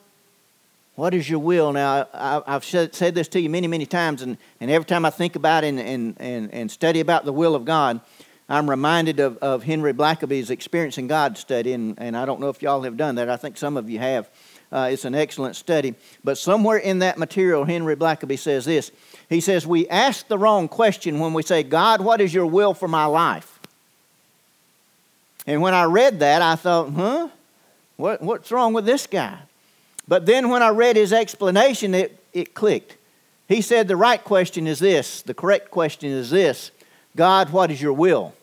what 0.96 1.14
is 1.14 1.30
your 1.30 1.38
will? 1.38 1.72
Now, 1.72 2.08
I, 2.12 2.42
have 2.46 2.64
said, 2.64 2.92
this 2.92 3.28
to 3.28 3.40
you 3.40 3.48
many, 3.48 3.68
many 3.68 3.86
times, 3.86 4.22
and, 4.22 4.38
and 4.60 4.72
every 4.72 4.86
time 4.86 5.04
I 5.04 5.10
think 5.10 5.36
about 5.36 5.62
it 5.62 5.74
and, 5.74 6.16
and, 6.18 6.52
and 6.52 6.68
study 6.70 6.98
about 6.98 7.24
the 7.24 7.32
will 7.32 7.54
of 7.54 7.64
God, 7.64 8.00
I'm 8.48 8.68
reminded 8.68 9.20
of, 9.20 9.38
of 9.38 9.62
Henry 9.62 9.94
Blackaby's 9.94 10.50
Experiencing 10.50 11.06
God 11.06 11.38
study, 11.38 11.72
and, 11.72 11.98
and 11.98 12.16
I 12.16 12.26
don't 12.26 12.40
know 12.40 12.50
if 12.50 12.60
y'all 12.60 12.82
have 12.82 12.96
done 12.96 13.14
that. 13.14 13.30
I 13.30 13.36
think 13.36 13.56
some 13.56 13.76
of 13.76 13.88
you 13.88 13.98
have. 13.98 14.28
Uh, 14.70 14.88
it's 14.90 15.04
an 15.04 15.14
excellent 15.14 15.56
study. 15.56 15.94
But 16.24 16.36
somewhere 16.36 16.76
in 16.76 16.98
that 16.98 17.16
material, 17.16 17.64
Henry 17.64 17.96
Blackaby 17.96 18.38
says 18.38 18.64
this 18.64 18.90
he 19.28 19.40
says, 19.40 19.66
We 19.66 19.88
ask 19.88 20.28
the 20.28 20.38
wrong 20.38 20.68
question 20.68 21.20
when 21.20 21.32
we 21.32 21.42
say, 21.42 21.62
God, 21.62 22.00
what 22.00 22.20
is 22.20 22.34
your 22.34 22.46
will 22.46 22.74
for 22.74 22.88
my 22.88 23.06
life? 23.06 23.60
And 25.46 25.62
when 25.62 25.74
I 25.74 25.84
read 25.84 26.20
that, 26.20 26.42
I 26.42 26.56
thought, 26.56 26.90
huh? 26.92 27.28
What, 27.96 28.22
what's 28.22 28.50
wrong 28.50 28.72
with 28.72 28.86
this 28.86 29.06
guy? 29.06 29.38
But 30.08 30.26
then 30.26 30.48
when 30.48 30.62
I 30.62 30.70
read 30.70 30.96
his 30.96 31.12
explanation, 31.12 31.94
it, 31.94 32.18
it 32.32 32.54
clicked. 32.54 32.96
He 33.48 33.60
said, 33.60 33.88
The 33.88 33.96
right 33.96 34.22
question 34.22 34.66
is 34.66 34.78
this, 34.78 35.22
the 35.22 35.34
correct 35.34 35.70
question 35.70 36.10
is 36.10 36.30
this 36.30 36.70
God, 37.16 37.50
what 37.50 37.70
is 37.70 37.80
your 37.80 37.92
will? 37.92 38.34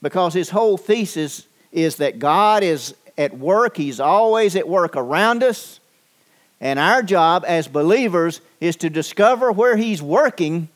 Because 0.00 0.34
his 0.34 0.50
whole 0.50 0.76
thesis 0.76 1.46
is 1.72 1.96
that 1.96 2.18
God 2.18 2.62
is 2.62 2.94
at 3.18 3.36
work, 3.36 3.76
He's 3.76 4.00
always 4.00 4.54
at 4.56 4.68
work 4.68 4.96
around 4.96 5.42
us. 5.42 5.80
And 6.60 6.78
our 6.78 7.02
job 7.02 7.44
as 7.46 7.68
believers 7.68 8.40
is 8.60 8.76
to 8.76 8.90
discover 8.90 9.52
where 9.52 9.76
He's 9.76 10.00
working 10.00 10.68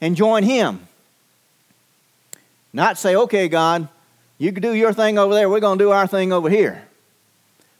and 0.00 0.16
join 0.16 0.42
Him. 0.42 0.86
Not 2.72 2.98
say, 2.98 3.16
okay, 3.16 3.48
God, 3.48 3.88
you 4.38 4.52
can 4.52 4.62
do 4.62 4.74
your 4.74 4.92
thing 4.92 5.18
over 5.18 5.32
there, 5.32 5.48
we're 5.48 5.60
going 5.60 5.78
to 5.78 5.84
do 5.84 5.92
our 5.92 6.06
thing 6.06 6.32
over 6.32 6.50
here. 6.50 6.86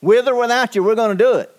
With 0.01 0.29
or 0.29 0.37
without 0.37 0.75
you, 0.75 0.83
we're 0.83 0.95
going 0.95 1.17
to 1.17 1.25
do 1.25 1.35
it. 1.35 1.56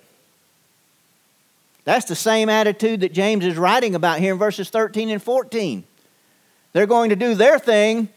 That's 1.88 2.04
the 2.04 2.15
same 2.17 2.50
attitude 2.50 3.00
that 3.00 3.13
James 3.13 3.45
is 3.45 3.56
writing 3.56 3.95
about 3.95 4.19
here 4.19 4.34
in 4.34 4.38
verses 4.38 4.69
13 4.69 5.10
and 5.10 5.23
14. 5.23 5.86
They're 6.73 6.86
going 6.86 7.12
to 7.12 7.15
do 7.15 7.34
their 7.34 7.58
thing, 7.60 8.10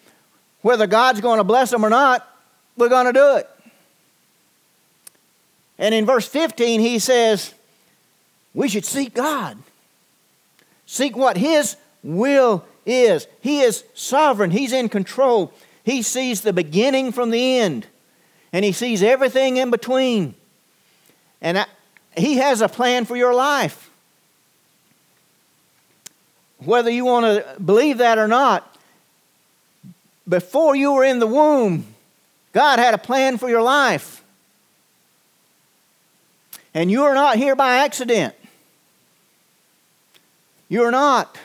whether 0.63 0.89
God's 0.89 1.21
going 1.21 1.39
to 1.39 1.45
bless 1.45 1.71
them 1.71 1.85
or 1.85 1.89
not, 1.89 2.29
we're 2.77 2.89
going 2.89 3.07
to 3.07 3.13
do 3.13 3.37
it. 3.37 3.49
And 5.79 5.95
in 5.95 6.05
verse 6.05 6.27
15, 6.27 6.81
he 6.81 6.99
says, 6.99 7.55
we 8.55 8.69
should 8.69 8.85
seek 8.85 9.15
God. 9.15 9.57
Seek 10.85 11.17
what 11.17 11.37
His 11.37 11.77
will 12.03 12.65
is. 12.85 13.29
He 13.41 13.61
is 13.61 13.85
sovereign, 13.95 14.51
He's 14.51 14.73
in 14.73 14.89
control. 14.89 15.53
He 15.85 16.03
sees 16.03 16.41
the 16.41 16.53
beginning 16.53 17.13
from 17.13 17.31
the 17.31 17.61
end, 17.61 17.87
and 18.53 18.65
He 18.65 18.73
sees 18.73 19.01
everything 19.01 19.59
in 19.59 19.71
between. 19.71 20.35
And 21.41 21.65
He 22.21 22.37
has 22.37 22.61
a 22.61 22.69
plan 22.69 23.05
for 23.05 23.17
your 23.17 23.35
life. 23.35 23.91
Whether 26.59 26.91
you 26.91 27.05
want 27.05 27.25
to 27.25 27.61
believe 27.61 27.99
that 27.99 28.19
or 28.19 28.29
not, 28.29 28.77
before 30.29 30.77
you 30.77 30.93
were 30.93 31.05
in 31.05 31.19
the 31.19 31.27
womb, 31.27 31.87
God 32.53 32.79
had 32.79 32.95
a 32.95 32.99
plan 32.99 33.39
for 33.39 33.49
your 33.49 33.63
life. 33.63 34.23
And 36.75 36.91
you 36.91 37.05
are 37.05 37.15
not 37.15 37.37
here 37.37 37.57
by 37.57 37.79
accident. 37.79 38.35
You're 40.69 40.91
not. 40.91 41.37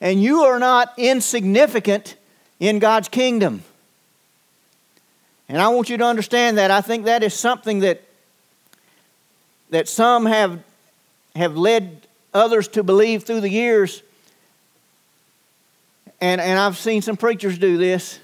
And 0.00 0.22
you 0.22 0.42
are 0.42 0.58
not 0.58 0.94
insignificant 0.96 2.16
in 2.58 2.78
God's 2.78 3.08
kingdom. 3.08 3.64
And 5.48 5.60
I 5.60 5.68
want 5.68 5.90
you 5.90 5.96
to 5.96 6.04
understand 6.04 6.58
that. 6.58 6.70
I 6.70 6.80
think 6.80 7.04
that 7.04 7.22
is 7.22 7.34
something 7.34 7.80
that, 7.80 8.02
that 9.70 9.88
some 9.88 10.26
have, 10.26 10.62
have 11.34 11.56
led 11.56 12.06
others 12.32 12.68
to 12.68 12.82
believe 12.82 13.24
through 13.24 13.40
the 13.40 13.50
years. 13.50 14.02
And, 16.20 16.40
and 16.40 16.58
I've 16.58 16.76
seen 16.76 17.02
some 17.02 17.16
preachers 17.16 17.58
do 17.58 17.76
this. 17.76 18.20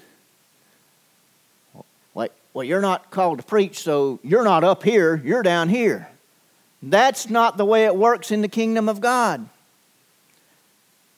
Well, 2.53 2.63
you're 2.63 2.81
not 2.81 3.09
called 3.09 3.39
to 3.39 3.43
preach, 3.43 3.79
so 3.79 4.19
you're 4.23 4.43
not 4.43 4.63
up 4.63 4.83
here, 4.83 5.19
you're 5.23 5.41
down 5.41 5.69
here. 5.69 6.07
That's 6.83 7.29
not 7.29 7.57
the 7.57 7.65
way 7.65 7.85
it 7.85 7.95
works 7.95 8.29
in 8.29 8.41
the 8.41 8.47
kingdom 8.47 8.87
of 8.87 9.01
God. 9.01 9.49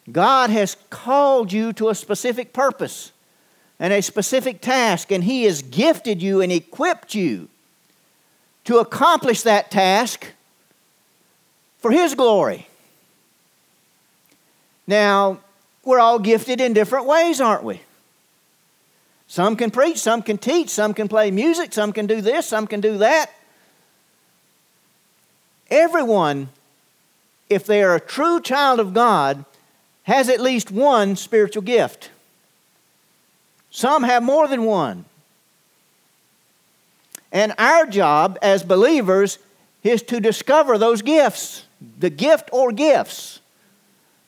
God 0.10 0.50
has 0.50 0.78
called 0.90 1.52
you 1.52 1.74
to 1.74 1.90
a 1.90 1.96
specific 1.96 2.54
purpose 2.54 3.12
and 3.80 3.92
a 3.92 4.02
specific 4.02 4.62
task, 4.62 5.12
and 5.12 5.24
He 5.24 5.44
has 5.44 5.62
gifted 5.62 6.22
you 6.22 6.40
and 6.40 6.52
equipped 6.52 7.14
you 7.14 7.50
to 8.66 8.80
accomplish 8.80 9.44
that 9.44 9.72
task 9.72 10.28
for 11.80 11.92
His 11.92 12.16
glory. 12.16 12.68
Now, 14.88 15.40
we're 15.84 16.00
all 16.00 16.20
gifted 16.20 16.60
in 16.60 16.74
different 16.74 17.06
ways, 17.06 17.40
aren't 17.40 17.64
we? 17.64 17.82
Some 19.28 19.56
can 19.56 19.72
preach, 19.72 19.98
some 19.98 20.22
can 20.22 20.38
teach, 20.38 20.70
some 20.70 20.94
can 20.94 21.08
play 21.08 21.32
music, 21.32 21.74
some 21.74 21.92
can 21.92 22.06
do 22.06 22.22
this, 22.22 22.48
some 22.48 22.68
can 22.68 22.82
do 22.82 22.98
that. 23.00 23.32
Everyone, 25.70 26.50
if 27.50 27.66
they 27.66 27.84
are 27.84 27.96
a 27.96 28.00
true 28.00 28.40
child 28.40 28.80
of 28.80 28.94
God, 28.94 29.46
has 30.04 30.30
at 30.30 30.40
least 30.40 30.70
one 30.70 31.16
spiritual 31.16 31.64
gift. 31.64 32.12
Some 33.72 34.04
have 34.04 34.22
more 34.22 34.48
than 34.48 34.64
one. 34.64 35.06
And 37.36 37.54
our 37.58 37.86
job 37.86 38.40
as 38.42 38.64
believers 38.64 39.40
is 39.84 40.02
to 40.04 40.22
discover 40.22 40.78
those 40.78 41.02
gifts, 41.02 41.66
the 42.00 42.10
gift 42.10 42.50
or 42.54 42.72
gifts, 42.72 43.42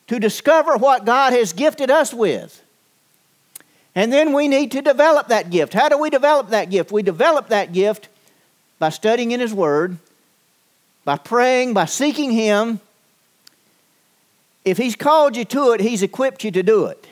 to 0.07 0.19
discover 0.19 0.75
what 0.75 1.05
God 1.05 1.31
has 1.31 1.53
gifted 1.53 1.89
us 1.89 2.13
with. 2.13 2.61
And 3.95 4.11
then 4.11 4.33
we 4.33 4.49
need 4.49 4.73
to 4.73 4.81
develop 4.81 5.29
that 5.29 5.49
gift. 5.49 5.73
How 5.73 5.87
do 5.87 5.97
we 5.97 6.09
develop 6.09 6.49
that 6.49 6.69
gift? 6.69 6.91
We 6.91 7.01
develop 7.01 7.47
that 7.47 7.71
gift 7.71 8.09
by 8.77 8.89
studying 8.89 9.31
in 9.31 9.39
His 9.39 9.53
Word, 9.53 9.97
by 11.05 11.17
praying, 11.17 11.73
by 11.73 11.85
seeking 11.85 12.31
Him. 12.31 12.81
If 14.65 14.77
He's 14.77 14.97
called 14.97 15.37
you 15.37 15.45
to 15.45 15.71
it, 15.71 15.79
He's 15.79 16.03
equipped 16.03 16.43
you 16.43 16.51
to 16.51 16.61
do 16.61 16.87
it. 16.87 17.07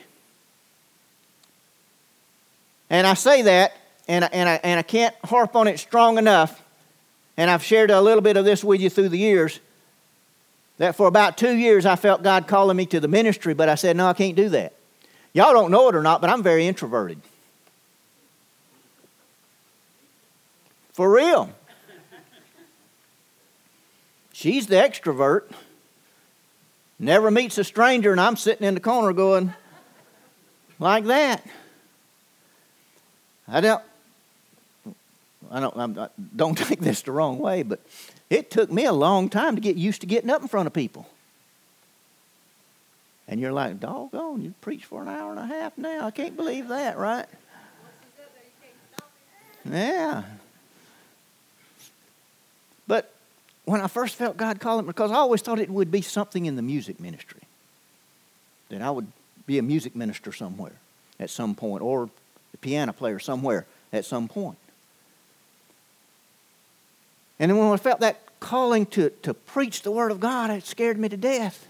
And 2.90 3.06
I 3.06 3.14
say 3.14 3.40
that, 3.40 3.74
and 4.08 4.24
I, 4.24 4.28
and, 4.32 4.48
I, 4.48 4.60
and 4.62 4.78
I 4.78 4.82
can't 4.82 5.14
harp 5.24 5.56
on 5.56 5.68
it 5.68 5.78
strong 5.78 6.18
enough, 6.18 6.62
and 7.36 7.50
I've 7.50 7.62
shared 7.62 7.90
a 7.90 8.00
little 8.00 8.22
bit 8.22 8.36
of 8.36 8.44
this 8.44 8.62
with 8.62 8.80
you 8.80 8.90
through 8.90 9.10
the 9.10 9.18
years, 9.18 9.60
that 10.78 10.94
for 10.94 11.06
about 11.06 11.38
two 11.38 11.56
years 11.56 11.86
I 11.86 11.96
felt 11.96 12.22
God 12.22 12.46
calling 12.46 12.76
me 12.76 12.86
to 12.86 13.00
the 13.00 13.08
ministry, 13.08 13.54
but 13.54 13.68
I 13.68 13.74
said, 13.74 13.96
no, 13.96 14.06
I 14.06 14.12
can't 14.12 14.36
do 14.36 14.48
that. 14.50 14.74
Y'all 15.32 15.52
don't 15.52 15.70
know 15.70 15.88
it 15.88 15.94
or 15.94 16.02
not, 16.02 16.20
but 16.20 16.30
I'm 16.30 16.42
very 16.42 16.66
introverted. 16.66 17.20
For 20.92 21.10
real. 21.10 21.50
She's 24.32 24.66
the 24.66 24.76
extrovert. 24.76 25.50
Never 26.98 27.30
meets 27.30 27.58
a 27.58 27.64
stranger, 27.64 28.12
and 28.12 28.20
I'm 28.20 28.36
sitting 28.36 28.66
in 28.66 28.74
the 28.74 28.80
corner 28.80 29.12
going, 29.12 29.52
like 30.78 31.04
that. 31.04 31.46
I 33.46 33.60
don't, 33.60 33.82
I 35.50 35.60
don't, 35.60 35.76
I'm, 35.76 36.08
don't 36.34 36.56
take 36.58 36.80
this 36.80 37.02
the 37.02 37.12
wrong 37.12 37.38
way, 37.38 37.62
but 37.62 37.80
it 38.30 38.50
took 38.50 38.70
me 38.70 38.84
a 38.84 38.92
long 38.92 39.28
time 39.28 39.54
to 39.54 39.60
get 39.60 39.76
used 39.76 40.00
to 40.00 40.06
getting 40.06 40.30
up 40.30 40.42
in 40.42 40.48
front 40.48 40.66
of 40.66 40.72
people. 40.72 41.08
And 43.28 43.40
you're 43.40 43.52
like, 43.52 43.80
doggone, 43.80 44.42
you 44.42 44.54
preach 44.60 44.84
for 44.84 45.02
an 45.02 45.08
hour 45.08 45.30
and 45.30 45.40
a 45.40 45.46
half 45.46 45.76
now. 45.76 46.06
I 46.06 46.10
can't 46.10 46.36
believe 46.36 46.68
that, 46.68 46.96
right? 46.96 47.26
Yeah. 49.64 50.22
But 52.86 53.12
when 53.64 53.80
I 53.80 53.88
first 53.88 54.14
felt 54.14 54.36
God 54.36 54.60
calling, 54.60 54.86
me 54.86 54.90
because 54.90 55.10
I 55.10 55.16
always 55.16 55.42
thought 55.42 55.58
it 55.58 55.70
would 55.70 55.90
be 55.90 56.02
something 56.02 56.46
in 56.46 56.54
the 56.54 56.62
music 56.62 57.00
ministry, 57.00 57.40
that 58.68 58.80
I 58.80 58.90
would 58.90 59.08
be 59.46 59.58
a 59.58 59.62
music 59.62 59.96
minister 59.96 60.32
somewhere 60.32 60.72
at 61.18 61.30
some 61.30 61.54
point, 61.54 61.82
or 61.82 62.08
a 62.54 62.56
piano 62.58 62.92
player 62.92 63.18
somewhere 63.18 63.66
at 63.92 64.04
some 64.04 64.28
point. 64.28 64.58
And 67.38 67.58
when 67.58 67.72
I 67.72 67.76
felt 67.76 68.00
that 68.00 68.20
calling 68.40 68.86
to, 68.86 69.10
to 69.22 69.34
preach 69.34 69.82
the 69.82 69.90
Word 69.90 70.10
of 70.10 70.20
God, 70.20 70.50
it 70.50 70.64
scared 70.64 70.98
me 70.98 71.08
to 71.08 71.16
death. 71.16 71.66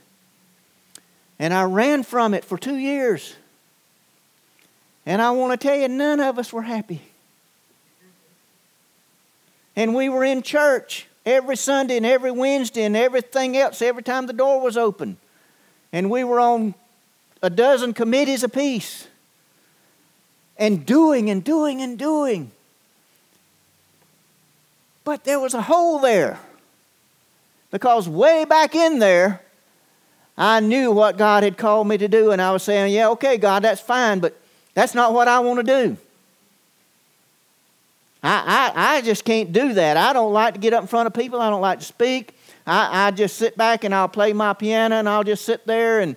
And 1.39 1.53
I 1.53 1.65
ran 1.65 2.03
from 2.03 2.35
it 2.35 2.45
for 2.45 2.57
two 2.57 2.77
years. 2.77 3.35
And 5.05 5.21
I 5.21 5.31
want 5.31 5.59
to 5.59 5.67
tell 5.67 5.77
you, 5.77 5.89
none 5.89 6.21
of 6.21 6.39
us 6.39 6.53
were 6.53 6.63
happy. 6.63 7.03
And 9.77 9.95
we 9.95 10.09
were 10.09 10.25
in 10.25 10.43
church 10.43 11.07
every 11.25 11.57
Sunday 11.57 11.99
and 11.99 12.07
every 12.07 12.31
Wednesday 12.31 12.83
and 12.83 12.97
everything 12.97 13.57
else 13.57 13.83
every 13.83 14.03
time 14.03 14.27
the 14.27 14.33
door 14.33 14.61
was 14.61 14.77
open. 14.77 15.19
And 15.93 16.11
we 16.11 16.25
were 16.25 16.41
on 16.41 16.75
a 17.43 17.51
dozen 17.51 17.93
committees 17.93 18.43
apiece. 18.43 19.07
And 20.57 20.87
doing 20.87 21.29
and 21.29 21.45
doing 21.45 21.83
and 21.83 21.99
doing. 21.99 22.51
But 25.07 25.23
there 25.23 25.39
was 25.39 25.55
a 25.55 25.63
hole 25.63 26.01
there. 26.01 26.41
Because 27.71 28.09
way 28.09 28.45
back 28.45 28.75
in 28.75 28.99
there, 28.99 29.41
I 30.37 30.59
knew 30.59 30.91
what 30.91 31.17
God 31.17 31.45
had 31.45 31.57
called 31.57 31.87
me 31.87 31.97
to 31.97 32.09
do, 32.09 32.33
and 32.33 32.43
I 32.43 32.51
was 32.51 32.65
saying, 32.65 32.93
Yeah, 32.93 33.11
okay, 33.11 33.39
God, 33.39 33.63
that's 33.63 33.81
fine, 33.81 34.19
but 34.19 34.37
that's 34.75 34.97
not 34.97 35.15
what 35.15 35.29
I 35.29 35.39
want 35.39 35.65
to 35.65 35.85
do. 35.85 35.97
I, 38.21 38.73
I, 38.75 38.97
I 38.97 39.01
just 39.01 39.25
can't 39.25 39.53
do 39.53 39.75
that. 39.75 39.97
I 39.97 40.13
don't 40.13 40.33
like 40.33 40.55
to 40.55 40.61
get 40.61 40.75
up 40.75 40.83
in 40.83 40.89
front 40.89 41.07
of 41.07 41.15
people, 41.15 41.41
I 41.41 41.51
don't 41.51 41.61
like 41.61 41.79
to 41.79 41.85
speak. 41.85 42.37
I, 42.67 43.07
I 43.07 43.11
just 43.13 43.37
sit 43.37 43.57
back 43.57 43.85
and 43.85 43.95
I'll 43.95 44.09
play 44.09 44.33
my 44.33 44.55
piano 44.55 44.97
and 44.97 45.09
I'll 45.09 45.23
just 45.23 45.45
sit 45.45 45.65
there 45.69 46.01
and, 46.01 46.17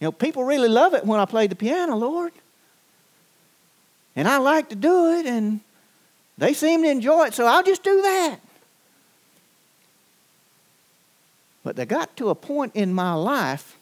you 0.00 0.06
know, 0.06 0.12
people 0.12 0.44
really 0.44 0.68
love 0.70 0.94
it 0.94 1.04
when 1.04 1.20
I 1.20 1.26
play 1.26 1.46
the 1.46 1.54
piano, 1.56 1.94
Lord. 1.94 2.32
And 4.16 4.26
I 4.26 4.38
like 4.38 4.70
to 4.70 4.76
do 4.76 5.12
it, 5.18 5.26
and 5.26 5.60
they 6.40 6.54
seem 6.54 6.82
to 6.82 6.88
enjoy 6.88 7.26
it, 7.26 7.34
so 7.34 7.46
I'll 7.46 7.62
just 7.62 7.82
do 7.82 8.00
that. 8.00 8.38
But 11.62 11.76
they 11.76 11.84
got 11.84 12.16
to 12.16 12.30
a 12.30 12.34
point 12.34 12.74
in 12.74 12.94
my 12.94 13.12
life 13.12 13.76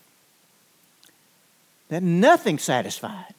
that 1.88 2.02
nothing 2.02 2.58
satisfied. 2.58 3.34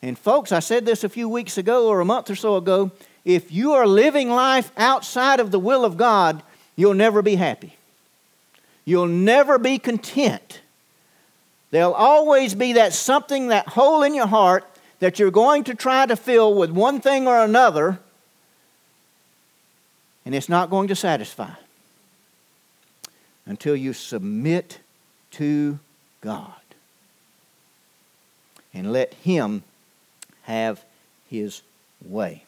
And 0.00 0.16
folks, 0.16 0.52
I 0.52 0.60
said 0.60 0.86
this 0.86 1.02
a 1.02 1.08
few 1.08 1.28
weeks 1.28 1.58
ago 1.58 1.88
or 1.88 1.98
a 1.98 2.04
month 2.04 2.30
or 2.30 2.36
so 2.36 2.54
ago. 2.54 2.92
If 3.24 3.50
you 3.50 3.72
are 3.72 3.86
living 3.86 4.30
life 4.30 4.70
outside 4.76 5.40
of 5.40 5.50
the 5.50 5.58
will 5.58 5.84
of 5.84 5.96
God, 5.96 6.44
you'll 6.76 6.94
never 6.94 7.20
be 7.20 7.34
happy. 7.34 7.76
You'll 8.84 9.08
never 9.08 9.58
be 9.58 9.80
content. 9.80 10.60
There'll 11.72 11.94
always 11.94 12.54
be 12.54 12.74
that 12.74 12.92
something, 12.92 13.48
that 13.48 13.66
hole 13.66 14.04
in 14.04 14.14
your 14.14 14.28
heart 14.28 14.64
that 15.00 15.18
you're 15.18 15.30
going 15.30 15.64
to 15.64 15.74
try 15.74 16.06
to 16.06 16.14
fill 16.14 16.54
with 16.54 16.70
one 16.70 17.00
thing 17.00 17.26
or 17.26 17.42
another, 17.42 17.98
and 20.24 20.34
it's 20.34 20.48
not 20.48 20.70
going 20.70 20.88
to 20.88 20.94
satisfy 20.94 21.50
until 23.46 23.74
you 23.74 23.92
submit 23.92 24.78
to 25.32 25.78
God 26.20 26.52
and 28.72 28.92
let 28.92 29.14
Him 29.14 29.64
have 30.42 30.84
His 31.28 31.62
way. 32.04 32.44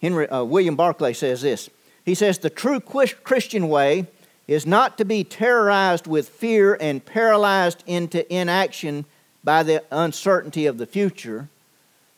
Henry, 0.00 0.28
uh, 0.28 0.44
William 0.44 0.76
Barclay 0.76 1.14
says 1.14 1.42
this. 1.42 1.68
He 2.04 2.14
says, 2.14 2.38
The 2.38 2.50
true 2.50 2.80
Christian 2.80 3.68
way 3.68 4.06
is 4.46 4.64
not 4.64 4.96
to 4.98 5.04
be 5.04 5.24
terrorized 5.24 6.06
with 6.06 6.28
fear 6.28 6.76
and 6.80 7.04
paralyzed 7.04 7.82
into 7.86 8.32
inaction 8.32 9.04
by 9.44 9.62
the 9.62 9.84
uncertainty 9.90 10.66
of 10.66 10.78
the 10.78 10.86
future. 10.86 11.48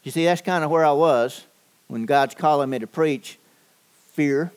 You 0.03 0.11
see, 0.11 0.25
that's 0.25 0.41
kind 0.41 0.65
of 0.65 0.71
where 0.71 0.85
I 0.85 0.93
was 0.93 1.45
when 1.89 2.07
God's 2.07 2.35
calling 2.35 2.71
me 2.71 2.79
to 2.79 2.87
preach 2.87 3.39
fear 4.13 4.53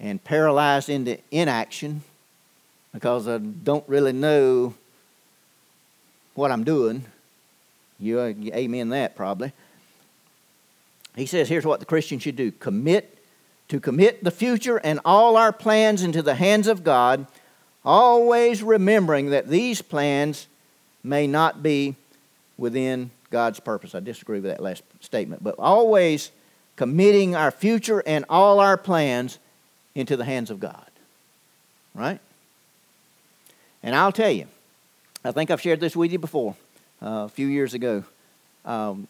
and 0.00 0.22
paralyzed 0.22 0.88
into 0.88 1.18
inaction 1.30 2.02
because 2.92 3.28
I 3.28 3.38
don't 3.38 3.86
really 3.88 4.12
know 4.12 4.74
what 6.34 6.50
I'm 6.50 6.64
doing. 6.64 7.04
You, 7.98 8.20
uh, 8.20 8.26
you 8.26 8.52
amen 8.52 8.90
that 8.90 9.16
probably. 9.16 9.52
He 11.16 11.26
says, 11.26 11.48
here's 11.48 11.64
what 11.64 11.80
the 11.80 11.86
Christian 11.86 12.18
should 12.18 12.36
do 12.36 12.50
commit 12.50 13.14
to 13.68 13.80
commit 13.80 14.22
the 14.22 14.30
future 14.30 14.76
and 14.78 15.00
all 15.04 15.36
our 15.36 15.52
plans 15.52 16.02
into 16.02 16.22
the 16.22 16.34
hands 16.34 16.68
of 16.68 16.84
God, 16.84 17.26
always 17.84 18.62
remembering 18.62 19.30
that 19.30 19.48
these 19.48 19.80
plans 19.80 20.46
may 21.04 21.26
not 21.26 21.62
be 21.62 21.94
within 22.56 23.10
God's 23.30 23.60
purpose. 23.60 23.94
I 23.94 24.00
disagree 24.00 24.40
with 24.40 24.50
that 24.50 24.62
last 24.62 24.82
statement, 25.00 25.44
but 25.44 25.54
always 25.58 26.30
committing 26.76 27.36
our 27.36 27.50
future 27.50 28.02
and 28.06 28.24
all 28.28 28.58
our 28.58 28.76
plans 28.76 29.38
into 29.94 30.16
the 30.16 30.24
hands 30.24 30.50
of 30.50 30.58
God. 30.58 30.86
Right? 31.94 32.20
And 33.82 33.94
I'll 33.94 34.12
tell 34.12 34.30
you, 34.30 34.46
I 35.24 35.30
think 35.30 35.50
I've 35.50 35.60
shared 35.60 35.80
this 35.80 35.94
with 35.94 36.10
you 36.10 36.18
before 36.18 36.56
uh, 37.02 37.24
a 37.24 37.28
few 37.28 37.46
years 37.46 37.74
ago. 37.74 38.04
Um, 38.64 39.06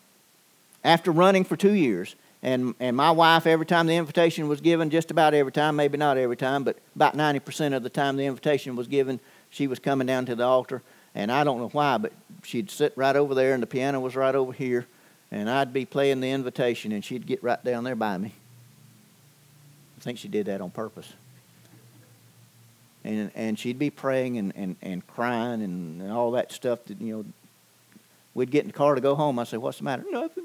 after 0.83 1.11
running 1.11 1.45
for 1.45 1.57
two 1.57 1.73
years, 1.73 2.15
and, 2.43 2.75
and 2.79 2.95
my 2.95 3.11
wife, 3.11 3.47
every 3.47 3.65
time 3.65 3.87
the 3.87 3.97
invitation 3.97 4.49
was 4.49 4.61
given, 4.61 4.91
just 4.91 5.11
about 5.11 5.33
every 5.33 5.53
time, 5.53 5.77
maybe 5.77 5.97
not 5.97 6.19
every 6.19 6.37
time, 6.37 6.63
but 6.63 6.77
about 6.95 7.17
90% 7.17 7.75
of 7.75 7.83
the 7.83 7.89
time 7.89 8.17
the 8.17 8.27
invitation 8.27 8.77
was 8.77 8.87
given, 8.87 9.19
she 9.49 9.67
was 9.67 9.79
coming 9.79 10.07
down 10.07 10.27
to 10.27 10.35
the 10.35 10.45
altar. 10.45 10.83
And 11.15 11.31
I 11.31 11.45
don't 11.45 11.59
know 11.59 11.69
why, 11.69 11.99
but 11.99 12.13
she'd 12.43 12.71
sit 12.71 12.93
right 12.97 13.15
over 13.15 13.35
there, 13.35 13.55
and 13.55 13.63
the 13.63 13.67
piano 13.67 14.01
was 14.01 14.17
right 14.17 14.35
over 14.35 14.53
here, 14.53 14.87
and 15.31 15.49
I'd 15.49 15.73
be 15.73 15.85
playing 15.85 16.21
the 16.21 16.31
invitation, 16.31 16.93
and 16.93 17.05
she'd 17.05 17.27
get 17.27 17.43
right 17.43 17.63
down 17.63 17.85
there 17.85 17.97
by 17.97 18.19
me 18.19 18.33
I 19.97 20.01
think 20.05 20.19
she 20.19 20.29
did 20.29 20.47
that 20.47 20.61
on 20.61 20.71
purpose. 20.71 21.11
And, 23.05 23.31
and 23.35 23.59
she'd 23.59 23.79
be 23.79 23.89
praying 23.89 24.37
and, 24.37 24.53
and, 24.55 24.77
and 24.83 25.07
crying 25.07 25.63
and, 25.63 26.03
and 26.03 26.13
all 26.13 26.33
that 26.33 26.53
stuff 26.53 26.85
that, 26.87 27.01
you 27.01 27.17
know, 27.17 27.25
we'd 28.35 28.51
get 28.51 28.65
in 28.65 28.67
the 28.67 28.75
car 28.75 28.95
to 28.95 29.01
go 29.01 29.15
home. 29.15 29.39
I'd 29.39 29.49
say, 29.49 29.57
What's 29.57 29.79
the 29.79 29.85
matter? 29.85 30.05
Nothing. 30.11 30.45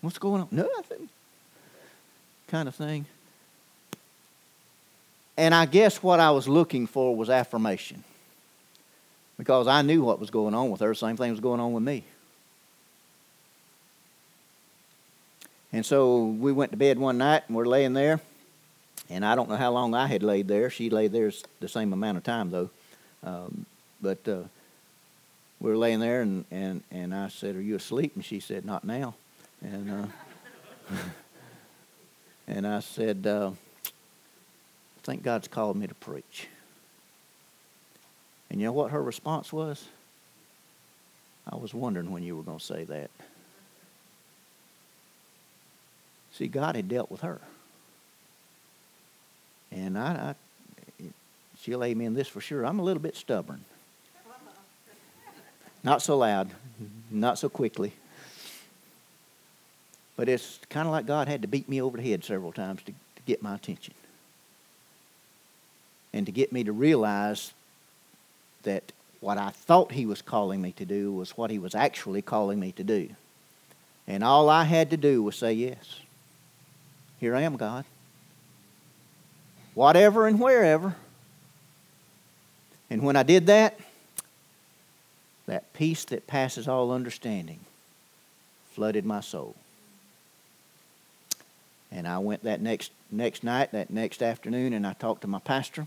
What's 0.00 0.18
going 0.18 0.42
on? 0.42 0.48
Nothing. 0.50 1.08
Kind 2.48 2.66
of 2.66 2.74
thing. 2.74 3.06
And 5.40 5.54
I 5.54 5.64
guess 5.64 6.02
what 6.02 6.20
I 6.20 6.32
was 6.32 6.46
looking 6.46 6.86
for 6.86 7.16
was 7.16 7.30
affirmation. 7.30 8.04
Because 9.38 9.66
I 9.68 9.80
knew 9.80 10.02
what 10.02 10.20
was 10.20 10.28
going 10.28 10.52
on 10.52 10.70
with 10.70 10.82
her. 10.82 10.92
Same 10.92 11.16
thing 11.16 11.30
was 11.30 11.40
going 11.40 11.60
on 11.60 11.72
with 11.72 11.82
me. 11.82 12.04
And 15.72 15.86
so 15.86 16.24
we 16.24 16.52
went 16.52 16.72
to 16.72 16.76
bed 16.76 16.98
one 16.98 17.16
night 17.16 17.44
and 17.46 17.56
we're 17.56 17.64
laying 17.64 17.94
there. 17.94 18.20
And 19.08 19.24
I 19.24 19.34
don't 19.34 19.48
know 19.48 19.56
how 19.56 19.72
long 19.72 19.94
I 19.94 20.06
had 20.08 20.22
laid 20.22 20.46
there. 20.46 20.68
She 20.68 20.90
laid 20.90 21.12
there 21.12 21.32
the 21.60 21.68
same 21.68 21.94
amount 21.94 22.18
of 22.18 22.22
time, 22.22 22.50
though. 22.50 22.68
Um, 23.24 23.64
but 24.02 24.18
uh, 24.28 24.42
we 25.58 25.70
were 25.70 25.78
laying 25.78 26.00
there, 26.00 26.20
and, 26.20 26.44
and, 26.50 26.82
and 26.90 27.14
I 27.14 27.28
said, 27.28 27.56
Are 27.56 27.62
you 27.62 27.76
asleep? 27.76 28.12
And 28.14 28.22
she 28.22 28.40
said, 28.40 28.66
Not 28.66 28.84
now. 28.84 29.14
And, 29.62 29.90
uh, 29.90 30.94
and 32.46 32.66
I 32.66 32.80
said, 32.80 33.26
uh, 33.26 33.52
I 35.02 35.06
think 35.06 35.22
God's 35.22 35.48
called 35.48 35.76
me 35.76 35.86
to 35.86 35.94
preach. 35.94 36.48
And 38.50 38.60
you 38.60 38.66
know 38.66 38.72
what 38.72 38.90
her 38.90 39.02
response 39.02 39.52
was? 39.52 39.86
I 41.50 41.56
was 41.56 41.72
wondering 41.72 42.10
when 42.10 42.22
you 42.22 42.36
were 42.36 42.42
going 42.42 42.58
to 42.58 42.64
say 42.64 42.84
that. 42.84 43.10
See, 46.32 46.48
God 46.48 46.76
had 46.76 46.88
dealt 46.88 47.10
with 47.10 47.22
her. 47.22 47.40
And 49.72 49.98
I, 49.98 50.34
I 51.00 51.04
she'll 51.60 51.82
amen 51.82 52.14
this 52.14 52.28
for 52.28 52.40
sure. 52.40 52.66
I'm 52.66 52.78
a 52.78 52.82
little 52.82 53.02
bit 53.02 53.16
stubborn. 53.16 53.64
Not 55.82 56.02
so 56.02 56.18
loud, 56.18 56.50
not 57.10 57.38
so 57.38 57.48
quickly. 57.48 57.94
But 60.16 60.28
it's 60.28 60.58
kind 60.68 60.86
of 60.86 60.92
like 60.92 61.06
God 61.06 61.28
had 61.28 61.40
to 61.42 61.48
beat 61.48 61.68
me 61.68 61.80
over 61.80 61.96
the 61.96 62.02
head 62.02 62.22
several 62.22 62.52
times 62.52 62.82
to, 62.82 62.92
to 62.92 63.22
get 63.26 63.42
my 63.42 63.54
attention. 63.54 63.94
And 66.12 66.26
to 66.26 66.32
get 66.32 66.52
me 66.52 66.64
to 66.64 66.72
realize 66.72 67.52
that 68.62 68.92
what 69.20 69.38
I 69.38 69.50
thought 69.50 69.92
He 69.92 70.06
was 70.06 70.22
calling 70.22 70.60
me 70.60 70.72
to 70.72 70.84
do 70.84 71.12
was 71.12 71.36
what 71.36 71.50
He 71.50 71.58
was 71.58 71.74
actually 71.74 72.22
calling 72.22 72.58
me 72.58 72.72
to 72.72 72.84
do. 72.84 73.10
And 74.06 74.24
all 74.24 74.48
I 74.48 74.64
had 74.64 74.90
to 74.90 74.96
do 74.96 75.22
was 75.22 75.36
say 75.36 75.52
yes. 75.52 76.00
Here 77.20 77.36
I 77.36 77.42
am, 77.42 77.56
God. 77.56 77.84
Whatever 79.74 80.26
and 80.26 80.40
wherever, 80.40 80.96
And 82.90 83.02
when 83.02 83.14
I 83.14 83.22
did 83.22 83.46
that, 83.46 83.78
that 85.46 85.72
peace 85.72 86.04
that 86.06 86.26
passes 86.26 86.66
all 86.66 86.90
understanding 86.90 87.60
flooded 88.72 89.04
my 89.04 89.20
soul. 89.20 89.54
And 91.92 92.06
I 92.06 92.18
went 92.18 92.44
that 92.44 92.60
next 92.60 92.90
next 93.10 93.42
night, 93.42 93.72
that 93.72 93.90
next 93.90 94.22
afternoon, 94.22 94.72
and 94.72 94.86
I 94.86 94.92
talked 94.92 95.22
to 95.22 95.26
my 95.26 95.40
pastor, 95.40 95.86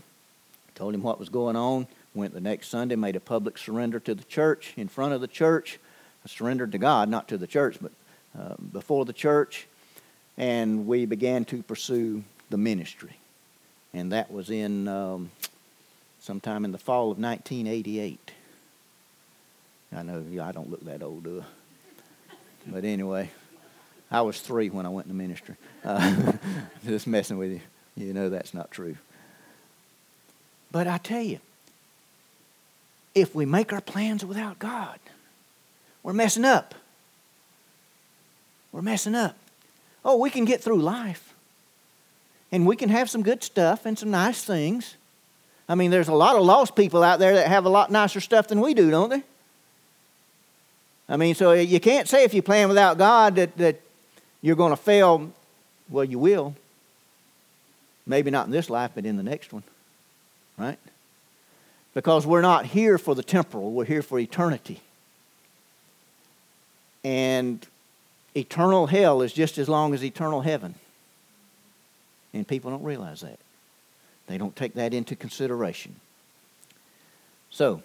told 0.74 0.94
him 0.94 1.02
what 1.02 1.18
was 1.18 1.28
going 1.28 1.56
on. 1.56 1.86
Went 2.14 2.34
the 2.34 2.40
next 2.40 2.68
Sunday, 2.68 2.96
made 2.96 3.16
a 3.16 3.20
public 3.20 3.58
surrender 3.58 3.98
to 4.00 4.14
the 4.14 4.24
church 4.24 4.72
in 4.76 4.88
front 4.88 5.14
of 5.14 5.20
the 5.20 5.26
church. 5.26 5.78
I 6.24 6.28
surrendered 6.28 6.72
to 6.72 6.78
God, 6.78 7.08
not 7.08 7.28
to 7.28 7.38
the 7.38 7.46
church, 7.46 7.78
but 7.80 7.92
uh, 8.38 8.54
before 8.72 9.04
the 9.04 9.12
church. 9.12 9.66
And 10.36 10.86
we 10.86 11.06
began 11.06 11.44
to 11.46 11.62
pursue 11.62 12.24
the 12.50 12.56
ministry. 12.56 13.18
And 13.92 14.12
that 14.12 14.32
was 14.32 14.50
in 14.50 14.88
um, 14.88 15.30
sometime 16.20 16.64
in 16.64 16.72
the 16.72 16.78
fall 16.78 17.10
of 17.10 17.18
1988. 17.18 18.32
I 19.92 20.02
know 20.02 20.24
I 20.42 20.52
don't 20.52 20.70
look 20.70 20.84
that 20.84 21.02
old, 21.02 21.24
do 21.24 21.40
I? 21.42 22.34
But 22.66 22.84
anyway, 22.84 23.30
I 24.10 24.22
was 24.22 24.40
three 24.40 24.70
when 24.70 24.86
I 24.86 24.88
went 24.88 25.06
into 25.06 25.16
ministry. 25.16 25.56
Uh, 25.84 26.32
just 26.86 27.06
messing 27.06 27.38
with 27.38 27.52
you. 27.52 27.60
You 27.96 28.12
know 28.12 28.28
that's 28.30 28.54
not 28.54 28.70
true. 28.70 28.96
But 30.74 30.88
I 30.88 30.98
tell 30.98 31.22
you, 31.22 31.38
if 33.14 33.32
we 33.32 33.46
make 33.46 33.72
our 33.72 33.80
plans 33.80 34.24
without 34.24 34.58
God, 34.58 34.98
we're 36.02 36.12
messing 36.12 36.44
up. 36.44 36.74
We're 38.72 38.82
messing 38.82 39.14
up. 39.14 39.36
Oh, 40.04 40.16
we 40.16 40.30
can 40.30 40.44
get 40.44 40.60
through 40.60 40.82
life. 40.82 41.32
And 42.50 42.66
we 42.66 42.74
can 42.74 42.88
have 42.88 43.08
some 43.08 43.22
good 43.22 43.44
stuff 43.44 43.86
and 43.86 43.96
some 43.96 44.10
nice 44.10 44.42
things. 44.42 44.96
I 45.68 45.76
mean, 45.76 45.92
there's 45.92 46.08
a 46.08 46.12
lot 46.12 46.34
of 46.34 46.42
lost 46.42 46.74
people 46.74 47.04
out 47.04 47.20
there 47.20 47.34
that 47.34 47.46
have 47.46 47.66
a 47.66 47.68
lot 47.68 47.92
nicer 47.92 48.18
stuff 48.18 48.48
than 48.48 48.60
we 48.60 48.74
do, 48.74 48.90
don't 48.90 49.10
they? 49.10 49.22
I 51.08 51.16
mean, 51.16 51.36
so 51.36 51.52
you 51.52 51.78
can't 51.78 52.08
say 52.08 52.24
if 52.24 52.34
you 52.34 52.42
plan 52.42 52.66
without 52.66 52.98
God 52.98 53.36
that, 53.36 53.56
that 53.58 53.80
you're 54.42 54.56
going 54.56 54.72
to 54.72 54.76
fail. 54.76 55.30
Well, 55.88 56.04
you 56.04 56.18
will. 56.18 56.56
Maybe 58.08 58.32
not 58.32 58.46
in 58.46 58.50
this 58.50 58.68
life, 58.68 58.90
but 58.96 59.06
in 59.06 59.16
the 59.16 59.22
next 59.22 59.52
one. 59.52 59.62
Right? 60.56 60.78
Because 61.94 62.26
we're 62.26 62.40
not 62.40 62.66
here 62.66 62.98
for 62.98 63.14
the 63.14 63.22
temporal, 63.22 63.70
we're 63.70 63.84
here 63.84 64.02
for 64.02 64.18
eternity. 64.18 64.80
And 67.04 67.64
eternal 68.34 68.86
hell 68.86 69.22
is 69.22 69.32
just 69.32 69.58
as 69.58 69.68
long 69.68 69.94
as 69.94 70.02
eternal 70.02 70.40
heaven. 70.40 70.74
And 72.32 72.46
people 72.46 72.70
don't 72.70 72.82
realize 72.82 73.20
that. 73.20 73.38
They 74.26 74.38
don't 74.38 74.56
take 74.56 74.74
that 74.74 74.94
into 74.94 75.14
consideration. 75.14 75.96
So, 77.50 77.82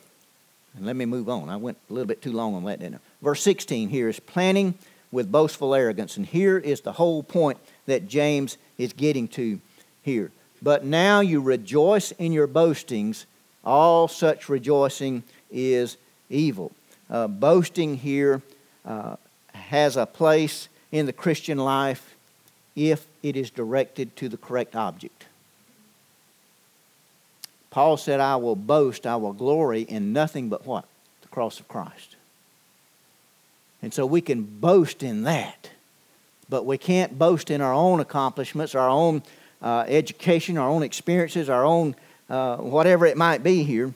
let 0.80 0.96
me 0.96 1.06
move 1.06 1.30
on. 1.30 1.50
I 1.50 1.58
went 1.58 1.78
a 1.90 1.94
little 1.94 2.08
bit 2.08 2.22
too 2.22 2.32
long 2.32 2.56
on 2.56 2.64
that, 2.66 2.80
didn't 2.80 2.96
I? 2.96 3.00
Verse 3.22 3.42
16 3.44 3.90
here 3.90 4.08
is 4.08 4.20
planning 4.20 4.76
with 5.12 5.32
boastful 5.32 5.76
arrogance. 5.76 6.18
And 6.18 6.26
here 6.26 6.58
is 6.58 6.82
the 6.82 6.94
whole 6.94 7.24
point 7.24 7.58
that 7.86 8.08
James 8.08 8.58
is 8.78 8.94
getting 8.94 9.28
to 9.30 9.60
here. 10.04 10.32
But 10.62 10.84
now 10.84 11.22
you 11.22 11.42
rejoice 11.42 12.12
in 12.12 12.32
your 12.32 12.48
boastings. 12.48 13.26
All 13.64 14.08
such 14.08 14.50
rejoicing 14.50 15.24
is 15.52 15.98
evil. 16.30 16.72
Uh, 17.10 17.28
boasting 17.28 17.98
here 17.98 18.42
uh, 18.86 19.16
has 19.54 19.98
a 19.98 20.06
place 20.06 20.70
in 20.92 21.06
the 21.06 21.14
Christian 21.14 21.58
life 21.58 22.16
if 22.76 23.06
it 23.24 23.36
is 23.36 23.50
directed 23.50 24.16
to 24.18 24.30
the 24.30 24.38
correct 24.38 24.76
object. 24.76 25.26
Paul 27.72 27.98
said, 27.98 28.20
I 28.20 28.36
will 28.38 28.56
boast, 28.56 29.06
I 29.06 29.16
will 29.16 29.34
glory 29.34 29.82
in 29.82 30.14
nothing 30.14 30.50
but 30.50 30.66
what? 30.66 30.86
The 31.22 31.28
cross 31.28 31.60
of 31.60 31.68
Christ. 31.68 32.16
And 33.82 33.94
so 33.94 34.06
we 34.06 34.22
can 34.22 34.44
boast 34.44 35.04
in 35.04 35.24
that. 35.24 35.70
But 36.50 36.66
we 36.66 36.78
can't 36.78 37.20
boast 37.20 37.52
in 37.52 37.62
our 37.62 37.74
own 37.74 38.00
accomplishments, 38.00 38.74
our 38.74 38.90
own 38.90 39.22
uh, 39.62 39.86
education, 39.88 40.58
our 40.58 40.70
own 40.70 40.84
experiences, 40.84 41.50
our 41.50 41.66
own 41.66 41.96
uh, 42.30 42.58
whatever 42.58 43.06
it 43.06 43.18
might 43.18 43.44
be 43.44 43.64
here. 43.64 43.94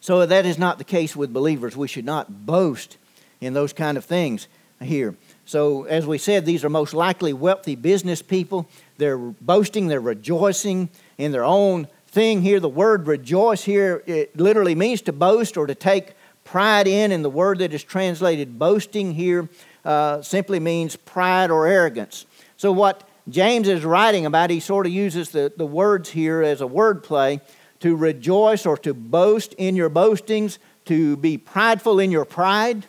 So 0.00 0.24
that 0.24 0.46
is 0.46 0.58
not 0.58 0.78
the 0.78 0.84
case 0.84 1.16
with 1.16 1.32
believers. 1.32 1.76
We 1.76 1.88
should 1.88 2.04
not 2.04 2.46
boast 2.46 2.96
in 3.40 3.54
those 3.54 3.72
kind 3.72 3.96
of 3.98 4.04
things 4.04 4.48
here. 4.80 5.14
So, 5.44 5.84
as 5.84 6.06
we 6.06 6.18
said, 6.18 6.44
these 6.44 6.64
are 6.64 6.68
most 6.68 6.92
likely 6.92 7.32
wealthy 7.32 7.76
business 7.76 8.20
people. 8.20 8.68
They're 8.98 9.16
boasting, 9.16 9.86
they're 9.86 10.00
rejoicing 10.00 10.88
in 11.18 11.32
their 11.32 11.44
own 11.44 11.86
thing 12.08 12.42
here. 12.42 12.58
The 12.58 12.68
word 12.68 13.06
rejoice 13.06 13.62
here, 13.62 14.02
it 14.06 14.36
literally 14.36 14.74
means 14.74 15.02
to 15.02 15.12
boast 15.12 15.56
or 15.56 15.66
to 15.66 15.74
take 15.74 16.14
pride 16.44 16.88
in, 16.88 17.12
and 17.12 17.24
the 17.24 17.30
word 17.30 17.58
that 17.58 17.72
is 17.72 17.84
translated 17.84 18.58
boasting 18.58 19.14
here 19.14 19.48
uh, 19.84 20.20
simply 20.22 20.58
means 20.58 20.96
pride 20.96 21.50
or 21.50 21.66
arrogance. 21.66 22.26
So, 22.56 22.72
what 22.72 23.08
James 23.28 23.68
is 23.68 23.84
writing 23.84 24.26
about, 24.26 24.50
he 24.50 24.60
sort 24.60 24.86
of 24.86 24.92
uses 24.92 25.30
the, 25.30 25.52
the 25.56 25.66
words 25.66 26.10
here 26.10 26.42
as 26.42 26.60
a 26.60 26.66
word 26.66 27.02
play 27.02 27.40
to 27.80 27.96
rejoice 27.96 28.66
or 28.66 28.76
to 28.78 28.94
boast 28.94 29.52
in 29.54 29.76
your 29.76 29.88
boastings, 29.88 30.58
to 30.84 31.16
be 31.16 31.36
prideful 31.36 31.98
in 31.98 32.10
your 32.10 32.24
pride 32.24 32.86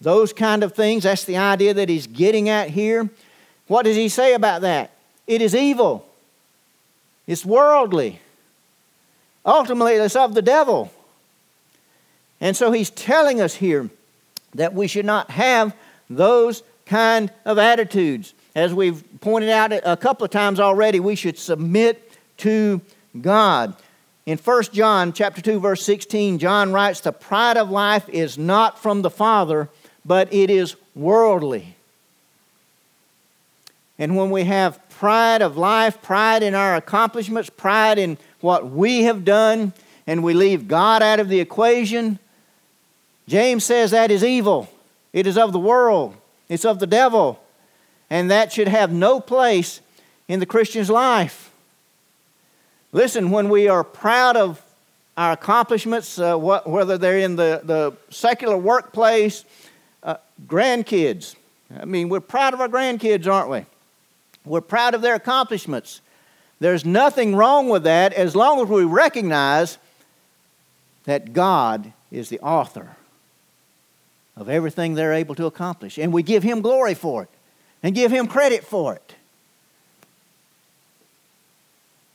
those 0.00 0.32
kind 0.32 0.62
of 0.62 0.74
things. 0.74 1.04
That's 1.04 1.24
the 1.24 1.36
idea 1.36 1.74
that 1.74 1.88
he's 1.88 2.06
getting 2.06 2.48
at 2.48 2.70
here. 2.70 3.08
What 3.66 3.84
does 3.84 3.96
he 3.96 4.08
say 4.08 4.34
about 4.34 4.62
that? 4.62 4.90
It 5.26 5.42
is 5.42 5.54
evil, 5.54 6.06
it's 7.26 7.44
worldly. 7.44 8.20
Ultimately, 9.44 9.92
it's 9.94 10.16
of 10.16 10.34
the 10.34 10.42
devil. 10.42 10.90
And 12.40 12.56
so 12.56 12.72
he's 12.72 12.90
telling 12.90 13.40
us 13.40 13.54
here 13.54 13.88
that 14.54 14.74
we 14.74 14.88
should 14.88 15.04
not 15.04 15.30
have 15.30 15.72
those 16.10 16.64
kind 16.84 17.30
of 17.44 17.56
attitudes. 17.56 18.34
As 18.56 18.72
we've 18.72 19.04
pointed 19.20 19.50
out 19.50 19.70
a 19.70 19.98
couple 19.98 20.24
of 20.24 20.30
times 20.30 20.58
already, 20.58 20.98
we 20.98 21.14
should 21.14 21.38
submit 21.38 22.10
to 22.38 22.80
God. 23.20 23.74
In 24.24 24.38
1 24.38 24.62
John 24.72 25.12
chapter 25.12 25.42
2 25.42 25.60
verse 25.60 25.84
16, 25.84 26.38
John 26.38 26.72
writes, 26.72 27.00
"The 27.00 27.12
pride 27.12 27.58
of 27.58 27.70
life 27.70 28.08
is 28.08 28.38
not 28.38 28.78
from 28.78 29.02
the 29.02 29.10
Father, 29.10 29.68
but 30.06 30.32
it 30.32 30.48
is 30.48 30.74
worldly. 30.94 31.76
And 33.98 34.16
when 34.16 34.30
we 34.30 34.44
have 34.44 34.80
pride 34.88 35.42
of 35.42 35.58
life, 35.58 36.00
pride 36.00 36.42
in 36.42 36.54
our 36.54 36.76
accomplishments, 36.76 37.50
pride 37.50 37.98
in 37.98 38.16
what 38.40 38.70
we 38.70 39.02
have 39.02 39.24
done, 39.24 39.74
and 40.06 40.22
we 40.22 40.32
leave 40.32 40.66
God 40.66 41.02
out 41.02 41.20
of 41.20 41.28
the 41.28 41.40
equation, 41.40 42.18
James 43.28 43.64
says 43.64 43.90
that 43.90 44.10
is 44.10 44.24
evil. 44.24 44.70
It 45.12 45.26
is 45.26 45.36
of 45.36 45.52
the 45.52 45.58
world, 45.58 46.14
it's 46.48 46.64
of 46.64 46.78
the 46.78 46.86
devil, 46.86 47.38
and 48.10 48.30
that 48.30 48.52
should 48.52 48.68
have 48.68 48.92
no 48.92 49.20
place 49.20 49.80
in 50.28 50.40
the 50.40 50.46
Christian's 50.46 50.90
life. 50.90 51.50
Listen, 52.92 53.30
when 53.30 53.48
we 53.48 53.68
are 53.68 53.84
proud 53.84 54.36
of 54.36 54.62
our 55.16 55.32
accomplishments, 55.32 56.18
uh, 56.18 56.36
whether 56.36 56.98
they're 56.98 57.18
in 57.18 57.36
the, 57.36 57.62
the 57.64 57.92
secular 58.10 58.56
workplace 58.56 59.44
uh, 60.02 60.16
grandkids. 60.46 61.36
I 61.78 61.84
mean, 61.86 62.08
we're 62.08 62.20
proud 62.20 62.54
of 62.54 62.60
our 62.60 62.68
grandkids, 62.68 63.26
aren't 63.26 63.50
we? 63.50 63.64
We're 64.44 64.60
proud 64.60 64.94
of 64.94 65.00
their 65.00 65.14
accomplishments. 65.14 66.00
There's 66.60 66.84
nothing 66.84 67.34
wrong 67.34 67.68
with 67.68 67.84
that 67.84 68.12
as 68.12 68.36
long 68.36 68.60
as 68.60 68.68
we 68.68 68.84
recognize 68.84 69.78
that 71.04 71.32
God 71.32 71.92
is 72.10 72.28
the 72.28 72.40
author 72.40 72.96
of 74.36 74.48
everything 74.48 74.94
they're 74.94 75.14
able 75.14 75.34
to 75.34 75.46
accomplish. 75.46 75.98
And 75.98 76.12
we 76.12 76.22
give 76.22 76.42
Him 76.42 76.60
glory 76.60 76.94
for 76.94 77.22
it 77.22 77.30
and 77.86 77.94
give 77.94 78.10
Him 78.10 78.26
credit 78.26 78.64
for 78.64 78.96
it. 78.96 79.14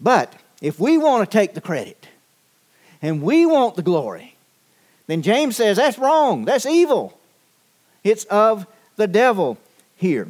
But 0.02 0.36
if 0.62 0.82
we 0.82 0.98
want 0.98 1.24
to 1.24 1.38
take 1.38 1.54
the 1.54 1.62
credit 1.62 2.10
and 3.02 3.22
we 3.22 3.46
want 3.46 3.78
the 3.78 3.82
glory, 3.82 4.36
then 5.08 5.22
James 5.22 5.56
says 5.56 5.78
that's 5.78 5.98
wrong, 5.98 6.44
that's 6.44 6.66
evil. 6.66 7.18
It's 8.04 8.26
of 8.26 8.68
the 8.98 9.08
devil 9.08 9.58
here. 9.96 10.30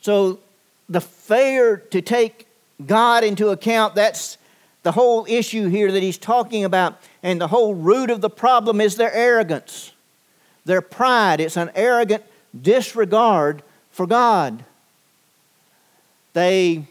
So 0.00 0.38
the 0.88 1.02
failure 1.02 1.76
to 1.90 2.00
take 2.00 2.46
God 2.86 3.24
into 3.24 3.50
account, 3.50 3.94
that's 3.94 4.38
the 4.84 4.92
whole 4.92 5.26
issue 5.28 5.68
here 5.68 5.92
that 5.92 6.02
he's 6.02 6.16
talking 6.16 6.64
about. 6.64 6.98
And 7.22 7.38
the 7.38 7.48
whole 7.48 7.74
root 7.74 8.08
of 8.08 8.22
the 8.22 8.30
problem 8.30 8.80
is 8.80 8.96
their 8.96 9.12
arrogance, 9.12 9.92
their 10.64 10.80
pride. 10.80 11.40
It's 11.40 11.58
an 11.58 11.70
arrogant 11.74 12.24
disregard 12.58 13.62
for 14.00 14.06
God. 14.06 14.64
They 16.32 16.86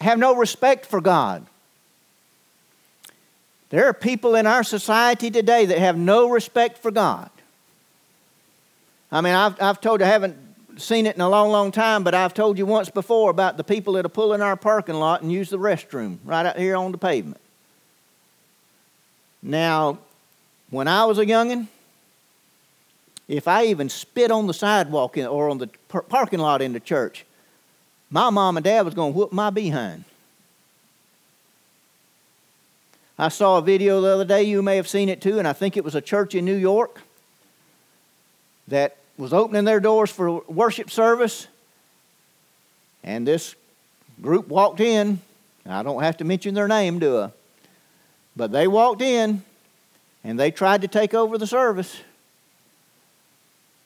have 0.00 0.18
no 0.18 0.34
respect 0.34 0.84
for 0.84 1.00
God. 1.00 1.46
There 3.70 3.86
are 3.86 3.92
people 3.92 4.34
in 4.34 4.44
our 4.44 4.64
society 4.64 5.30
today 5.30 5.66
that 5.66 5.78
have 5.78 5.96
no 5.96 6.28
respect 6.28 6.78
for 6.78 6.90
God. 6.90 7.30
I 9.12 9.20
mean, 9.20 9.34
I've, 9.34 9.62
I've 9.62 9.80
told 9.80 10.00
you, 10.00 10.06
I 10.06 10.08
haven't 10.08 10.36
seen 10.78 11.06
it 11.06 11.14
in 11.14 11.20
a 11.20 11.28
long, 11.28 11.50
long 11.50 11.70
time, 11.70 12.02
but 12.02 12.12
I've 12.12 12.34
told 12.34 12.58
you 12.58 12.66
once 12.66 12.90
before 12.90 13.30
about 13.30 13.56
the 13.56 13.62
people 13.62 13.92
that 13.92 14.08
pull 14.08 14.32
in 14.32 14.42
our 14.42 14.56
parking 14.56 14.96
lot 14.96 15.22
and 15.22 15.30
use 15.30 15.48
the 15.48 15.60
restroom 15.60 16.18
right 16.24 16.44
out 16.44 16.58
here 16.58 16.74
on 16.74 16.90
the 16.90 16.98
pavement. 16.98 17.40
Now, 19.44 19.98
when 20.70 20.88
I 20.88 21.04
was 21.04 21.20
a 21.20 21.24
youngin', 21.24 21.68
if 23.28 23.46
I 23.46 23.66
even 23.66 23.88
spit 23.88 24.32
on 24.32 24.48
the 24.48 24.54
sidewalk 24.54 25.16
or 25.16 25.50
on 25.50 25.58
the 25.58 25.68
parking 26.02 26.40
lot 26.40 26.62
in 26.62 26.72
the 26.72 26.80
church, 26.80 27.24
my 28.10 28.30
mom 28.30 28.56
and 28.56 28.64
dad 28.64 28.84
was 28.84 28.94
going 28.94 29.12
to 29.12 29.18
whoop 29.18 29.32
my 29.32 29.50
behind. 29.50 30.04
I 33.18 33.28
saw 33.28 33.58
a 33.58 33.62
video 33.62 34.00
the 34.00 34.08
other 34.08 34.24
day, 34.24 34.42
you 34.42 34.62
may 34.62 34.76
have 34.76 34.88
seen 34.88 35.08
it 35.08 35.22
too, 35.22 35.38
and 35.38 35.48
I 35.48 35.54
think 35.54 35.76
it 35.76 35.84
was 35.84 35.94
a 35.94 36.00
church 36.00 36.34
in 36.34 36.44
New 36.44 36.56
York 36.56 37.00
that 38.68 38.96
was 39.16 39.32
opening 39.32 39.64
their 39.64 39.80
doors 39.80 40.10
for 40.10 40.42
worship 40.42 40.90
service. 40.90 41.48
And 43.02 43.26
this 43.26 43.54
group 44.20 44.48
walked 44.48 44.80
in. 44.80 45.20
I 45.64 45.82
don't 45.82 46.02
have 46.02 46.18
to 46.18 46.24
mention 46.24 46.54
their 46.54 46.68
name, 46.68 46.98
do 46.98 47.18
I? 47.18 47.30
But 48.36 48.52
they 48.52 48.68
walked 48.68 49.00
in 49.00 49.42
and 50.22 50.38
they 50.38 50.50
tried 50.50 50.82
to 50.82 50.88
take 50.88 51.14
over 51.14 51.38
the 51.38 51.46
service, 51.46 52.00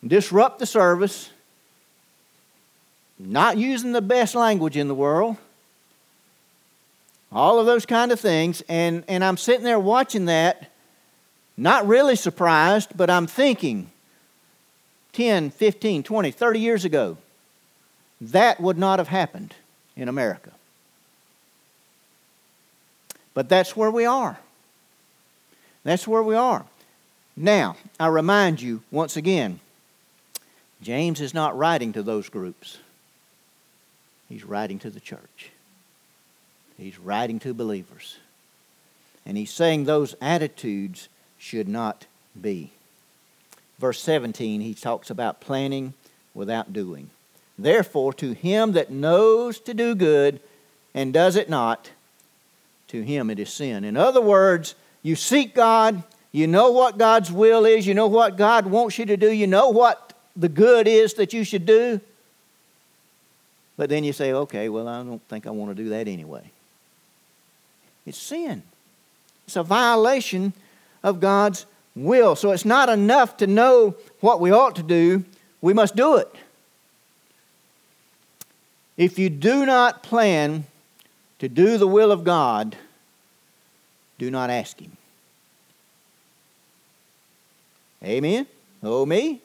disrupt 0.05 0.59
the 0.59 0.67
service, 0.67 1.31
not 3.27 3.59
using 3.59 3.93
the 3.93 4.03
best 4.03 4.35
language 4.35 4.77
in 4.77 4.89
the 4.89 4.95
world, 4.95 5.37
all 7.31 7.59
of 7.59 7.67
those 7.67 7.87
kind 7.87 8.13
of 8.13 8.19
things. 8.19 8.63
And, 8.69 9.05
and 9.09 9.23
I'm 9.23 9.37
sitting 9.37 9.65
there 9.65 9.79
watching 9.79 10.25
that, 10.27 10.71
not 11.57 11.87
really 11.87 12.17
surprised, 12.17 12.97
but 12.97 13.11
I'm 13.11 13.27
thinking 13.27 13.91
10, 15.13 15.51
15, 15.51 16.03
20, 16.03 16.31
30 16.31 16.61
years 16.61 16.85
ago, 16.85 17.19
that 18.21 18.61
would 18.61 18.79
not 18.79 18.99
have 18.99 19.09
happened 19.09 19.55
in 19.97 20.09
America. 20.09 20.51
But 23.35 23.49
that's 23.49 23.77
where 23.77 23.91
we 23.91 24.05
are. 24.05 24.39
That's 25.85 26.07
where 26.07 26.23
we 26.23 26.35
are. 26.35 26.65
Now, 27.37 27.77
I 27.99 28.09
remind 28.09 28.61
you 28.61 28.83
once 28.91 29.17
again, 29.17 29.61
James 30.83 31.21
is 31.21 31.33
not 31.33 31.57
writing 31.57 31.93
to 31.93 32.03
those 32.03 32.29
groups. 32.29 32.79
He's 34.31 34.45
writing 34.45 34.79
to 34.79 34.91
the 34.91 35.01
church. 35.01 35.51
He's 36.79 36.99
writing 36.99 37.41
to 37.41 37.53
believers. 37.53 38.17
And 39.27 39.37
he's 39.37 39.51
saying 39.51 39.85
those 39.85 40.15
attitudes 40.23 41.09
should 41.37 41.69
not 41.69 42.07
be. 42.41 42.71
Verse 43.79 44.01
17, 44.01 44.61
he 44.61 44.73
talks 44.73 45.11
about 45.11 45.41
planning 45.41 45.95
without 46.33 46.73
doing. 46.73 47.11
Therefore, 47.59 48.13
to 48.15 48.33
him 48.33 48.73
that 48.73 48.91
knows 48.91 49.59
to 49.61 49.75
do 49.75 49.95
good 49.95 50.41
and 50.95 51.13
does 51.13 51.35
it 51.35 51.51
not, 51.51 51.91
to 52.89 53.03
him 53.03 53.31
it 53.31 53.39
is 53.39 53.53
sin. 53.53 53.85
In 53.85 53.97
other 53.97 54.21
words, 54.21 54.77
you 55.03 55.17
seek 55.17 55.55
God, 55.55 56.03
you 56.31 56.47
know 56.47 56.71
what 56.71 56.99
God's 56.99 57.33
will 57.33 57.65
is, 57.67 57.87
you 57.87 57.95
know 57.95 58.07
what 58.07 58.37
God 58.37 58.67
wants 58.67 58.97
you 58.97 59.07
to 59.07 59.17
do, 59.17 59.31
you 59.31 59.49
know 59.49 59.71
what 59.71 60.15
the 60.37 60.49
good 60.49 60.87
is 60.87 61.15
that 61.15 61.33
you 61.33 61.43
should 61.43 61.67
do. 61.67 62.01
But 63.81 63.89
then 63.89 64.05
you 64.05 64.13
say, 64.13 64.35
okay, 64.35 64.69
well, 64.69 64.87
I 64.87 65.03
don't 65.03 65.27
think 65.31 65.47
I 65.47 65.51
want 65.53 65.75
to 65.75 65.83
do 65.83 65.89
that 65.89 66.07
anyway. 66.07 66.43
It's 68.05 68.19
sin. 68.19 68.63
It's 69.47 69.57
a 69.57 69.63
violation 69.63 70.53
of 71.03 71.19
God's 71.19 71.65
will. 71.97 72.37
So 72.37 72.53
it's 72.53 72.67
not 72.67 72.91
enough 72.91 73.39
to 73.39 73.47
know 73.47 73.95
what 74.21 74.39
we 74.39 74.51
ought 74.51 74.77
to 74.77 74.83
do, 74.83 75.25
we 75.63 75.73
must 75.73 75.97
do 75.97 76.17
it. 76.17 76.29
If 78.99 79.19
you 79.19 79.31
do 79.31 79.65
not 79.65 80.03
plan 80.03 80.65
to 81.39 81.49
do 81.49 81.79
the 81.79 81.89
will 81.89 82.13
of 82.13 82.23
God, 82.23 82.77
do 84.19 84.31
not 84.31 84.51
ask 84.51 84.79
Him. 84.79 84.95
Amen? 88.05 88.47
Oh, 88.83 89.07
me? 89.07 89.41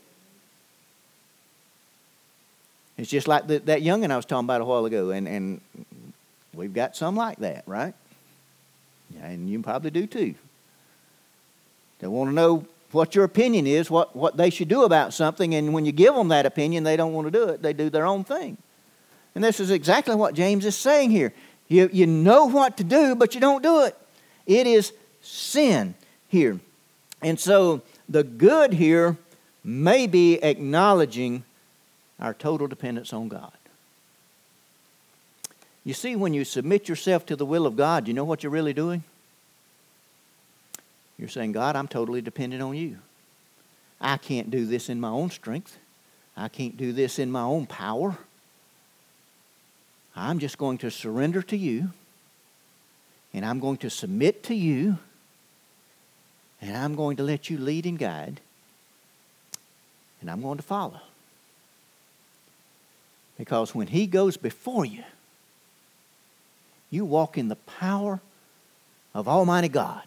It's 2.98 3.10
just 3.10 3.28
like 3.28 3.48
the, 3.48 3.60
that 3.60 3.82
youngin' 3.82 4.12
I 4.12 4.16
was 4.16 4.26
talking 4.26 4.46
about 4.46 4.62
a 4.62 4.66
while 4.66 4.86
ago, 4.86 5.10
and, 5.10 5.28
and 5.28 5.62
we've 6.54 6.74
got 6.74 6.96
some 6.96 7.16
like 7.16 7.38
that, 7.40 7.64
right? 7.66 7.94
And 9.22 9.50
you 9.50 9.62
probably 9.62 9.92
do 9.92 10.08
too. 10.08 10.36
They 12.00 12.08
want 12.08 12.30
to 12.30 12.34
know 12.34 12.66
what 12.92 13.16
your 13.16 13.26
opinion 13.26 13.68
is, 13.68 13.92
what, 13.92 14.16
what 14.16 14.38
they 14.38 14.50
should 14.50 14.70
do 14.70 14.84
about 14.84 15.14
something, 15.14 15.54
and 15.56 15.74
when 15.74 15.86
you 15.86 15.92
give 15.92 16.16
them 16.16 16.30
that 16.30 16.46
opinion, 16.46 16.84
they 16.84 16.96
don't 16.96 17.14
want 17.14 17.28
to 17.28 17.32
do 17.32 17.50
it. 17.50 17.62
They 17.62 17.74
do 17.74 17.90
their 17.90 18.06
own 18.06 18.24
thing. 18.24 18.58
And 19.34 19.44
this 19.44 19.60
is 19.60 19.70
exactly 19.70 20.16
what 20.16 20.34
James 20.34 20.66
is 20.66 20.78
saying 20.78 21.12
here. 21.12 21.34
You, 21.68 21.90
you 21.92 22.08
know 22.08 22.46
what 22.46 22.78
to 22.78 22.84
do, 22.84 23.16
but 23.16 23.36
you 23.36 23.42
don't 23.42 23.62
do 23.62 23.82
it. 23.84 23.98
It 24.46 24.68
is 24.68 24.94
sin 25.22 25.96
here. 26.30 26.60
And 27.22 27.40
so 27.40 27.82
the 28.08 28.24
good 28.24 28.74
here 28.74 29.18
may 29.64 30.08
be 30.08 30.36
acknowledging 30.36 31.44
our 32.20 32.34
total 32.34 32.68
dependence 32.68 33.14
on 33.14 33.28
God. 33.28 33.52
You 35.84 35.94
see, 35.94 36.16
when 36.16 36.34
you 36.34 36.46
submit 36.46 36.90
yourself 36.90 37.26
to 37.28 37.36
the 37.36 37.46
will 37.46 37.66
of 37.66 37.76
God, 37.76 38.08
you 38.08 38.14
know 38.14 38.24
what 38.24 38.42
you're 38.42 38.52
really 38.52 38.74
doing? 38.74 39.04
You're 41.18 41.30
saying, 41.30 41.52
God, 41.52 41.76
I'm 41.76 41.88
totally 41.88 42.22
dependent 42.22 42.62
on 42.62 42.76
you. 42.76 42.98
I 44.02 44.18
can't 44.18 44.52
do 44.52 44.66
this 44.66 44.90
in 44.90 45.00
my 45.00 45.10
own 45.10 45.30
strength. 45.30 45.78
I 46.36 46.50
can't 46.50 46.76
do 46.76 46.92
this 46.92 47.20
in 47.20 47.32
my 47.32 47.44
own 47.44 47.66
power. 47.66 48.18
I'm 50.16 50.40
just 50.40 50.58
going 50.58 50.78
to 50.80 50.92
surrender 50.92 51.42
to 51.44 51.58
you, 51.58 51.90
and 53.34 53.46
I'm 53.46 53.60
going 53.60 53.78
to 53.78 53.90
submit 53.90 54.44
to 54.44 54.56
you, 54.56 54.98
and 56.62 56.76
I'm 56.76 56.96
going 56.96 57.18
to 57.18 57.24
let 57.24 57.50
you 57.50 57.58
lead 57.58 57.86
and 57.86 58.00
guide, 58.00 58.42
and 60.22 60.32
I'm 60.32 60.42
going 60.42 60.58
to 60.58 60.64
follow. 60.64 61.02
Because 63.38 63.76
when 63.76 63.88
He 63.88 64.08
goes 64.08 64.38
before 64.38 64.86
you, 64.86 65.04
you 66.90 67.06
walk 67.06 67.38
in 67.38 67.50
the 67.50 67.56
power 67.56 68.22
of 69.14 69.28
Almighty 69.28 69.68
God. 69.68 70.04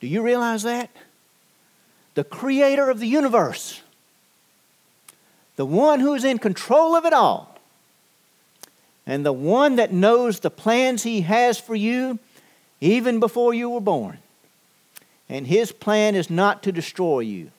Do 0.00 0.06
you 0.06 0.22
realize 0.22 0.62
that? 0.62 0.90
The 2.14 2.24
creator 2.24 2.88
of 2.88 2.98
the 2.98 3.06
universe, 3.06 3.82
the 5.56 5.66
one 5.66 6.00
who 6.00 6.14
is 6.14 6.24
in 6.24 6.38
control 6.38 6.94
of 6.94 7.04
it 7.04 7.12
all, 7.12 7.58
and 9.06 9.24
the 9.24 9.32
one 9.32 9.76
that 9.76 9.92
knows 9.92 10.40
the 10.40 10.50
plans 10.50 11.02
He 11.02 11.22
has 11.22 11.58
for 11.58 11.74
you 11.74 12.18
even 12.80 13.20
before 13.20 13.54
you 13.54 13.70
were 13.70 13.80
born. 13.80 14.18
And 15.28 15.46
His 15.46 15.72
plan 15.72 16.14
is 16.14 16.30
not 16.30 16.62
to 16.62 16.72
destroy 16.72 17.20
you, 17.20 17.50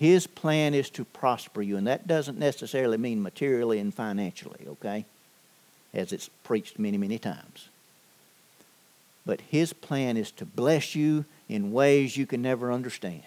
His 0.00 0.26
plan 0.26 0.72
is 0.72 0.88
to 0.90 1.04
prosper 1.04 1.60
you. 1.60 1.76
And 1.76 1.86
that 1.86 2.06
doesn't 2.06 2.38
necessarily 2.38 2.96
mean 2.96 3.22
materially 3.22 3.78
and 3.78 3.92
financially, 3.92 4.66
okay? 4.66 5.04
As 5.92 6.10
it's 6.10 6.30
preached 6.42 6.78
many, 6.78 6.96
many 6.96 7.18
times. 7.18 7.68
But 9.26 9.42
His 9.42 9.74
plan 9.74 10.16
is 10.16 10.30
to 10.32 10.46
bless 10.46 10.94
you 10.94 11.26
in 11.50 11.70
ways 11.70 12.16
you 12.16 12.24
can 12.24 12.40
never 12.40 12.72
understand, 12.72 13.22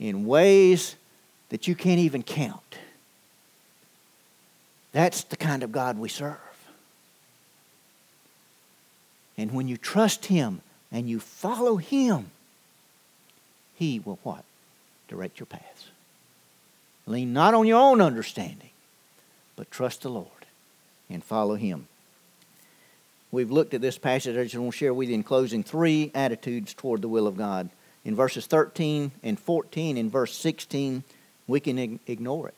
in 0.00 0.26
ways 0.26 0.96
that 1.50 1.68
you 1.68 1.76
can't 1.76 2.00
even 2.00 2.24
count. 2.24 2.78
That's 4.90 5.22
the 5.22 5.36
kind 5.36 5.62
of 5.62 5.70
God 5.70 5.96
we 5.96 6.08
serve. 6.08 6.38
And 9.38 9.52
when 9.52 9.68
you 9.68 9.76
trust 9.76 10.26
Him 10.26 10.60
and 10.90 11.08
you 11.08 11.20
follow 11.20 11.76
Him, 11.76 12.32
He 13.76 14.00
will 14.00 14.18
what? 14.24 14.44
Direct 15.10 15.40
your 15.40 15.46
paths. 15.46 15.90
Lean 17.04 17.32
not 17.32 17.52
on 17.52 17.66
your 17.66 17.80
own 17.80 18.00
understanding, 18.00 18.70
but 19.56 19.68
trust 19.68 20.02
the 20.02 20.08
Lord 20.08 20.28
and 21.10 21.22
follow 21.22 21.56
Him. 21.56 21.88
We've 23.32 23.50
looked 23.50 23.74
at 23.74 23.80
this 23.80 23.98
passage. 23.98 24.36
I 24.36 24.44
just 24.44 24.54
want 24.54 24.72
to 24.72 24.78
share 24.78 24.94
with 24.94 25.08
you 25.08 25.16
in 25.16 25.24
closing 25.24 25.64
three 25.64 26.12
attitudes 26.14 26.74
toward 26.74 27.02
the 27.02 27.08
will 27.08 27.26
of 27.26 27.36
God. 27.36 27.70
In 28.04 28.14
verses 28.14 28.46
13 28.46 29.10
and 29.24 29.38
14, 29.38 29.96
in 29.96 30.10
verse 30.10 30.36
16, 30.36 31.02
we 31.48 31.58
can 31.58 31.98
ignore 32.06 32.46
it. 32.46 32.54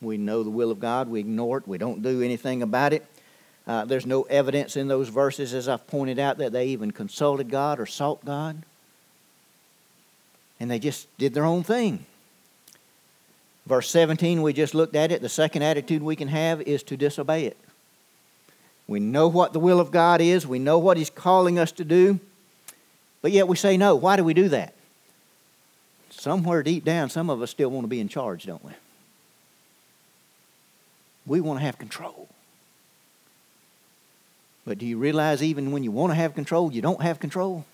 We 0.00 0.16
know 0.16 0.44
the 0.44 0.50
will 0.50 0.70
of 0.70 0.80
God, 0.80 1.08
we 1.08 1.20
ignore 1.20 1.58
it, 1.58 1.68
we 1.68 1.76
don't 1.76 2.02
do 2.02 2.22
anything 2.22 2.62
about 2.62 2.94
it. 2.94 3.04
Uh, 3.66 3.84
there's 3.84 4.06
no 4.06 4.22
evidence 4.22 4.76
in 4.76 4.88
those 4.88 5.10
verses, 5.10 5.52
as 5.52 5.68
I've 5.68 5.86
pointed 5.86 6.18
out, 6.18 6.38
that 6.38 6.52
they 6.52 6.68
even 6.68 6.90
consulted 6.90 7.50
God 7.50 7.78
or 7.78 7.86
sought 7.86 8.24
God. 8.24 8.62
And 10.64 10.70
they 10.70 10.78
just 10.78 11.14
did 11.18 11.34
their 11.34 11.44
own 11.44 11.62
thing. 11.62 12.06
Verse 13.66 13.90
17, 13.90 14.40
we 14.40 14.54
just 14.54 14.74
looked 14.74 14.96
at 14.96 15.12
it. 15.12 15.20
The 15.20 15.28
second 15.28 15.60
attitude 15.60 16.02
we 16.02 16.16
can 16.16 16.28
have 16.28 16.62
is 16.62 16.82
to 16.84 16.96
disobey 16.96 17.44
it. 17.44 17.58
We 18.86 18.98
know 18.98 19.28
what 19.28 19.52
the 19.52 19.60
will 19.60 19.78
of 19.78 19.90
God 19.90 20.22
is, 20.22 20.46
we 20.46 20.58
know 20.58 20.78
what 20.78 20.96
He's 20.96 21.10
calling 21.10 21.58
us 21.58 21.70
to 21.72 21.84
do, 21.84 22.18
but 23.20 23.30
yet 23.30 23.46
we 23.46 23.56
say 23.56 23.76
no. 23.76 23.94
Why 23.94 24.16
do 24.16 24.24
we 24.24 24.32
do 24.32 24.48
that? 24.48 24.72
Somewhere 26.08 26.62
deep 26.62 26.82
down, 26.82 27.10
some 27.10 27.28
of 27.28 27.42
us 27.42 27.50
still 27.50 27.68
want 27.68 27.84
to 27.84 27.88
be 27.88 28.00
in 28.00 28.08
charge, 28.08 28.46
don't 28.46 28.64
we? 28.64 28.72
We 31.26 31.42
want 31.42 31.60
to 31.60 31.66
have 31.66 31.76
control. 31.76 32.26
But 34.64 34.78
do 34.78 34.86
you 34.86 34.96
realize 34.96 35.42
even 35.42 35.72
when 35.72 35.84
you 35.84 35.90
want 35.90 36.12
to 36.12 36.14
have 36.14 36.34
control, 36.34 36.72
you 36.72 36.80
don't 36.80 37.02
have 37.02 37.20
control? 37.20 37.66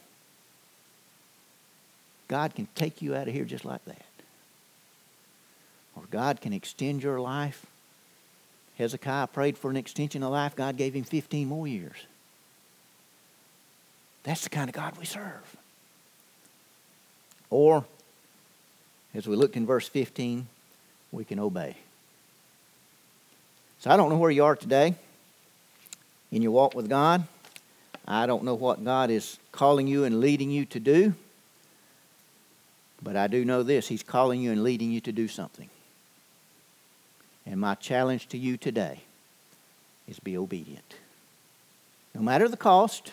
God 2.30 2.54
can 2.54 2.68
take 2.76 3.02
you 3.02 3.16
out 3.16 3.26
of 3.26 3.34
here 3.34 3.44
just 3.44 3.64
like 3.64 3.84
that. 3.86 4.04
Or 5.96 6.04
God 6.12 6.40
can 6.40 6.52
extend 6.52 7.02
your 7.02 7.18
life. 7.18 7.66
Hezekiah 8.78 9.26
prayed 9.26 9.58
for 9.58 9.68
an 9.68 9.76
extension 9.76 10.22
of 10.22 10.30
life. 10.30 10.54
God 10.54 10.76
gave 10.76 10.94
him 10.94 11.02
15 11.02 11.48
more 11.48 11.66
years. 11.66 11.96
That's 14.22 14.44
the 14.44 14.48
kind 14.48 14.70
of 14.70 14.76
God 14.76 14.96
we 14.96 15.06
serve. 15.06 15.56
Or, 17.50 17.84
as 19.12 19.26
we 19.26 19.34
looked 19.34 19.56
in 19.56 19.66
verse 19.66 19.88
15, 19.88 20.46
we 21.10 21.24
can 21.24 21.40
obey. 21.40 21.76
So 23.80 23.90
I 23.90 23.96
don't 23.96 24.08
know 24.08 24.18
where 24.18 24.30
you 24.30 24.44
are 24.44 24.54
today 24.54 24.94
in 26.30 26.42
your 26.42 26.52
walk 26.52 26.76
with 26.76 26.88
God. 26.88 27.24
I 28.06 28.26
don't 28.26 28.44
know 28.44 28.54
what 28.54 28.84
God 28.84 29.10
is 29.10 29.36
calling 29.50 29.88
you 29.88 30.04
and 30.04 30.20
leading 30.20 30.52
you 30.52 30.64
to 30.66 30.78
do. 30.78 31.14
But 33.02 33.16
I 33.16 33.26
do 33.26 33.44
know 33.44 33.62
this 33.62 33.88
He's 33.88 34.02
calling 34.02 34.40
you 34.40 34.52
and 34.52 34.62
leading 34.62 34.90
you 34.90 35.00
to 35.02 35.12
do 35.12 35.28
something. 35.28 35.68
And 37.46 37.60
my 37.60 37.74
challenge 37.74 38.28
to 38.28 38.38
you 38.38 38.56
today 38.56 39.00
is 40.06 40.18
be 40.18 40.36
obedient. 40.36 40.94
No 42.14 42.22
matter 42.22 42.48
the 42.48 42.56
cost. 42.56 43.12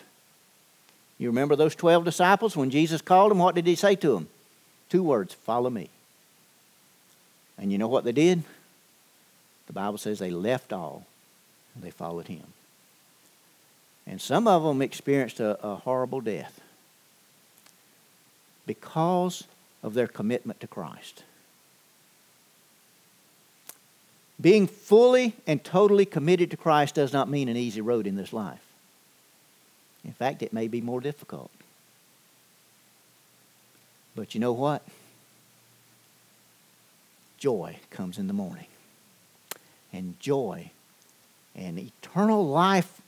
You 1.18 1.28
remember 1.28 1.56
those 1.56 1.74
12 1.74 2.04
disciples 2.04 2.56
when 2.56 2.70
Jesus 2.70 3.02
called 3.02 3.32
them? 3.32 3.38
What 3.38 3.56
did 3.56 3.66
he 3.66 3.74
say 3.74 3.96
to 3.96 4.12
them? 4.12 4.28
Two 4.88 5.02
words 5.02 5.34
follow 5.34 5.68
me. 5.68 5.90
And 7.58 7.72
you 7.72 7.78
know 7.78 7.88
what 7.88 8.04
they 8.04 8.12
did? 8.12 8.44
The 9.66 9.72
Bible 9.72 9.98
says 9.98 10.20
they 10.20 10.30
left 10.30 10.72
all 10.72 11.04
and 11.74 11.82
they 11.82 11.90
followed 11.90 12.28
him. 12.28 12.44
And 14.06 14.20
some 14.20 14.46
of 14.46 14.62
them 14.62 14.80
experienced 14.80 15.40
a, 15.40 15.58
a 15.64 15.74
horrible 15.74 16.20
death 16.20 16.60
because 18.64 19.44
of 19.82 19.94
their 19.94 20.06
commitment 20.06 20.60
to 20.60 20.66
Christ. 20.66 21.22
Being 24.40 24.66
fully 24.66 25.34
and 25.46 25.62
totally 25.62 26.04
committed 26.04 26.50
to 26.50 26.56
Christ 26.56 26.94
does 26.94 27.12
not 27.12 27.28
mean 27.28 27.48
an 27.48 27.56
easy 27.56 27.80
road 27.80 28.06
in 28.06 28.16
this 28.16 28.32
life. 28.32 28.62
In 30.04 30.12
fact, 30.12 30.42
it 30.42 30.52
may 30.52 30.68
be 30.68 30.80
more 30.80 31.00
difficult. 31.00 31.50
But 34.14 34.34
you 34.34 34.40
know 34.40 34.52
what? 34.52 34.82
Joy 37.36 37.78
comes 37.90 38.18
in 38.18 38.26
the 38.26 38.32
morning. 38.32 38.66
And 39.92 40.18
joy 40.20 40.70
and 41.56 41.78
eternal 41.78 42.46
life 42.46 43.00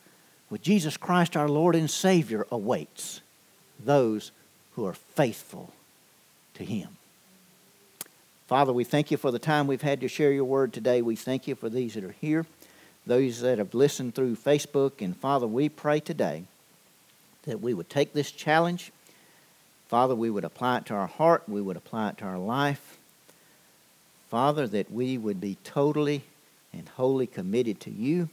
with 0.49 0.63
Jesus 0.63 0.97
Christ 0.97 1.37
our 1.37 1.49
Lord 1.49 1.77
and 1.77 1.89
Savior 1.89 2.47
awaits 2.51 3.21
those 3.79 4.33
who 4.73 4.85
are 4.87 4.95
faithful 4.95 5.73
to 6.61 6.65
Him. 6.65 6.89
Father, 8.47 8.73
we 8.73 8.85
thank 8.85 9.11
you 9.11 9.17
for 9.17 9.31
the 9.31 9.39
time 9.39 9.67
we've 9.67 9.81
had 9.81 10.01
to 10.03 10.09
share 10.09 10.31
your 10.31 10.45
word 10.45 10.73
today. 10.73 11.03
We 11.03 11.17
thank 11.17 11.49
you 11.49 11.55
for 11.55 11.69
these 11.69 11.95
that 11.95 12.05
are 12.05 12.15
here, 12.21 12.47
those 13.07 13.41
that 13.41 13.59
have 13.59 13.75
listened 13.75 14.15
through 14.15 14.37
Facebook. 14.37 15.01
And 15.01 15.17
Father, 15.17 15.47
we 15.47 15.69
pray 15.69 16.01
today 16.01 16.45
that 17.45 17.61
we 17.61 17.73
would 17.73 17.89
take 17.89 18.13
this 18.13 18.31
challenge. 18.31 18.93
Father, 19.89 20.15
we 20.15 20.29
would 20.29 20.45
apply 20.45 20.79
it 20.79 20.87
to 20.87 20.95
our 20.95 21.07
heart, 21.07 21.45
we 21.49 21.63
would 21.63 21.77
apply 21.77 22.11
it 22.11 22.19
to 22.19 22.25
our 22.25 22.39
life. 22.39 22.99
Father, 24.29 24.67
that 24.67 24.93
we 24.93 25.17
would 25.17 25.41
be 25.41 25.57
totally 25.65 26.23
and 26.73 26.89
wholly 26.91 27.27
committed 27.27 27.81
to 27.81 27.91
you. 27.91 28.29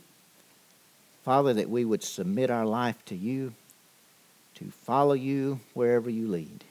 Father, 1.23 1.53
that 1.53 1.69
we 1.69 1.85
would 1.85 2.03
submit 2.03 2.49
our 2.49 2.65
life 2.65 3.03
to 3.05 3.15
you, 3.15 3.53
to 4.55 4.65
follow 4.65 5.13
you 5.13 5.61
wherever 5.73 6.09
you 6.09 6.27
lead. 6.27 6.63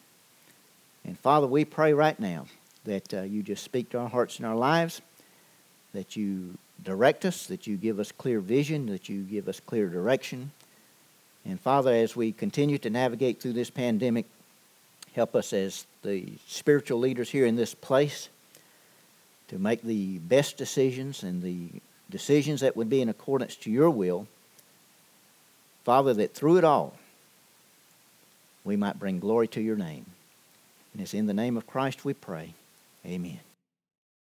And 1.07 1.19
Father, 1.19 1.47
we 1.47 1.65
pray 1.65 1.95
right 1.95 2.19
now 2.19 2.47
that 2.85 3.15
uh, 3.15 3.23
you 3.23 3.43
just 3.43 3.65
speak 3.65 3.91
to 3.91 3.99
our 3.99 4.09
hearts 4.09 4.39
and 4.39 4.47
our 4.47 4.57
lives, 4.57 5.01
that 5.95 6.17
you 6.17 6.59
direct 6.83 7.25
us, 7.25 7.47
that 7.47 7.67
you 7.67 7.77
give 7.77 7.99
us 7.99 8.13
clear 8.13 8.41
vision, 8.41 8.87
that 8.87 9.09
you 9.09 9.23
give 9.23 9.49
us 9.49 9.61
clear 9.61 9.89
direction. 9.89 10.51
And 11.45 11.59
Father, 11.61 11.93
as 11.93 12.15
we 12.15 12.33
continue 12.33 12.79
to 12.79 12.91
navigate 12.91 13.41
through 13.41 13.55
this 13.55 13.71
pandemic, 13.71 14.27
help 15.15 15.35
us 15.35 15.53
as 15.53 15.87
the 16.03 16.27
spiritual 16.47 16.99
leaders 16.99 17.31
here 17.31 17.47
in 17.47 17.57
this 17.57 17.75
place 17.75 18.29
to 19.49 19.59
make 19.59 19.83
the 19.83 20.19
best 20.19 20.57
decisions 20.57 21.23
and 21.23 21.43
the 21.43 21.69
decisions 22.11 22.61
that 22.61 22.77
would 22.77 22.91
be 22.91 23.01
in 23.01 23.09
accordance 23.09 23.57
to 23.57 23.71
your 23.71 23.89
will 23.89 24.27
Father, 25.87 26.13
that 26.15 26.35
through 26.35 26.57
it 26.57 26.65
all, 26.65 26.97
we 28.65 28.75
might 28.75 28.99
bring 28.99 29.21
glory 29.21 29.47
to 29.47 29.61
your 29.61 29.77
name. 29.77 30.05
And 30.97 31.03
it's 31.03 31.13
in 31.13 31.27
the 31.27 31.35
name 31.35 31.59
of 31.59 31.67
Christ 31.67 32.07
we 32.07 32.15
pray. 32.15 32.55
Amen. 33.05 33.46